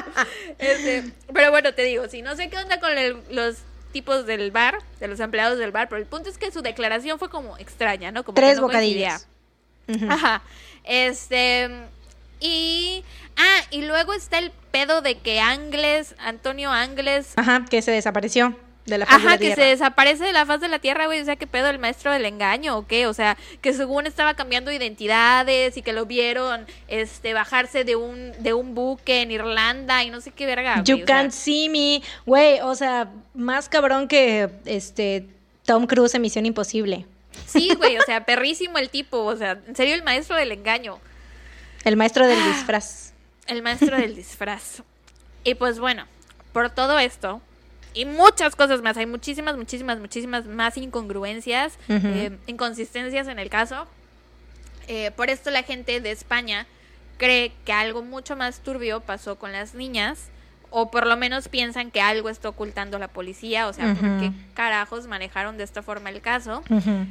[0.58, 2.92] Este, pero bueno, te digo, si no sé qué onda con
[3.30, 3.58] los
[3.94, 7.18] tipos del bar, de los empleados del bar, pero el punto es que su declaración
[7.20, 8.26] fue como extraña, ¿no?
[8.26, 9.28] Como Tres bocadillos.
[10.10, 10.42] Ajá.
[10.84, 11.70] Este.
[12.42, 13.06] Y.
[13.38, 17.34] Ah, y luego está el pedo de que Angles, Antonio Angles.
[17.38, 20.46] Ajá, que se desapareció de la faz Ajá, de la que se desaparece de la
[20.46, 21.22] faz de la tierra, güey.
[21.22, 23.08] O sea, ¿qué pedo el maestro del engaño o qué?
[23.08, 28.34] O sea, que según estaba cambiando identidades y que lo vieron este bajarse de un
[28.40, 30.84] de un buque en Irlanda y no sé qué verga.
[30.84, 32.60] You can't see me, güey.
[32.62, 35.26] O sea, más cabrón que este
[35.66, 37.06] Tom Cruise en Misión Imposible.
[37.46, 37.98] Sí, güey.
[37.98, 39.20] O sea, perrísimo el tipo.
[39.24, 41.00] O sea, en serio, el maestro del engaño.
[41.86, 43.14] El maestro del disfraz.
[43.48, 44.84] El maestro del disfraz.
[45.44, 46.06] Y pues bueno,
[46.54, 47.42] por todo esto,
[47.94, 48.98] y muchas cosas más.
[48.98, 53.88] Hay muchísimas, muchísimas, muchísimas más incongruencias, eh, inconsistencias en el caso.
[54.88, 56.68] Eh, por esto la gente de España
[57.18, 60.30] cree que algo mucho más turbio pasó con las niñas,
[60.72, 64.32] o por lo menos piensan que algo está ocultando la policía, o sea, ¿por qué
[64.56, 66.64] carajos manejaron de esta forma el caso?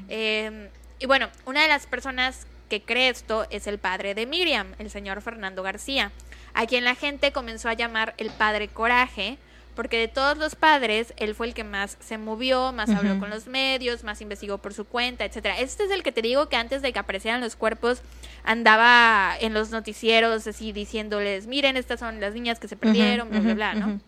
[0.08, 0.68] Em,
[0.98, 4.90] y bueno, una de las personas que cree esto es el padre de Miriam, el
[4.90, 6.10] señor Fernando García,
[6.54, 9.38] a quien la gente comenzó a llamar el padre coraje,
[9.74, 13.30] porque de todos los padres, él fue el que más se movió, más habló con
[13.30, 15.58] los medios, más investigó por su cuenta, etcétera.
[15.58, 18.02] Este es el que te digo que antes de que aparecieran los cuerpos
[18.44, 23.40] andaba en los noticieros así diciéndoles, miren, estas son las niñas que se perdieron, bla,
[23.40, 24.00] bla, bla, ¿no?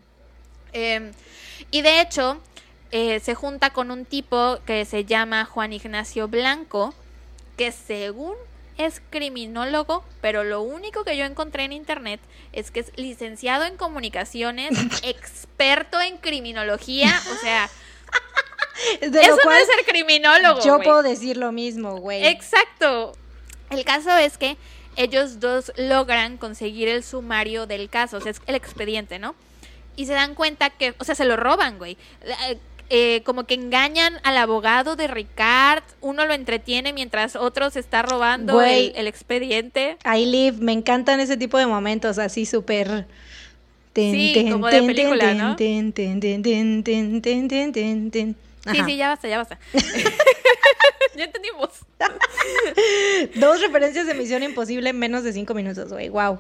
[0.73, 1.13] Em,
[1.71, 2.41] y de hecho,
[2.91, 6.95] eh, se junta con un tipo que se llama Juan Ignacio Blanco,
[7.57, 8.35] que según
[8.79, 12.21] es criminólogo, pero lo único que yo encontré en internet
[12.53, 17.71] es que es licenciado en comunicaciones, experto en criminología, o sea,
[19.01, 20.61] de eso no es ser criminólogo.
[20.65, 22.27] Yo puedo decir lo mismo, güey.
[22.27, 23.17] Exacto.
[23.71, 24.57] El caso es que
[24.97, 29.35] ellos dos logran conseguir el sumario del caso, o sea, es el expediente, ¿no?
[29.97, 31.97] Y se dan cuenta que, o sea, se lo roban, güey.
[32.91, 38.03] Eh, como que engañan al abogado de Ricard, uno lo entretiene mientras otro se está
[38.03, 39.97] robando el, expediente.
[40.05, 43.07] I live, me encantan ese tipo de momentos así súper...
[43.95, 45.57] Sí, como de película, ¿no?
[48.73, 49.59] Sí, sí, ya basta, ya basta.
[51.17, 51.71] ya entendimos.
[53.37, 56.39] Dos referencias de Misión Imposible en menos de cinco minutos, güey, wow.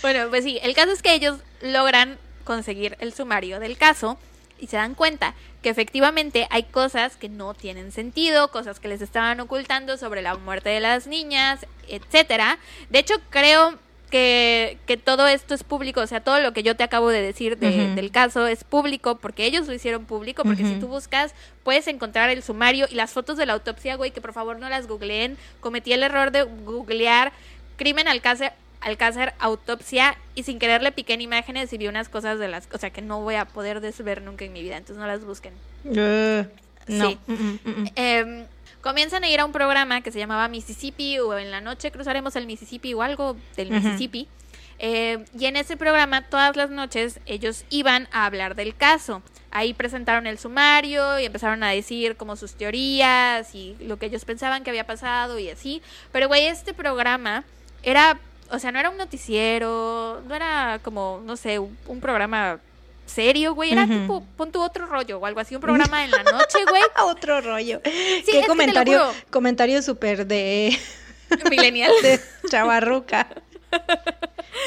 [0.00, 4.18] Bueno, pues sí, el caso es que ellos logran conseguir el sumario del caso
[4.58, 9.00] y se dan cuenta que efectivamente hay cosas que no tienen sentido, cosas que les
[9.00, 12.58] estaban ocultando sobre la muerte de las niñas, etcétera.
[12.90, 13.78] De hecho, creo
[14.10, 17.22] que, que, todo esto es público, o sea, todo lo que yo te acabo de
[17.22, 21.86] decir del caso es público porque ellos lo hicieron público, porque si tú buscas puedes
[21.86, 24.86] encontrar el sumario y las fotos de la autopsia, güey, que por favor no las
[24.86, 25.38] googleen.
[25.60, 27.32] Cometí el error de googlear
[27.76, 28.20] crimen al
[28.82, 32.48] cáncer, Alcázar autopsia y sin querer le piqué en imágenes y vi unas cosas de
[32.48, 35.06] las, o sea, que no voy a poder desver nunca en mi vida, entonces no
[35.06, 35.54] las busquen.
[35.84, 36.46] Eh,
[36.88, 37.08] no.
[37.08, 37.18] Sí.
[37.26, 38.46] Mm, mm, mm, em,
[38.80, 42.36] comienzan a ir a un programa que se llamaba Mississippi o en la noche cruzaremos
[42.36, 44.28] el Mississippi o algo del Mississippi.
[44.78, 49.22] Em, y en ese programa todas las noches ellos iban a hablar del caso.
[49.54, 54.24] ahí presentaron el sumario y empezaron a decir como sus teorías y lo que ellos
[54.24, 55.82] pensaban que había pasado y así.
[56.10, 57.44] Pero, güey, este programa
[57.82, 58.18] era,
[58.52, 62.60] o sea, no era un noticiero, no era como, no sé, un, programa
[63.06, 63.72] serio, güey.
[63.72, 66.82] Era tipo, pon tu otro rollo o algo así, un programa en la noche, güey.
[67.02, 67.80] otro rollo.
[67.82, 70.78] Qué comentario, comentario súper de...
[71.50, 71.90] Millennial.
[72.02, 72.20] de
[72.50, 73.26] chavarruca.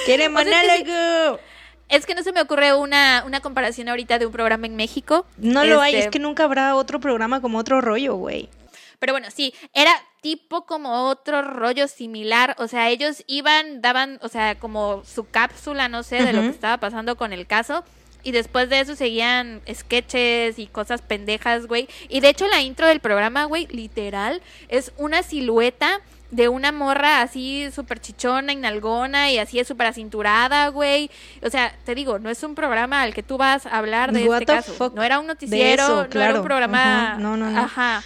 [0.06, 1.40] Quiere monólogo.
[1.88, 5.28] Es que no se me ocurre una, una comparación ahorita de un programa en México.
[5.38, 8.50] No lo hay, es este, que nunca habrá otro programa como otro rollo, güey.
[8.98, 9.92] Pero bueno, sí, era
[10.26, 15.88] tipo como otro rollo similar, o sea, ellos iban, daban, o sea, como su cápsula,
[15.88, 17.84] no sé, de lo que estaba pasando con el caso.
[18.24, 21.88] Y después de eso seguían sketches y cosas pendejas, güey.
[22.10, 27.22] Y de hecho la intro del programa, güey, literal, es una silueta de una morra
[27.22, 31.12] así súper chichona, inalgona y así es súper acinturada, güey.
[31.44, 34.26] O sea, te digo, no es un programa al que tú vas a hablar de
[34.26, 34.92] este caso.
[34.96, 37.16] No era un noticiero, no era un programa...
[37.20, 37.60] No, no, no.
[37.60, 38.02] Ajá.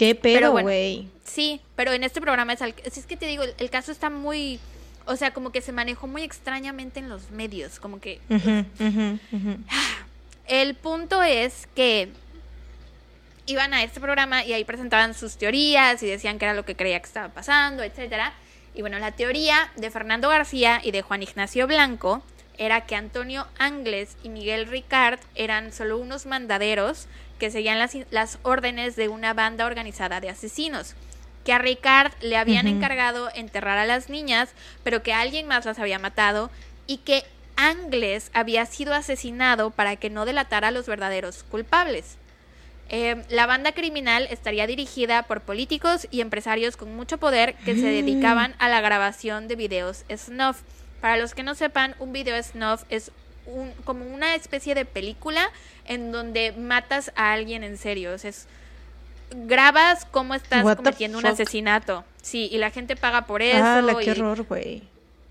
[0.00, 1.10] Qué pedo, güey.
[1.26, 4.58] sí, pero en este programa es, es que te digo, el, caso está muy...
[5.04, 8.18] O sea, como que se manejó muy extrañamente en los medios, como que...
[10.46, 12.08] el punto es que
[13.44, 16.76] iban a este programa y ahí presentaban sus teorías y decían que era lo que
[16.76, 18.32] creía que estaba pasando, etcétera.
[18.74, 22.22] Y bueno, la teoría de Fernando García y de Juan Ignacio Blanco
[22.56, 27.06] era que Antonio Angles y Miguel Ricard eran solo unos mandaderos
[27.40, 30.94] que seguían las, las órdenes de una banda organizada de asesinos.
[31.44, 34.50] Que a Ricard le habían encargado enterrar a las niñas,
[34.84, 36.50] pero que alguien más las había matado
[36.86, 37.24] y que
[37.56, 42.16] Angles había sido asesinado para que no delatara a los verdaderos culpables.
[42.90, 47.82] Eh, la banda criminal estaría dirigida por políticos y empresarios con mucho poder que se
[47.82, 48.04] mm.
[48.04, 50.62] dedicaban a la grabación de videos snuff.
[51.00, 53.12] Para los que no sepan, un video snuff es
[53.46, 55.50] un, como una especie de película
[55.86, 58.12] en donde matas a alguien en serio.
[58.12, 58.46] O sea, es,
[59.30, 62.04] grabas cómo estás cometiendo un asesinato.
[62.22, 63.62] Sí, y la gente paga por eso.
[63.62, 64.82] Ah, qué horror, güey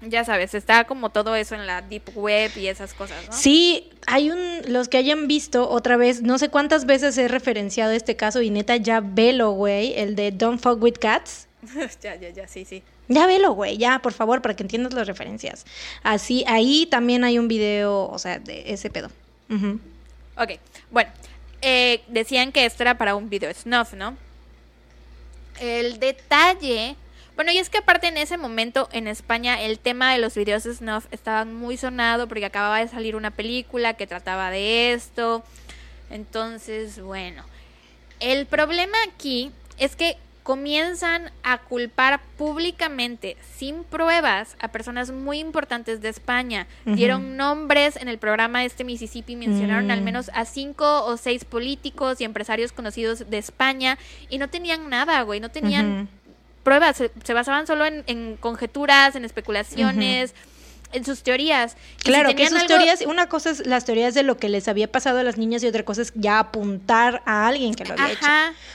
[0.01, 3.33] ya sabes, está como todo eso en la deep web y esas cosas, ¿no?
[3.33, 7.91] Sí, hay un, los que hayan visto otra vez, no sé cuántas veces he referenciado
[7.91, 11.47] este caso y neta ya velo, güey, el de Don't Fuck With Cats.
[12.01, 12.81] ya, ya, ya, sí, sí.
[13.09, 15.65] Ya velo, güey, ya, por favor, para que entiendas las referencias.
[16.03, 19.09] Así, ahí también hay un video, o sea, de ese pedo.
[20.37, 20.51] Ok,
[20.91, 21.11] bueno,
[21.61, 24.15] eh, decían que esto era para un video snuff, ¿no?
[25.59, 26.95] El detalle
[27.39, 30.63] bueno, y es que aparte en ese momento en España el tema de los videos
[30.63, 35.41] snuff estaba muy sonado porque acababa de salir una película que trataba de esto.
[36.09, 37.45] Entonces, bueno,
[38.19, 40.17] el problema aquí es que
[40.49, 46.65] comienzan a culpar públicamente, sin pruebas, a personas muy importantes de España.
[46.85, 50.03] Dieron nombres en el programa este Mississippi, mencionaron al mm.
[50.03, 55.21] menos a cinco o seis políticos y empresarios conocidos de España y no tenían nada,
[55.21, 56.09] güey, no tenían
[56.63, 60.33] pruebas, se, basaban solo en, conjeturas, en especulaciones.
[60.91, 61.77] En sus teorías.
[62.03, 65.19] claro, que sus teorías, una cosa es las teorías de lo que les había pasado
[65.19, 68.25] a las niñas y otra cosa es ya apuntar a alguien que lo había hecho.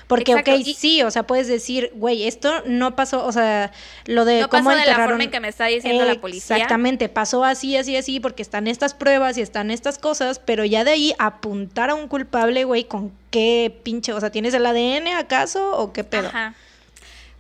[0.07, 3.73] Porque, ok, sí, o sea, puedes decir, güey, esto no pasó, o sea,
[4.07, 6.57] lo de no cómo pasó de la forma en que me está diciendo la policía.
[6.57, 10.85] Exactamente, pasó así, así, así, porque están estas pruebas y están estas cosas, pero ya
[10.85, 15.09] de ahí apuntar a un culpable, güey, con qué pinche, o sea, ¿tienes el ADN
[15.16, 16.28] acaso o qué pedo?
[16.28, 16.55] Ajá.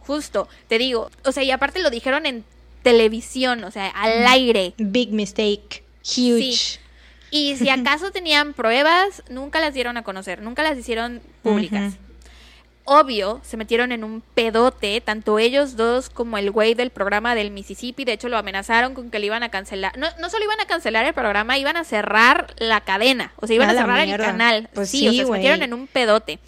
[0.00, 2.44] Justo, te digo, o sea, y aparte lo dijeron en
[2.84, 4.74] televisión, o sea, al aire.
[4.78, 6.78] Big mistake, huge.
[7.32, 11.94] Y si acaso tenían pruebas, nunca las dieron a conocer, nunca las hicieron públicas.
[12.86, 17.50] Obvio, se metieron en un pedote, tanto ellos dos como el güey del programa del
[17.50, 18.04] Mississippi.
[18.04, 19.96] De hecho, lo amenazaron con que le iban a cancelar.
[19.96, 23.32] No, no solo iban a cancelar el programa, iban a cerrar la cadena.
[23.36, 24.68] O sea, iban a, cerrar el canal.
[24.74, 26.38] Pues sí, o sea, se metieron en un pedote.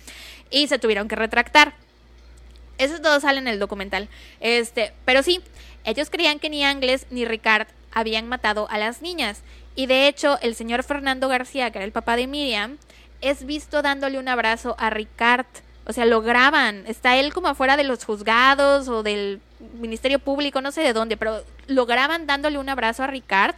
[0.50, 1.72] Y se tuvieron que retractar.
[2.76, 4.10] Eso todo sale en el documental.
[4.40, 5.40] Este, pero sí,
[5.86, 9.42] ellos creían que ni Angles ni Ricard habían matado a las niñas.
[9.74, 12.76] Y de hecho, el señor Fernando García, que era el papá de Miriam,
[13.20, 15.46] es visto dándole un abrazo a Ricard.
[15.86, 16.84] O sea, lo graban.
[16.86, 19.40] Está él como afuera de los juzgados o del
[19.78, 23.54] Ministerio Público, no sé de dónde, pero lo graban dándole un abrazo a Ricard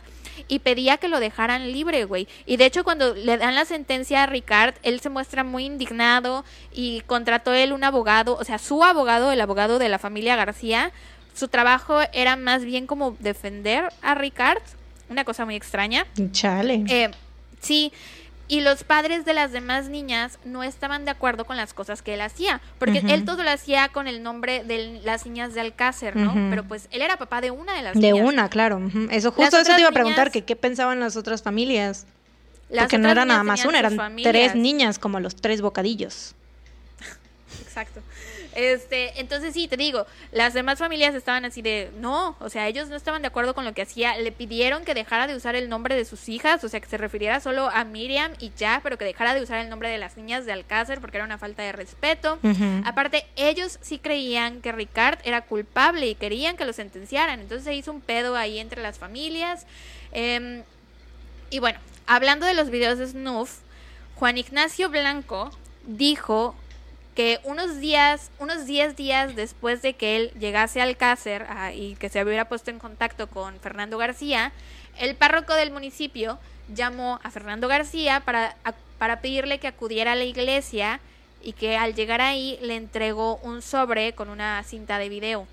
[0.46, 2.28] y pedía que lo dejaran libre, güey.
[2.46, 6.44] Y de hecho cuando le dan la sentencia a Ricard, él se muestra muy indignado
[6.72, 10.92] y contrató él un abogado, o sea, su abogado, el abogado de la familia García,
[11.38, 14.62] su trabajo era más bien como defender a Ricard,
[15.08, 16.04] una cosa muy extraña.
[16.32, 16.84] Chale.
[16.88, 17.10] Eh,
[17.60, 17.92] sí,
[18.48, 22.14] y los padres de las demás niñas no estaban de acuerdo con las cosas que
[22.14, 26.16] él hacía, porque él todo lo hacía con el nombre de las niñas de Alcácer,
[26.16, 26.32] ¿no?
[26.50, 28.14] Pero pues él era papá de una de las niñas.
[28.14, 28.80] De una, claro.
[29.10, 32.06] Eso justo eso te iba a preguntar, que qué pensaban las otras familias.
[32.74, 36.34] Porque no era nada más una, eran tres niñas como los tres bocadillos.
[37.62, 38.00] Exacto.
[38.58, 42.88] Este, entonces sí, te digo, las demás familias estaban así de, no, o sea, ellos
[42.88, 45.68] no estaban de acuerdo con lo que hacía, le pidieron que dejara de usar el
[45.68, 48.98] nombre de sus hijas, o sea, que se refiriera solo a Miriam y ya, pero
[48.98, 51.62] que dejara de usar el nombre de las niñas de Alcácer porque era una falta
[51.62, 52.40] de respeto.
[52.84, 57.74] Aparte, ellos sí creían que Ricard era culpable y querían que lo sentenciaran, entonces se
[57.76, 59.66] hizo un pedo ahí entre las familias.
[60.10, 60.64] Em,
[61.50, 61.78] y bueno,
[62.08, 63.58] hablando de los videos de Snuff,
[64.16, 65.52] Juan Ignacio Blanco
[65.86, 66.56] dijo
[67.18, 71.96] que unos días, unos 10 días después de que él llegase al Alcácer ah, y
[71.96, 74.52] que se hubiera puesto en contacto con Fernando García,
[75.00, 76.38] el párroco del municipio
[76.72, 78.54] llamó a Fernando García para,
[78.98, 81.00] para pedirle que acudiera a la iglesia
[81.42, 85.48] y que al llegar ahí le entregó un sobre con una cinta de video.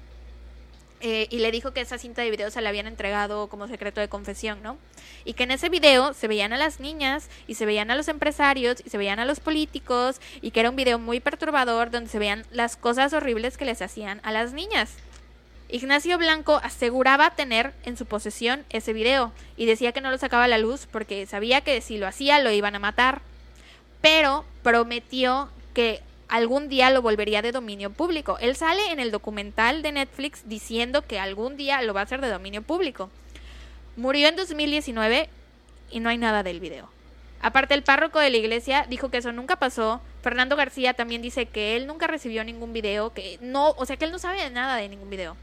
[1.01, 3.99] Eh, y le dijo que esa cinta de video se le habían entregado como secreto
[3.99, 4.77] de confesión, ¿no?
[5.25, 8.07] Y que en ese video se veían a las niñas y se veían a los
[8.07, 12.09] empresarios y se veían a los políticos y que era un video muy perturbador donde
[12.09, 14.93] se veían las cosas horribles que les hacían a las niñas.
[15.67, 20.45] Ignacio Blanco aseguraba tener en su posesión ese video y decía que no lo sacaba
[20.45, 23.21] a la luz porque sabía que si lo hacía lo iban a matar,
[24.01, 28.37] pero prometió que algún día lo volvería de dominio público.
[28.39, 32.21] Él sale en el documental de Netflix diciendo que algún día lo va a hacer
[32.21, 33.09] de dominio público.
[33.95, 35.29] Murió en 2019
[35.91, 36.89] y no hay nada del video.
[37.41, 40.01] Aparte, el párroco de la iglesia dijo que eso nunca pasó.
[40.23, 44.05] Fernando García también dice que él nunca recibió ningún video, que no, o sea, que
[44.05, 45.37] él no sabe nada de ningún video.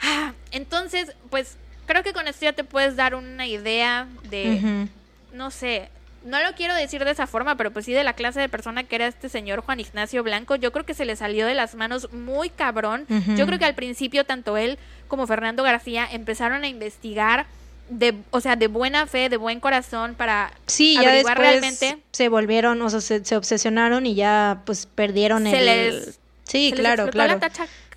[0.00, 4.88] Ah, entonces, pues creo que con esto ya te puedes dar una idea de,
[5.32, 5.88] no sé,
[6.26, 8.84] no lo quiero decir de esa forma, pero pues sí de la clase de persona
[8.84, 11.74] que era este señor Juan Ignacio Blanco, yo creo que se le salió de las
[11.74, 13.06] manos muy cabrón.
[13.36, 14.78] Yo creo que al principio tanto él
[15.08, 17.46] como Fernando García empezaron a investigar
[17.88, 21.98] de, o sea, de buena fe, de buen corazón para sí, averiguar realmente.
[22.12, 26.14] Se volvieron, o sea, se, obsesionaron y ya pues perdieron el.
[26.44, 27.38] sí, claro, claro.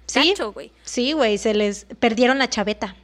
[0.06, 0.34] sí,
[0.84, 2.95] sí, güey, se les perdieron la chaveta.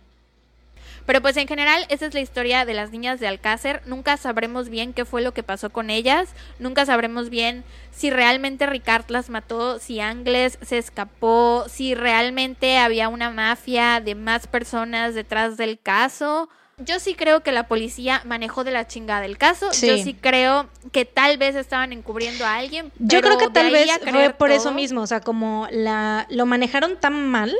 [1.05, 3.81] Pero pues en general esa es la historia de las niñas de Alcácer.
[3.85, 6.29] Nunca sabremos bien qué fue lo que pasó con ellas.
[6.59, 13.09] Nunca sabremos bien si realmente Ricard las mató, si Angles se escapó, si realmente había
[13.09, 16.49] una mafia de más personas detrás del caso.
[16.77, 19.71] Yo sí creo que la policía manejó de la chingada el caso.
[19.71, 22.91] Yo sí creo que tal vez estaban encubriendo a alguien.
[22.99, 26.99] Yo creo que tal vez fue por eso mismo, o sea, como la lo manejaron
[26.99, 27.55] tan mal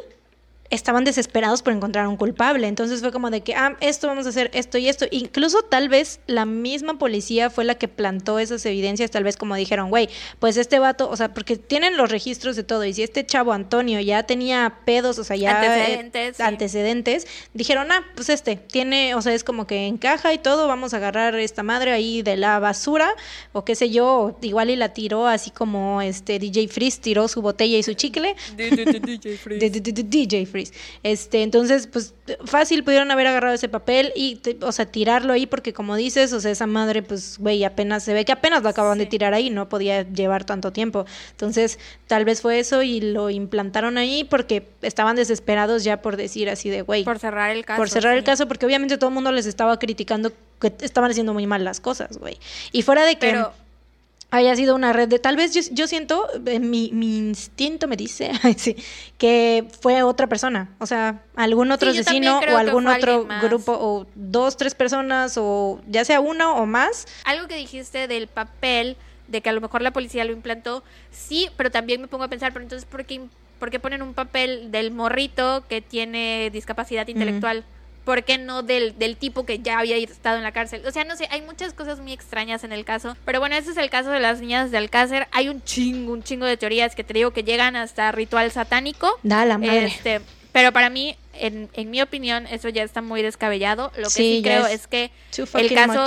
[0.70, 2.68] estaban desesperados por encontrar un culpable.
[2.68, 5.06] Entonces fue como de que, ah, esto vamos a hacer, esto y esto.
[5.12, 9.56] Incluso tal vez la misma policía fue la que plantó esas evidencias, tal vez como
[9.56, 10.10] dijeron, güey,
[10.40, 12.84] pues este vato, o sea, porque tienen los registros de todo.
[12.84, 18.04] Y si este chavo Antonio ya tenía pedos, o sea, ya antecedentes, antecedentes dijeron, ah,
[18.16, 21.64] pues este tiene, o sea, es como que encaja y todo, vamos a agarrar esta
[21.64, 23.10] madre ahí de la basura,
[23.54, 27.42] o qué sé yo, igual y la tiró así como este DJ Freeze tiró su
[27.42, 28.36] botella y su chicle.
[28.58, 29.70] DJ Freeze.
[29.80, 30.55] DJ Freeze.
[31.03, 32.14] Este, entonces, pues
[32.45, 36.40] fácil pudieron haber agarrado ese papel y, o sea, tirarlo ahí porque como dices, o
[36.40, 39.49] sea, esa madre, pues, güey, apenas se ve que apenas lo acaban de tirar ahí,
[39.49, 41.06] no podía llevar tanto tiempo.
[41.32, 46.49] Entonces, tal vez fue eso y lo implantaron ahí porque estaban desesperados ya por decir
[46.49, 47.03] así de, güey.
[47.03, 47.77] Por cerrar el caso.
[47.77, 51.34] Por cerrar el caso porque obviamente todo el mundo les estaba criticando que estaban haciendo
[51.34, 52.38] muy mal las cosas, güey.
[52.72, 53.36] Y fuera de que
[54.36, 57.95] haya sido una red de tal vez yo, yo siento eh, mi, mi, instinto me
[57.95, 58.32] dice
[59.18, 60.70] que fue otra persona.
[60.80, 66.06] O sea algún otro asesino o algún otro grupo o dos tres personas o ya
[66.06, 67.07] sea uno o más.
[67.24, 68.98] Algo que dijiste del papel
[69.28, 72.28] de que a lo mejor la policía lo implantó sí pero también me pongo a
[72.28, 73.22] pensar pero entonces por qué,
[73.57, 77.64] por qué ponen un papel del morrito que tiene discapacidad intelectual
[78.06, 80.84] ¿por qué no del, del tipo que ya había estado en la cárcel?
[80.86, 83.18] O sea, no sé, hay muchas cosas muy extrañas en el caso.
[83.26, 85.27] Pero bueno, ese es el caso de las niñas de Alcácer.
[85.32, 89.19] Hay un chingo, un chingo de teorías que te digo que llegan hasta ritual satánico.
[89.23, 89.88] Da la madre.
[89.88, 90.22] Este,
[90.52, 93.91] pero para mí, en, en mi opinión, eso ya está muy descabellado.
[93.98, 95.11] Lo que sí, creo es, que
[95.56, 96.06] el caso,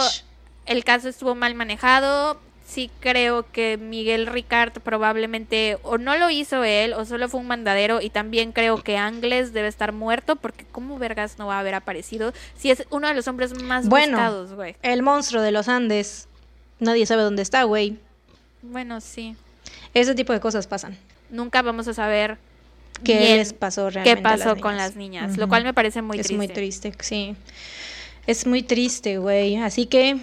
[0.67, 6.65] el caso estuvo mal manejado sí creo que Miguel Ricard probablemente o no lo hizo
[6.65, 10.67] él o solo fue un mandadero y también creo que Angles debe estar muerto porque
[10.71, 14.53] cómo vergas no va a haber aparecido si es uno de los hombres más buscados,
[14.53, 14.77] güey.
[14.83, 16.29] El monstruo de los Andes.
[16.79, 17.99] Nadie sabe dónde está, güey.
[18.63, 19.35] Bueno, sí.
[19.95, 20.97] Ese tipo de cosas pasan.
[21.31, 22.39] Nunca vamos a saber
[23.03, 24.17] qué les pasó realmente.
[24.17, 26.35] Qué pasó con las niñas, lo cual me parece muy triste.
[26.35, 27.37] Es muy triste, sí.
[28.27, 29.57] Es muy triste, güey.
[29.57, 30.19] Así que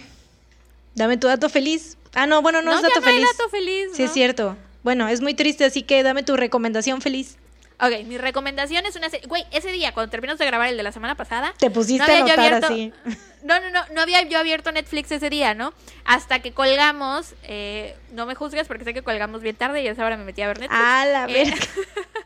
[0.93, 1.97] dame tu dato feliz.
[2.16, 3.28] Ah, no, bueno, no, es dato feliz.
[3.38, 3.90] dato feliz.
[3.94, 4.58] Sí, es cierto.
[4.84, 7.38] Bueno, es muy triste, así que dame tu recomendación feliz.
[7.82, 9.28] Ok, mi recomendación es una serie.
[9.28, 11.54] Güey, ese día, cuando terminamos de grabar el de la semana pasada.
[11.58, 12.94] Te pusiste a notar así.
[13.46, 15.72] No, no, no, no había yo abierto Netflix ese día, ¿no?
[16.04, 17.36] Hasta que colgamos.
[17.44, 20.24] Eh, no me juzgues porque sé que colgamos bien tarde y a esa hora me
[20.24, 20.82] metí a ver Netflix.
[20.84, 21.54] Ah, la eh,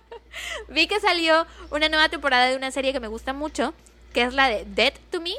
[0.69, 3.73] Vi que salió una nueva temporada de una serie que me gusta mucho,
[4.13, 5.33] que es la de Dead to Me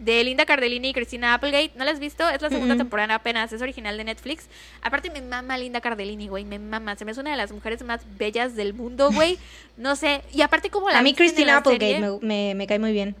[0.00, 1.72] de Linda Cardellini y Christina Applegate.
[1.76, 2.28] ¿No la has visto?
[2.28, 4.46] Es la segunda temporada apenas, es original de Netflix.
[4.82, 6.96] Aparte me mama Linda Cardellini, güey, me mama.
[6.96, 9.38] Se me hace una de las mujeres más bellas del mundo, güey.
[9.76, 10.22] No sé.
[10.32, 10.98] Y aparte como la...
[10.98, 13.14] A mí Christina Applegate me, me, cae muy bien.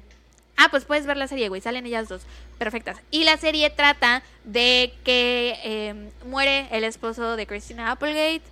[0.56, 1.60] Ah, pues puedes ver la serie, güey.
[1.60, 2.22] Salen ellas dos.
[2.58, 3.00] Perfectas.
[3.12, 8.42] Y la serie trata de que eh, muere el esposo de Christina Applegate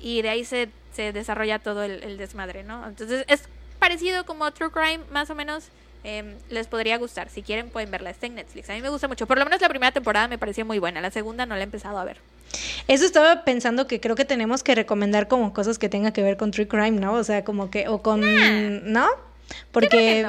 [0.00, 2.86] y de ahí se, se desarrolla todo el, el desmadre, ¿no?
[2.86, 3.44] Entonces es
[3.78, 5.70] parecido como True Crime, más o menos.
[6.04, 7.28] Em, les podría gustar.
[7.28, 8.10] Si quieren, pueden verla.
[8.10, 8.70] Está en Netflix.
[8.70, 9.26] A mí me gusta mucho.
[9.26, 11.00] Por lo menos la primera temporada me pareció muy buena.
[11.00, 12.18] La segunda no la he empezado a ver.
[12.88, 16.36] Eso estaba pensando que creo que tenemos que recomendar como cosas que tengan que ver
[16.36, 17.14] con True Crime, ¿no?
[17.14, 18.22] O sea, como que, o con,
[18.92, 19.06] ¿no?
[19.72, 20.26] Porque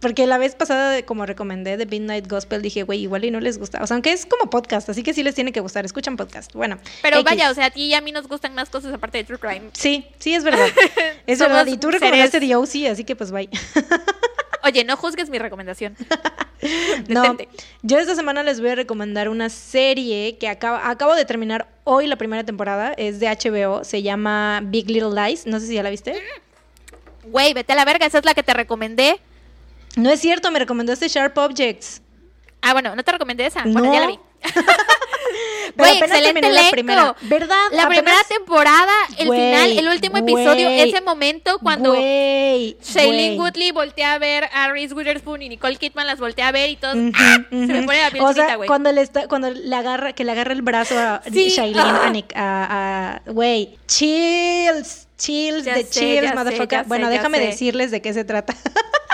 [0.00, 3.58] porque la vez pasada, como recomendé The Midnight Gospel, dije, güey, igual y no les
[3.58, 3.82] gusta.
[3.82, 5.84] O sea, aunque es como podcast, así que sí les tiene que gustar.
[5.84, 6.52] Escuchan podcast.
[6.52, 6.78] Bueno.
[7.02, 9.24] Pero vaya, o sea, a ti y a mí nos gustan más cosas aparte de
[9.24, 9.62] True Crime.
[9.72, 10.68] Sí, sí, es verdad.
[11.26, 11.66] es verdad.
[11.66, 13.48] Y tú recomendaste The OC, así que pues bye.
[14.66, 15.96] Oye, no juzgues mi recomendación.
[17.08, 17.36] no,
[17.82, 22.16] yo esta semana les voy a recomendar una serie que acabo de terminar hoy la
[22.16, 22.92] primera temporada.
[22.96, 23.84] Es de HBO.
[23.84, 25.46] Se llama Big Little Lies.
[25.46, 26.20] No sé si ya la viste.
[27.26, 28.06] Güey, vete a la verga.
[28.06, 29.20] Esa es la que te recomendé.
[29.96, 32.02] No es cierto, me recomendaste Sharp Objects.
[32.60, 33.62] Ah, bueno, no te recomendé esa.
[33.62, 34.18] Bueno, ya la vi.
[35.76, 37.16] Pero excelente la primera.
[37.22, 37.56] ¿Verdad?
[37.72, 44.18] La primera temporada, el final, el último episodio, ese momento cuando Shailene Woodley voltea a
[44.18, 47.38] ver a Reese Witherspoon y Nicole Kidman las voltea a ver y todos ¡ah!
[47.50, 50.32] se me pone la piel o sea, cuando le está, cuando le agarra, que le
[50.32, 56.84] agarra el brazo a Shailene a, güey, chills, chills, de chills, motherfucker.
[56.86, 58.54] bueno, déjame decirles de qué se trata.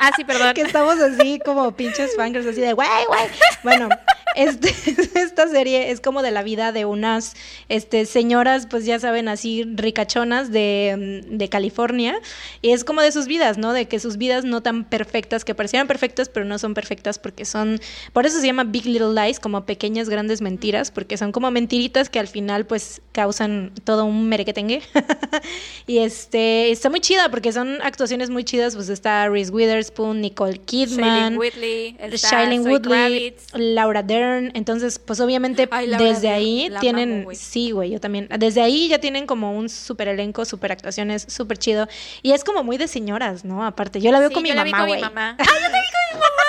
[0.03, 0.53] Ah, sí, perdón.
[0.55, 3.21] que estamos así como pinches fangirls, así de, güey, güey.
[3.63, 3.89] Bueno,
[4.35, 4.75] este,
[5.21, 7.35] esta serie es como de la vida de unas
[7.69, 12.19] este, señoras, pues ya saben, así ricachonas de, de, California.
[12.61, 13.73] Y es como de sus vidas, ¿no?
[13.73, 17.45] De que sus vidas no tan perfectas, que parecieran perfectas, pero no son perfectas porque
[17.45, 17.81] son.
[18.13, 22.09] Por eso se llama Big Little Lies, como pequeñas grandes mentiras, porque son como mentiritas
[22.09, 24.83] que al final, pues, causan todo un merequetengue.
[25.87, 28.75] y este, está muy chida porque son actuaciones muy chidas.
[28.75, 35.69] Pues está Reese Witherspoon, Nicole Kidman, Shailene Woodley, Laura Dern entonces, pues obviamente
[35.99, 40.45] desde ahí tienen, sí, güey, yo también, desde ahí ya tienen como un súper elenco,
[40.45, 41.89] súper actuaciones, súper chido.
[42.23, 43.65] Y es como muy de señoras, ¿no?
[43.65, 45.03] Aparte, yo la veo con mi mamá, güey.
[45.03, 46.43] ¡Ah, yo la vi con mi mamá!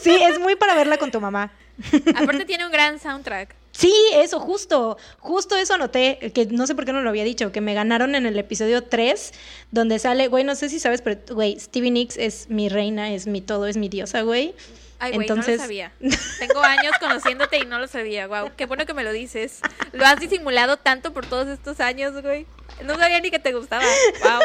[0.00, 1.52] sí, es muy para verla con tu mamá.
[2.16, 3.54] Aparte tiene un gran soundtrack.
[3.72, 7.52] Sí, eso, justo, justo eso anoté, que no sé por qué no lo había dicho,
[7.52, 9.32] que me ganaron en el episodio 3,
[9.70, 13.26] donde sale, güey, no sé si sabes, pero, güey, Stevie Nicks es mi reina, es
[13.26, 14.54] mi todo, es mi diosa, güey.
[15.02, 15.56] Ay, güey, Entonces...
[15.56, 15.92] no lo sabía.
[16.38, 18.52] Tengo años conociéndote y no lo sabía, wow.
[18.56, 19.58] Qué bueno que me lo dices.
[19.90, 22.46] Lo has disimulado tanto por todos estos años, güey.
[22.84, 23.82] No sabía ni que te gustaba.
[24.22, 24.40] Wow.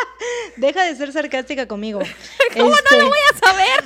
[0.56, 2.00] Deja de ser sarcástica conmigo.
[2.52, 3.84] ¿Cómo no lo voy a saber?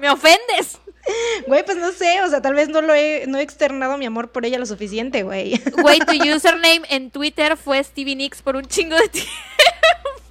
[0.00, 0.78] Me ofendes.
[1.46, 4.06] Güey, pues no sé, o sea, tal vez no lo he, no he externado mi
[4.06, 5.60] amor por ella lo suficiente, güey.
[5.72, 9.30] Güey, tu username en Twitter fue Stevie Nicks por un chingo de tiempo.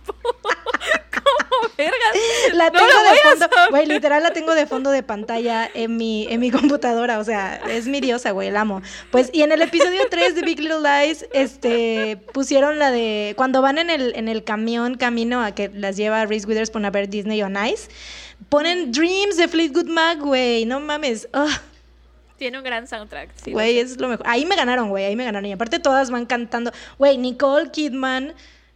[1.12, 2.54] ¿Cómo vergas?
[2.54, 6.40] La tengo de fondo, güey, literal la tengo de fondo de pantalla en mi, en
[6.40, 8.82] mi computadora, o sea, es mi diosa, güey, la amo.
[9.12, 13.62] Pues, y en el episodio 3 de Big Little Lies, este, pusieron la de, cuando
[13.62, 17.10] van en el, en el camión, camino a que las lleva Reese Witherspoon a ver
[17.10, 17.90] Disney on Ice,
[18.50, 21.28] ponen Dreams de Fleetwood Mac, güey, no mames,
[22.38, 23.30] Tiene un gran soundtrack.
[23.52, 24.26] Güey, es lo mejor.
[24.28, 25.46] Ahí me ganaron, güey, ahí me ganaron.
[25.46, 26.72] Y aparte todas van cantando.
[26.98, 28.34] Güey, Nicole Kidman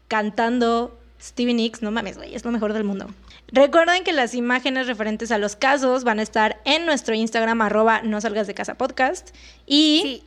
[0.08, 3.08] cantando Stevie Nicks, no mames, güey, es lo mejor del mundo.
[3.48, 8.02] Recuerden que las imágenes referentes a los casos van a estar en nuestro Instagram, arroba
[8.04, 9.36] no salgas de casa podcast.
[9.66, 10.24] Y.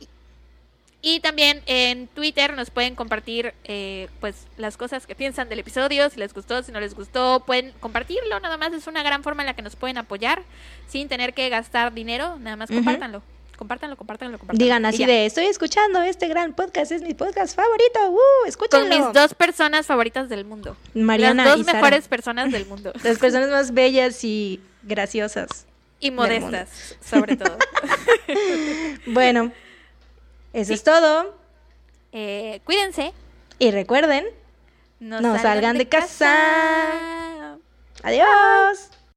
[1.01, 6.09] Y también en Twitter nos pueden compartir eh, pues las cosas que piensan del episodio,
[6.09, 9.43] si les gustó, si no les gustó, pueden compartirlo, nada más es una gran forma
[9.43, 10.43] en la que nos pueden apoyar
[10.89, 13.21] sin tener que gastar dinero, nada más compártanlo
[13.59, 14.63] compártanlo, compártanlo, compártanlo.
[14.63, 18.87] Digan así de, estoy escuchando este gran podcast, es mi podcast favorito, uh, escúchenlo.
[18.87, 20.77] Con mis dos personas favoritas del mundo.
[20.93, 22.93] Mariana Las dos mejores personas del mundo.
[23.03, 25.65] Las personas más bellas y graciosas.
[25.99, 27.57] Y modestas, sobre todo.
[29.07, 29.51] bueno,
[30.53, 31.37] eso es todo.
[32.13, 33.11] Eh, cuídense.
[33.59, 34.25] Y recuerden,
[35.01, 37.57] no, salgan, de, casa.
[38.03, 38.89] Adiós.